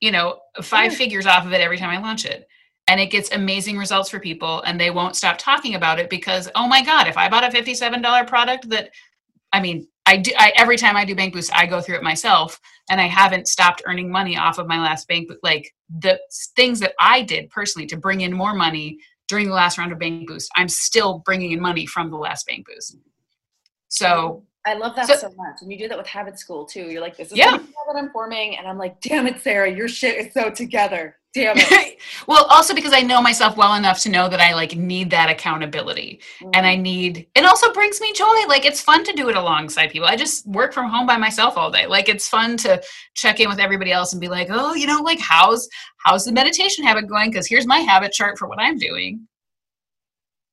you 0.00 0.10
know 0.12 0.40
five 0.62 0.94
figures 0.94 1.26
off 1.26 1.46
of 1.46 1.52
it 1.52 1.60
every 1.60 1.78
time 1.78 1.90
I 1.90 2.00
launch 2.00 2.24
it, 2.24 2.46
and 2.88 3.00
it 3.00 3.10
gets 3.10 3.32
amazing 3.32 3.78
results 3.78 4.10
for 4.10 4.20
people, 4.20 4.62
and 4.62 4.80
they 4.80 4.90
won't 4.90 5.16
stop 5.16 5.38
talking 5.38 5.74
about 5.74 5.98
it 5.98 6.10
because 6.10 6.50
oh 6.54 6.68
my 6.68 6.82
god, 6.82 7.06
if 7.06 7.16
I 7.16 7.28
bought 7.28 7.44
a 7.44 7.50
fifty-seven 7.50 8.02
dollar 8.02 8.24
product 8.24 8.68
that 8.70 8.90
I 9.52 9.60
mean, 9.60 9.88
I 10.06 10.16
do 10.16 10.32
I, 10.38 10.52
every 10.56 10.76
time 10.76 10.96
I 10.96 11.04
do 11.04 11.14
bank 11.14 11.34
boost, 11.34 11.54
I 11.54 11.66
go 11.66 11.80
through 11.80 11.96
it 11.96 12.02
myself, 12.02 12.60
and 12.90 13.00
I 13.00 13.06
haven't 13.06 13.48
stopped 13.48 13.82
earning 13.86 14.10
money 14.10 14.36
off 14.36 14.58
of 14.58 14.66
my 14.66 14.80
last 14.80 15.08
bank. 15.08 15.30
Like 15.42 15.74
the 15.98 16.20
things 16.56 16.80
that 16.80 16.94
I 17.00 17.22
did 17.22 17.50
personally 17.50 17.86
to 17.88 17.96
bring 17.96 18.22
in 18.22 18.32
more 18.32 18.54
money 18.54 18.98
during 19.30 19.46
the 19.46 19.54
last 19.54 19.78
round 19.78 19.92
of 19.92 19.98
bank 20.00 20.26
boost, 20.26 20.50
I'm 20.56 20.68
still 20.68 21.22
bringing 21.24 21.52
in 21.52 21.60
money 21.60 21.86
from 21.86 22.10
the 22.10 22.16
last 22.16 22.46
bank 22.48 22.66
boost. 22.66 22.96
So 23.86 24.44
I 24.66 24.74
love 24.74 24.94
that 24.96 25.06
So- 25.06 25.16
so, 25.16 25.32
much. 25.36 25.62
And 25.62 25.72
you 25.72 25.78
do 25.78 25.88
that 25.88 25.96
with 25.96 26.06
habit 26.06 26.38
school 26.38 26.66
too. 26.66 26.90
You're 26.90 27.00
like, 27.00 27.16
this 27.16 27.32
is 27.32 27.38
Yeah. 27.38 27.52
the 27.52 27.58
habit 27.58 27.96
I'm 27.96 28.10
forming. 28.10 28.58
And 28.58 28.66
I'm 28.66 28.78
like, 28.78 29.00
damn 29.00 29.26
it, 29.26 29.40
Sarah, 29.40 29.70
your 29.70 29.88
shit 29.88 30.26
is 30.26 30.34
so 30.34 30.50
together. 30.50 31.16
Damn 31.32 31.56
it. 31.56 31.98
well, 32.26 32.44
also 32.46 32.74
because 32.74 32.92
I 32.92 33.02
know 33.02 33.22
myself 33.22 33.56
well 33.56 33.74
enough 33.74 34.00
to 34.00 34.08
know 34.08 34.28
that 34.28 34.40
I 34.40 34.52
like 34.52 34.76
need 34.76 35.10
that 35.10 35.30
accountability. 35.30 36.20
and 36.54 36.66
I 36.66 36.74
mm-hmm. 36.74 36.82
need 36.82 37.28
it 37.36 37.44
also 37.44 37.72
brings 37.72 38.00
me 38.00 38.12
joy. 38.12 38.46
Like 38.48 38.66
it's 38.66 38.80
fun 38.80 39.04
to 39.04 39.12
do 39.12 39.28
it 39.28 39.36
alongside 39.36 39.90
people. 39.90 40.08
I 40.08 40.16
just 40.16 40.44
work 40.46 40.72
from 40.74 40.90
home 40.90 41.06
by 41.06 41.16
myself 41.16 41.56
all 41.56 41.70
day. 41.70 41.86
Like 41.86 42.08
it's 42.08 42.28
fun 42.28 42.56
to 42.58 42.82
check 43.14 43.38
in 43.38 43.48
with 43.48 43.60
everybody 43.60 43.92
else 43.92 44.12
and 44.12 44.20
be 44.20 44.28
like, 44.28 44.48
"Oh, 44.50 44.74
you 44.74 44.88
know, 44.88 45.02
like 45.02 45.20
how's 45.20 45.68
how's 45.98 46.24
the 46.24 46.32
meditation 46.32 46.84
habit 46.84 47.06
going 47.06 47.32
cuz 47.32 47.46
here's 47.46 47.66
my 47.66 47.78
habit 47.78 48.12
chart 48.12 48.36
for 48.36 48.48
what 48.48 48.58
I'm 48.60 48.76
doing." 48.76 49.28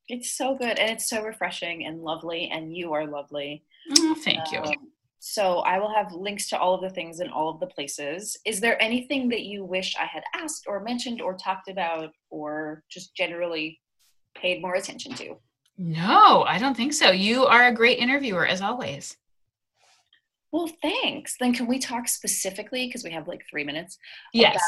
it's 0.09 0.37
so 0.37 0.55
good. 0.55 0.77
And 0.79 0.91
it's 0.91 1.09
so 1.09 1.23
refreshing 1.23 1.85
and 1.85 2.01
lovely. 2.01 2.49
And 2.51 2.75
you 2.75 2.93
are 2.93 3.05
lovely. 3.05 3.63
Oh, 3.91 4.15
thank 4.15 4.51
you. 4.51 4.59
Um, 4.59 4.73
so 5.19 5.59
I 5.59 5.79
will 5.79 5.93
have 5.93 6.13
links 6.13 6.49
to 6.49 6.59
all 6.59 6.75
of 6.75 6.81
the 6.81 6.89
things 6.89 7.19
in 7.19 7.29
all 7.29 7.49
of 7.49 7.59
the 7.59 7.67
places. 7.67 8.37
Is 8.45 8.59
there 8.59 8.81
anything 8.81 9.29
that 9.29 9.43
you 9.43 9.65
wish 9.65 9.95
I 9.99 10.05
had 10.05 10.23
asked 10.33 10.65
or 10.67 10.81
mentioned 10.81 11.21
or 11.21 11.35
talked 11.35 11.69
about 11.69 12.11
or 12.29 12.83
just 12.89 13.15
generally 13.15 13.79
paid 14.35 14.61
more 14.61 14.75
attention 14.75 15.13
to? 15.15 15.35
No, 15.77 16.43
I 16.47 16.57
don't 16.57 16.75
think 16.75 16.93
so. 16.93 17.11
You 17.11 17.45
are 17.45 17.67
a 17.67 17.73
great 17.73 17.99
interviewer 17.99 18.47
as 18.47 18.61
always. 18.61 19.17
Well, 20.51 20.69
thanks. 20.81 21.35
Then 21.39 21.53
can 21.53 21.67
we 21.67 21.77
talk 21.77 22.07
specifically 22.07 22.87
because 22.87 23.03
we 23.03 23.11
have 23.11 23.27
like 23.27 23.43
three 23.49 23.63
minutes 23.65 23.97
Yes. 24.33 24.61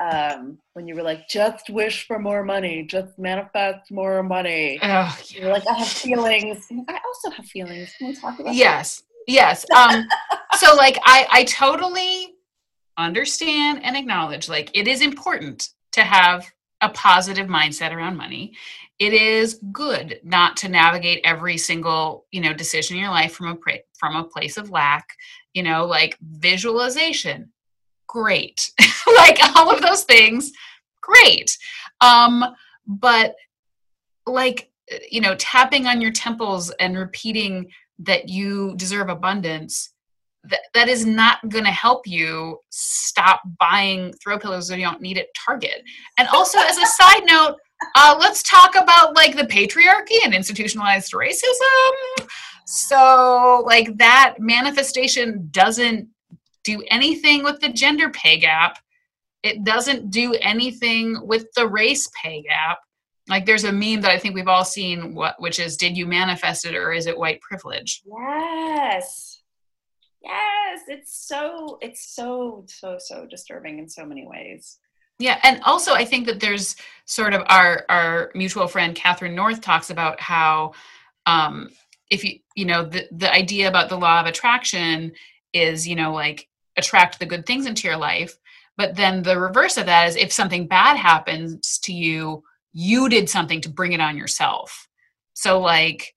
about 0.00 0.36
um, 0.38 0.58
when 0.72 0.88
you 0.88 0.94
were 0.94 1.02
like, 1.02 1.28
just 1.28 1.68
wish 1.68 2.06
for 2.06 2.18
more 2.18 2.42
money, 2.42 2.84
just 2.84 3.18
manifest 3.18 3.90
more 3.90 4.22
money. 4.22 4.78
Oh, 4.82 5.18
You're 5.28 5.52
like, 5.52 5.66
I 5.68 5.74
have 5.74 5.88
feelings. 5.88 6.66
I 6.88 6.98
also 7.04 7.30
have 7.36 7.44
feelings. 7.46 7.92
Can 7.98 8.08
we 8.08 8.14
talk 8.14 8.34
about 8.34 8.46
that? 8.46 8.54
yes 8.54 9.02
yes 9.28 9.66
um 9.76 10.04
so 10.58 10.74
like 10.76 10.96
i 11.04 11.26
i 11.32 11.42
totally 11.44 12.34
understand 12.96 13.80
and 13.82 13.96
acknowledge 13.96 14.48
like 14.48 14.70
it 14.72 14.86
is 14.86 15.02
important 15.02 15.70
to 15.92 16.02
have 16.02 16.46
a 16.80 16.88
positive 16.90 17.46
mindset 17.48 17.92
around 17.92 18.16
money 18.16 18.52
it 18.98 19.12
is 19.12 19.60
good 19.72 20.20
not 20.24 20.56
to 20.56 20.68
navigate 20.68 21.20
every 21.24 21.58
single 21.58 22.26
you 22.30 22.40
know 22.40 22.52
decision 22.52 22.96
in 22.96 23.02
your 23.02 23.10
life 23.10 23.34
from 23.34 23.48
a 23.48 23.78
from 23.98 24.16
a 24.16 24.24
place 24.24 24.56
of 24.56 24.70
lack 24.70 25.06
you 25.54 25.62
know 25.62 25.84
like 25.84 26.16
visualization 26.20 27.52
great. 28.06 28.70
Like 29.16 29.38
all 29.54 29.70
of 29.70 29.80
those 29.80 30.02
things 30.02 30.50
great. 31.00 31.56
Um 32.00 32.44
but 32.88 33.36
like 34.26 34.68
you 35.08 35.20
know 35.20 35.36
tapping 35.36 35.86
on 35.86 36.00
your 36.00 36.10
temples 36.10 36.70
and 36.80 36.98
repeating 36.98 37.70
that 38.00 38.28
you 38.28 38.74
deserve 38.76 39.08
abundance 39.08 39.90
that, 40.42 40.60
that 40.74 40.88
is 40.88 41.06
not 41.06 41.48
going 41.48 41.64
to 41.64 41.70
help 41.70 42.06
you 42.06 42.58
stop 42.70 43.42
buying 43.60 44.12
throw 44.14 44.38
pillows 44.38 44.66
that 44.68 44.78
you 44.78 44.84
don't 44.84 45.00
need 45.00 45.18
at 45.18 45.28
target. 45.34 45.82
And 46.18 46.28
also 46.28 46.58
as 46.58 46.78
a 46.78 46.86
side 46.86 47.22
note 47.26 47.56
uh, 47.94 48.16
let's 48.18 48.42
talk 48.42 48.74
about 48.74 49.14
like 49.14 49.36
the 49.36 49.44
patriarchy 49.44 50.18
and 50.24 50.34
institutionalized 50.34 51.12
racism 51.12 52.28
so 52.66 53.62
like 53.66 53.96
that 53.98 54.36
manifestation 54.38 55.48
doesn't 55.50 56.08
do 56.64 56.82
anything 56.90 57.44
with 57.44 57.60
the 57.60 57.68
gender 57.68 58.10
pay 58.10 58.38
gap 58.38 58.78
it 59.42 59.62
doesn't 59.62 60.10
do 60.10 60.34
anything 60.40 61.18
with 61.26 61.46
the 61.54 61.66
race 61.66 62.10
pay 62.22 62.42
gap 62.42 62.78
like 63.28 63.44
there's 63.44 63.64
a 63.64 63.72
meme 63.72 64.02
that 64.02 64.10
I 64.10 64.18
think 64.18 64.34
we've 64.34 64.48
all 64.48 64.64
seen 64.64 65.14
what 65.14 65.40
which 65.40 65.58
is 65.58 65.76
did 65.76 65.96
you 65.96 66.06
manifest 66.06 66.64
it 66.64 66.74
or 66.74 66.92
is 66.92 67.06
it 67.06 67.18
white 67.18 67.40
privilege? 67.40 68.02
Yes. 68.06 69.42
Yes. 70.22 70.80
It's 70.88 71.26
so, 71.26 71.78
it's 71.80 72.14
so, 72.14 72.64
so, 72.68 72.98
so 72.98 73.26
disturbing 73.26 73.78
in 73.78 73.88
so 73.88 74.04
many 74.04 74.26
ways. 74.26 74.78
Yeah, 75.18 75.38
and 75.42 75.62
also 75.64 75.94
I 75.94 76.04
think 76.04 76.26
that 76.26 76.40
there's 76.40 76.76
sort 77.06 77.34
of 77.34 77.42
our 77.48 77.84
our 77.88 78.30
mutual 78.34 78.66
friend 78.66 78.94
Catherine 78.94 79.34
North 79.34 79.60
talks 79.60 79.90
about 79.90 80.20
how 80.20 80.72
um 81.26 81.70
if 82.10 82.24
you 82.24 82.38
you 82.54 82.64
know 82.64 82.84
the 82.84 83.08
the 83.12 83.32
idea 83.32 83.68
about 83.68 83.88
the 83.88 83.98
law 83.98 84.20
of 84.20 84.26
attraction 84.26 85.12
is 85.52 85.86
you 85.86 85.94
know 85.94 86.12
like 86.12 86.48
attract 86.76 87.18
the 87.18 87.26
good 87.26 87.46
things 87.46 87.66
into 87.66 87.88
your 87.88 87.96
life 87.96 88.36
but 88.76 88.94
then 88.94 89.22
the 89.22 89.38
reverse 89.38 89.78
of 89.78 89.86
that 89.86 90.08
is 90.08 90.16
if 90.16 90.30
something 90.30 90.66
bad 90.66 90.96
happens 90.96 91.78
to 91.78 91.92
you 91.92 92.42
you 92.78 93.08
did 93.08 93.26
something 93.26 93.58
to 93.62 93.70
bring 93.70 93.92
it 93.92 94.02
on 94.02 94.18
yourself. 94.18 94.86
So 95.32 95.58
like 95.58 96.14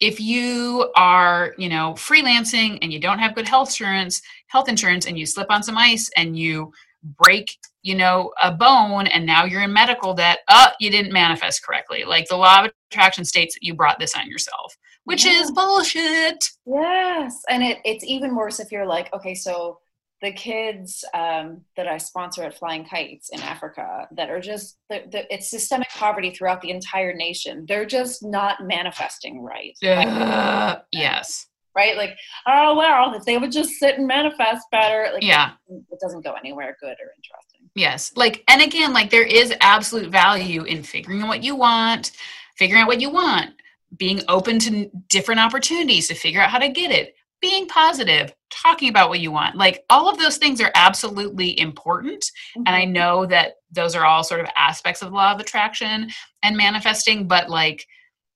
if 0.00 0.18
you 0.18 0.90
are 0.96 1.54
you 1.58 1.68
know 1.68 1.92
freelancing 1.92 2.78
and 2.82 2.92
you 2.92 2.98
don't 2.98 3.20
have 3.20 3.36
good 3.36 3.46
health 3.46 3.68
insurance 3.68 4.20
health 4.48 4.68
insurance 4.68 5.06
and 5.06 5.16
you 5.16 5.24
slip 5.26 5.48
on 5.48 5.62
some 5.62 5.78
ice 5.78 6.10
and 6.16 6.36
you 6.36 6.72
break 7.02 7.56
you 7.82 7.94
know 7.94 8.32
a 8.42 8.50
bone 8.52 9.06
and 9.08 9.26
now 9.26 9.44
you're 9.44 9.62
in 9.62 9.72
medical 9.72 10.14
debt 10.14 10.38
uh 10.48 10.70
you 10.78 10.88
didn't 10.90 11.12
manifest 11.12 11.64
correctly 11.64 12.04
like 12.04 12.28
the 12.28 12.36
law 12.36 12.64
of 12.64 12.70
attraction 12.90 13.24
states 13.24 13.54
that 13.54 13.62
you 13.62 13.74
brought 13.74 13.98
this 13.98 14.14
on 14.14 14.28
yourself 14.28 14.76
which 15.04 15.24
Yeah. 15.24 15.40
is 15.40 15.50
bullshit 15.50 16.38
Yes. 16.64 17.42
And 17.48 17.62
it, 17.64 17.78
it's 17.84 18.04
even 18.04 18.36
worse 18.36 18.60
if 18.60 18.70
you're 18.70 18.86
like, 18.86 19.12
okay, 19.12 19.34
so 19.34 19.78
the 20.20 20.30
kids 20.30 21.04
um, 21.14 21.62
that 21.76 21.88
I 21.88 21.98
sponsor 21.98 22.44
at 22.44 22.56
Flying 22.56 22.84
Kites 22.84 23.30
in 23.30 23.40
Africa 23.40 24.06
that 24.12 24.30
are 24.30 24.40
just, 24.40 24.78
the, 24.88 25.02
the, 25.10 25.34
it's 25.34 25.50
systemic 25.50 25.88
poverty 25.88 26.30
throughout 26.30 26.60
the 26.60 26.70
entire 26.70 27.12
nation. 27.12 27.64
They're 27.66 27.84
just 27.86 28.22
not 28.22 28.64
manifesting 28.64 29.42
right. 29.42 29.76
Uh, 29.84 30.76
yes 30.92 31.48
Right? 31.74 31.96
Like, 31.96 32.16
oh, 32.46 32.76
well, 32.76 33.14
if 33.14 33.24
they 33.24 33.38
would 33.38 33.52
just 33.52 33.72
sit 33.72 33.98
and 33.98 34.06
manifest 34.06 34.66
better, 34.70 35.10
like, 35.12 35.22
yeah 35.22 35.52
it 35.90 36.00
doesn't 36.00 36.24
go 36.24 36.32
anywhere 36.32 36.76
good 36.80 36.96
or 37.00 37.12
interesting. 37.16 37.68
yes 37.74 38.12
like 38.16 38.44
and 38.48 38.62
again 38.62 38.92
like 38.92 39.10
there 39.10 39.26
is 39.26 39.52
absolute 39.60 40.10
value 40.10 40.62
in 40.64 40.82
figuring 40.82 41.22
out 41.22 41.28
what 41.28 41.42
you 41.42 41.54
want 41.54 42.12
figuring 42.56 42.82
out 42.82 42.88
what 42.88 43.00
you 43.00 43.10
want 43.10 43.50
being 43.96 44.22
open 44.28 44.58
to 44.58 44.90
different 45.08 45.40
opportunities 45.40 46.08
to 46.08 46.14
figure 46.14 46.40
out 46.40 46.50
how 46.50 46.58
to 46.58 46.68
get 46.68 46.90
it 46.90 47.14
being 47.40 47.66
positive 47.66 48.32
talking 48.50 48.88
about 48.88 49.08
what 49.08 49.20
you 49.20 49.30
want 49.32 49.56
like 49.56 49.84
all 49.90 50.08
of 50.08 50.18
those 50.18 50.36
things 50.36 50.60
are 50.60 50.70
absolutely 50.74 51.58
important 51.58 52.24
and 52.54 52.68
i 52.68 52.82
mm-hmm. 52.82 52.92
know 52.92 53.26
that 53.26 53.54
those 53.70 53.94
are 53.94 54.04
all 54.04 54.22
sort 54.22 54.40
of 54.40 54.46
aspects 54.56 55.02
of 55.02 55.10
the 55.10 55.14
law 55.14 55.32
of 55.32 55.40
attraction 55.40 56.08
and 56.42 56.56
manifesting 56.56 57.26
but 57.26 57.48
like 57.50 57.86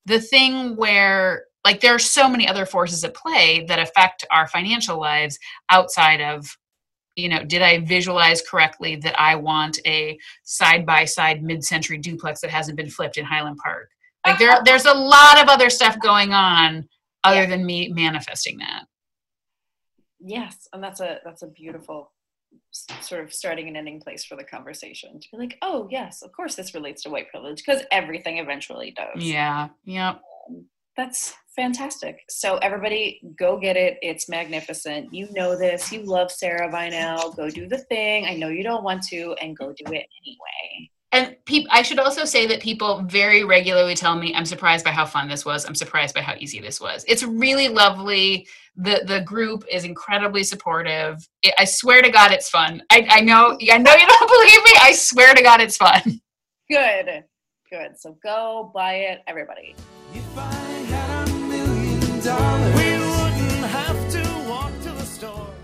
the 0.07 0.21
thing 0.21 0.77
where 0.77 1.45
like 1.67 1.81
there 1.81 1.95
are 1.95 1.99
so 2.17 2.25
many 2.29 2.47
other 2.49 2.65
forces 2.65 3.05
at 3.05 3.13
play 3.15 3.65
that 3.69 3.79
affect 3.87 4.25
our 4.31 4.47
financial 4.57 4.99
lives 5.01 5.39
outside 5.77 6.21
of 6.33 6.57
you 7.17 7.29
know 7.29 7.43
did 7.45 7.63
i 7.63 7.79
visualize 7.81 8.41
correctly 8.51 8.93
that 9.05 9.19
i 9.21 9.33
want 9.35 9.79
a 9.87 10.17
side 10.45 10.85
by 10.87 11.05
side 11.05 11.43
mid-century 11.43 11.99
duplex 11.99 12.41
that 12.41 12.51
hasn't 12.59 12.77
been 12.77 12.91
flipped 12.97 13.17
in 13.19 13.25
highland 13.25 13.59
park 13.59 13.89
like 14.27 14.39
there 14.39 14.57
there's 14.65 14.87
a 14.87 14.95
lot 14.95 15.37
of 15.43 15.49
other 15.49 15.71
stuff 15.71 15.97
going 16.01 16.33
on 16.33 16.89
other 17.25 17.43
Yeah. 17.43 17.47
than 17.53 17.67
me 17.67 17.89
manifesting 18.05 18.57
that 18.59 18.85
Yes, 20.19 20.67
and 20.73 20.83
that's 20.83 21.01
a 21.01 21.19
that's 21.25 21.43
a 21.43 21.47
beautiful 21.47 22.11
sort 23.01 23.23
of 23.25 23.33
starting 23.33 23.69
and 23.69 23.77
ending 23.77 24.01
place 24.01 24.25
for 24.25 24.35
the 24.37 24.45
conversation 24.45 25.21
to 25.21 25.29
be 25.31 25.37
like, 25.37 25.59
oh 25.63 25.89
yes, 25.91 26.23
of 26.23 26.33
course 26.33 26.55
this 26.55 26.75
relates 26.75 27.03
to 27.03 27.11
white 27.11 27.31
privilege 27.31 27.59
because 27.65 27.83
everything 27.93 28.39
eventually 28.39 28.91
does. 28.93 29.23
yeah 29.23 29.69
yep 29.85 30.21
um, 30.49 30.65
That's 30.97 31.35
fantastic. 31.57 32.21
So 32.29 32.59
everybody 32.59 33.21
go 33.39 33.59
get 33.59 33.77
it. 33.77 33.99
It's 34.03 34.29
magnificent. 34.29 35.13
You 35.13 35.29
know 35.33 35.57
this. 35.57 35.91
You 35.91 36.03
love 36.03 36.31
Sarah 36.31 36.71
by 36.71 36.89
now. 36.91 37.31
Go 37.31 37.49
do 37.51 37.67
the 37.67 37.79
thing. 37.79 38.27
I 38.27 38.35
know 38.37 38.49
you 38.49 38.63
don't 38.63 38.85
want 38.85 39.03
to 39.09 39.35
and 39.41 39.57
go 39.57 39.73
do 39.73 39.85
it 39.93 40.07
anyway. 40.23 40.91
and 41.13 41.37
peop- 41.47 41.69
i 41.71 41.83
should 41.83 42.01
also 42.01 42.25
say 42.25 42.47
that 42.47 42.61
people 42.61 43.03
very 43.03 43.45
regularly 43.45 43.95
tell 43.95 44.17
me 44.17 44.35
i'm 44.35 44.45
surprised 44.45 44.85
by 44.85 44.91
how 44.91 45.07
fun 45.07 45.29
this 45.29 45.45
was 45.45 45.65
i'm 45.65 45.75
surprised 45.75 46.15
by 46.17 46.21
how 46.21 46.35
easy 46.39 46.61
this 46.61 46.81
was 46.81 47.05
it's 47.07 47.23
really 47.23 47.69
lovely 47.69 48.47
the 48.77 49.03
the 49.07 49.21
group 49.21 49.65
is 49.71 49.85
incredibly 49.85 50.43
supportive 50.43 51.15
it, 51.43 51.55
i 51.59 51.65
swear 51.65 52.03
to 52.03 52.11
god 52.11 52.33
it's 52.33 52.51
fun 52.51 52.83
I, 52.91 53.07
I 53.09 53.21
know 53.21 53.57
i 53.73 53.79
know 53.79 53.95
you 53.95 54.07
don't 54.07 54.31
believe 54.37 54.63
me 54.65 54.73
i 54.81 54.93
swear 54.93 55.33
to 55.35 55.43
god 55.43 55.61
it's 55.61 55.77
fun 55.77 56.21
Good. 56.69 57.25
Good. 57.71 57.99
So 57.99 58.17
go 58.23 58.71
buy 58.75 58.95
it, 58.95 59.23
everybody. 59.27 59.75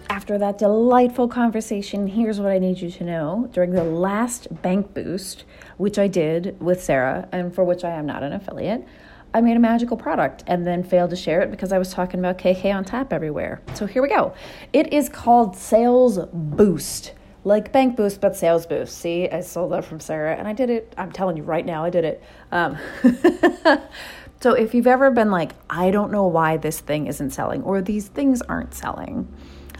After 0.08 0.38
that 0.38 0.58
delightful 0.58 1.26
conversation, 1.26 2.06
here's 2.06 2.38
what 2.38 2.52
I 2.52 2.58
need 2.58 2.80
you 2.80 2.88
to 2.92 3.02
know. 3.04 3.50
During 3.52 3.72
the 3.72 3.82
last 3.82 4.62
bank 4.62 4.94
boost, 4.94 5.42
which 5.78 5.98
I 5.98 6.06
did 6.06 6.56
with 6.60 6.80
Sarah 6.80 7.28
and 7.32 7.52
for 7.52 7.64
which 7.64 7.82
I 7.82 7.90
am 7.90 8.06
not 8.06 8.22
an 8.22 8.32
affiliate, 8.32 8.86
I 9.34 9.40
made 9.40 9.56
a 9.56 9.60
magical 9.60 9.96
product 9.96 10.44
and 10.46 10.64
then 10.64 10.84
failed 10.84 11.10
to 11.10 11.16
share 11.16 11.40
it 11.40 11.50
because 11.50 11.72
I 11.72 11.78
was 11.78 11.92
talking 11.92 12.20
about 12.20 12.38
KK 12.38 12.72
on 12.72 12.84
tap 12.84 13.12
everywhere. 13.12 13.60
So 13.74 13.86
here 13.86 14.00
we 14.00 14.08
go. 14.08 14.32
It 14.72 14.92
is 14.92 15.08
called 15.08 15.56
Sales 15.56 16.20
Boost. 16.32 17.14
Like 17.44 17.72
Bank 17.72 17.96
Boost, 17.96 18.20
but 18.20 18.36
Sales 18.36 18.66
Boost. 18.66 18.96
See, 18.98 19.28
I 19.28 19.40
sold 19.40 19.72
that 19.72 19.84
from 19.84 19.98
Sarah 19.98 20.36
and 20.36 20.46
I 20.46 20.52
did 20.52 20.70
it. 20.70 20.94
I'm 20.96 21.10
telling 21.10 21.36
you 21.36 21.42
right 21.42 21.66
now, 21.66 21.82
I 21.82 21.90
did 21.90 22.04
it. 22.04 22.22
Um, 22.52 22.78
so 24.42 24.54
if 24.54 24.74
you've 24.74 24.88
ever 24.88 25.12
been 25.12 25.30
like, 25.30 25.52
I 25.70 25.92
don't 25.92 26.10
know 26.10 26.26
why 26.26 26.56
this 26.56 26.80
thing 26.80 27.06
isn't 27.06 27.30
selling 27.30 27.62
or 27.62 27.80
these 27.80 28.08
things 28.08 28.42
aren't 28.42 28.74
selling, 28.74 29.32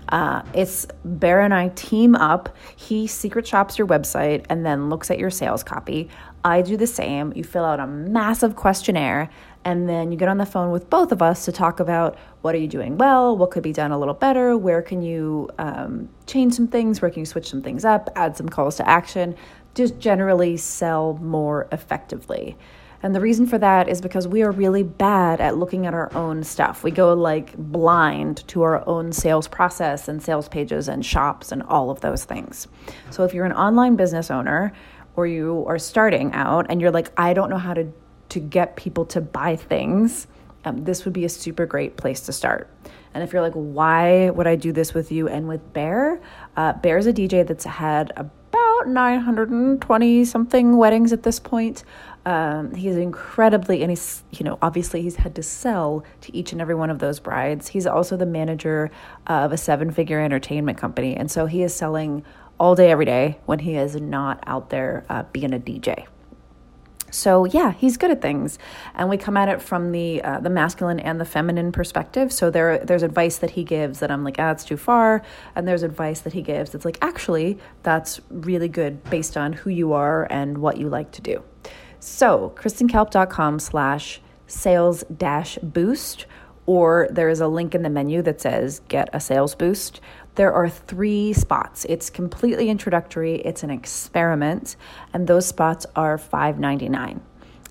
uh, 0.08 0.42
it's 0.54 0.86
Bear 1.04 1.40
and 1.40 1.52
I 1.52 1.68
team 1.70 2.14
up. 2.14 2.54
He 2.76 3.08
secret 3.08 3.44
shops 3.44 3.76
your 3.76 3.88
website 3.88 4.44
and 4.48 4.64
then 4.64 4.88
looks 4.88 5.10
at 5.10 5.18
your 5.18 5.30
sales 5.30 5.64
copy. 5.64 6.10
I 6.44 6.62
do 6.62 6.76
the 6.76 6.86
same. 6.86 7.32
You 7.34 7.42
fill 7.42 7.64
out 7.64 7.80
a 7.80 7.88
massive 7.88 8.54
questionnaire 8.54 9.30
and 9.64 9.88
then 9.88 10.12
you 10.12 10.18
get 10.18 10.28
on 10.28 10.38
the 10.38 10.46
phone 10.46 10.70
with 10.70 10.88
both 10.88 11.10
of 11.10 11.22
us 11.22 11.44
to 11.46 11.52
talk 11.52 11.80
about 11.80 12.16
what 12.42 12.54
are 12.54 12.58
you 12.58 12.68
doing 12.68 12.98
well, 12.98 13.36
what 13.36 13.50
could 13.50 13.64
be 13.64 13.72
done 13.72 13.90
a 13.90 13.98
little 13.98 14.14
better, 14.14 14.56
where 14.56 14.82
can 14.82 15.02
you 15.02 15.48
um, 15.58 16.08
change 16.26 16.54
some 16.54 16.68
things, 16.68 17.02
where 17.02 17.10
can 17.10 17.20
you 17.20 17.26
switch 17.26 17.48
some 17.48 17.62
things 17.62 17.84
up, 17.84 18.10
add 18.14 18.36
some 18.36 18.48
calls 18.48 18.76
to 18.76 18.88
action, 18.88 19.34
just 19.74 19.98
generally 19.98 20.56
sell 20.56 21.14
more 21.14 21.66
effectively. 21.72 22.56
And 23.02 23.14
the 23.14 23.20
reason 23.20 23.46
for 23.46 23.58
that 23.58 23.88
is 23.88 24.00
because 24.00 24.28
we 24.28 24.42
are 24.42 24.52
really 24.52 24.84
bad 24.84 25.40
at 25.40 25.56
looking 25.56 25.86
at 25.86 25.94
our 25.94 26.14
own 26.14 26.44
stuff. 26.44 26.84
We 26.84 26.92
go 26.92 27.12
like 27.14 27.56
blind 27.56 28.46
to 28.48 28.62
our 28.62 28.86
own 28.86 29.12
sales 29.12 29.48
process 29.48 30.06
and 30.06 30.22
sales 30.22 30.48
pages 30.48 30.88
and 30.88 31.04
shops 31.04 31.50
and 31.50 31.62
all 31.64 31.90
of 31.90 32.00
those 32.00 32.24
things. 32.24 32.68
So 33.10 33.24
if 33.24 33.34
you're 33.34 33.44
an 33.44 33.52
online 33.52 33.96
business 33.96 34.30
owner 34.30 34.72
or 35.16 35.26
you 35.26 35.64
are 35.66 35.78
starting 35.78 36.32
out 36.32 36.66
and 36.68 36.80
you're 36.80 36.92
like, 36.92 37.10
I 37.16 37.34
don't 37.34 37.50
know 37.50 37.58
how 37.58 37.74
to, 37.74 37.92
to 38.30 38.40
get 38.40 38.76
people 38.76 39.04
to 39.06 39.20
buy 39.20 39.56
things, 39.56 40.28
um, 40.64 40.84
this 40.84 41.04
would 41.04 41.12
be 41.12 41.24
a 41.24 41.28
super 41.28 41.66
great 41.66 41.96
place 41.96 42.20
to 42.20 42.32
start. 42.32 42.70
And 43.14 43.24
if 43.24 43.32
you're 43.32 43.42
like, 43.42 43.52
why 43.54 44.30
would 44.30 44.46
I 44.46 44.54
do 44.54 44.72
this 44.72 44.94
with 44.94 45.10
you 45.12 45.28
and 45.28 45.48
with 45.48 45.72
Bear? 45.72 46.20
Uh, 46.56 46.72
Bear's 46.74 47.06
a 47.06 47.12
DJ 47.12 47.46
that's 47.46 47.64
had 47.64 48.12
about 48.16 48.86
920 48.86 50.24
something 50.24 50.76
weddings 50.76 51.12
at 51.12 51.22
this 51.22 51.38
point. 51.38 51.84
Um, 52.24 52.74
he's 52.74 52.96
incredibly, 52.96 53.82
and 53.82 53.90
he's, 53.90 54.22
you 54.30 54.44
know, 54.44 54.58
obviously 54.62 55.02
he's 55.02 55.16
had 55.16 55.34
to 55.34 55.42
sell 55.42 56.04
to 56.20 56.36
each 56.36 56.52
and 56.52 56.60
every 56.60 56.74
one 56.74 56.90
of 56.90 57.00
those 57.00 57.18
brides. 57.18 57.68
He's 57.68 57.86
also 57.86 58.16
the 58.16 58.26
manager 58.26 58.90
of 59.26 59.52
a 59.52 59.56
seven 59.56 59.90
figure 59.90 60.20
entertainment 60.20 60.78
company. 60.78 61.16
And 61.16 61.30
so 61.30 61.46
he 61.46 61.62
is 61.62 61.74
selling 61.74 62.24
all 62.60 62.74
day, 62.76 62.90
every 62.90 63.06
day 63.06 63.38
when 63.46 63.58
he 63.58 63.74
is 63.74 63.96
not 63.96 64.42
out 64.46 64.70
there 64.70 65.04
uh, 65.08 65.24
being 65.32 65.52
a 65.52 65.58
DJ. 65.58 66.06
So 67.12 67.44
yeah, 67.44 67.72
he's 67.72 67.98
good 67.98 68.10
at 68.10 68.22
things, 68.22 68.58
and 68.94 69.10
we 69.10 69.18
come 69.18 69.36
at 69.36 69.48
it 69.48 69.60
from 69.60 69.92
the 69.92 70.22
uh, 70.22 70.40
the 70.40 70.48
masculine 70.48 70.98
and 70.98 71.20
the 71.20 71.26
feminine 71.26 71.70
perspective. 71.70 72.32
So 72.32 72.50
there 72.50 72.78
there's 72.78 73.02
advice 73.02 73.36
that 73.38 73.50
he 73.50 73.64
gives 73.64 74.00
that 74.00 74.10
I'm 74.10 74.24
like, 74.24 74.36
ah, 74.38 74.48
that's 74.48 74.64
too 74.64 74.78
far, 74.78 75.22
and 75.54 75.68
there's 75.68 75.82
advice 75.82 76.20
that 76.20 76.32
he 76.32 76.40
gives 76.40 76.70
that's 76.70 76.86
like, 76.86 76.96
actually, 77.02 77.58
that's 77.82 78.20
really 78.30 78.68
good 78.68 79.04
based 79.04 79.36
on 79.36 79.52
who 79.52 79.68
you 79.68 79.92
are 79.92 80.26
and 80.30 80.58
what 80.58 80.78
you 80.78 80.88
like 80.88 81.12
to 81.12 81.20
do. 81.20 81.42
So, 82.04 82.52
kristenkalp.com 82.56 83.60
slash 83.60 84.20
sales 84.48 85.04
dash 85.16 85.56
boost, 85.62 86.26
or 86.66 87.06
there 87.12 87.28
is 87.28 87.40
a 87.40 87.46
link 87.46 87.76
in 87.76 87.82
the 87.82 87.90
menu 87.90 88.22
that 88.22 88.40
says 88.40 88.80
get 88.88 89.08
a 89.12 89.20
sales 89.20 89.54
boost. 89.54 90.00
There 90.34 90.52
are 90.52 90.68
three 90.68 91.32
spots. 91.32 91.86
It's 91.88 92.10
completely 92.10 92.70
introductory, 92.70 93.36
it's 93.42 93.62
an 93.62 93.70
experiment, 93.70 94.74
and 95.14 95.28
those 95.28 95.46
spots 95.46 95.86
are 95.94 96.18
$5.99. 96.18 97.20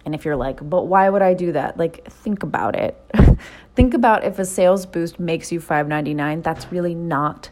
And 0.05 0.15
if 0.15 0.23
you're 0.23 0.37
like, 0.37 0.67
but 0.67 0.87
why 0.87 1.09
would 1.09 1.21
I 1.21 1.33
do 1.33 1.51
that? 1.51 1.75
Like, 1.75 2.09
think 2.09 2.41
about 2.41 2.77
it. 2.77 2.97
think 3.75 3.93
about 3.93 4.23
if 4.23 4.39
a 4.39 4.45
sales 4.45 4.85
boost 4.85 5.19
makes 5.19 5.51
you 5.51 5.59
$5.99, 5.59 6.41
that's 6.41 6.71
really 6.71 6.95
not 6.95 7.49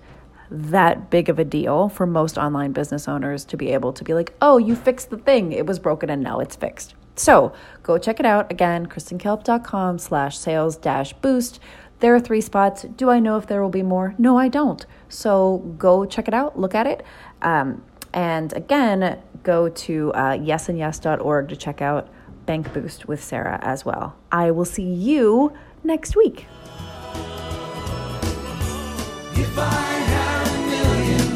that 0.52 1.10
big 1.10 1.30
of 1.30 1.40
a 1.40 1.46
deal 1.46 1.90
for 1.90 2.06
most 2.06 2.38
online 2.38 2.72
business 2.72 3.08
owners 3.08 3.46
to 3.46 3.58
be 3.58 3.72
able 3.72 3.94
to 3.94 4.04
be 4.04 4.14
like, 4.14 4.34
oh, 4.42 4.58
you 4.58 4.76
fixed 4.76 5.10
the 5.10 5.18
thing. 5.18 5.52
It 5.52 5.66
was 5.66 5.80
broken 5.80 6.10
and 6.10 6.24
now 6.24 6.40
it's 6.40 6.56
fixed. 6.56 6.96
So 7.16 7.54
go 7.84 7.98
check 7.98 8.20
it 8.20 8.26
out. 8.26 8.52
Again, 8.52 8.88
kristenkalp.com 8.88 10.00
slash 10.00 10.38
sales 10.38 10.78
dash 10.78 11.14
boost. 11.14 11.60
There 12.00 12.16
are 12.16 12.20
three 12.20 12.42
spots. 12.42 12.84
Do 12.84 13.10
I 13.10 13.20
know 13.20 13.38
if 13.38 13.48
there 13.48 13.62
will 13.62 13.70
be 13.70 13.84
more? 13.84 14.16
No, 14.18 14.38
I 14.38 14.48
don't. 14.48 14.86
So 15.10 15.58
go 15.78 16.06
check 16.06 16.28
it 16.28 16.34
out, 16.34 16.58
look 16.58 16.74
at 16.74 16.88
it. 16.88 17.04
Um, 17.42 17.84
and 18.14 18.54
again, 18.54 19.22
go 19.44 19.70
to 19.70 20.14
uh, 20.14 20.38
yesandyes.org 20.38 21.50
to 21.50 21.56
check 21.56 21.82
out 21.82 22.10
Bank 22.46 22.74
Boost 22.74 23.08
with 23.08 23.24
Sarah 23.24 23.60
as 23.62 23.86
well. 23.86 24.16
I 24.32 24.52
will 24.52 24.66
see 24.66 24.84
you 24.84 25.54
next 25.84 26.16
week. 26.16 26.48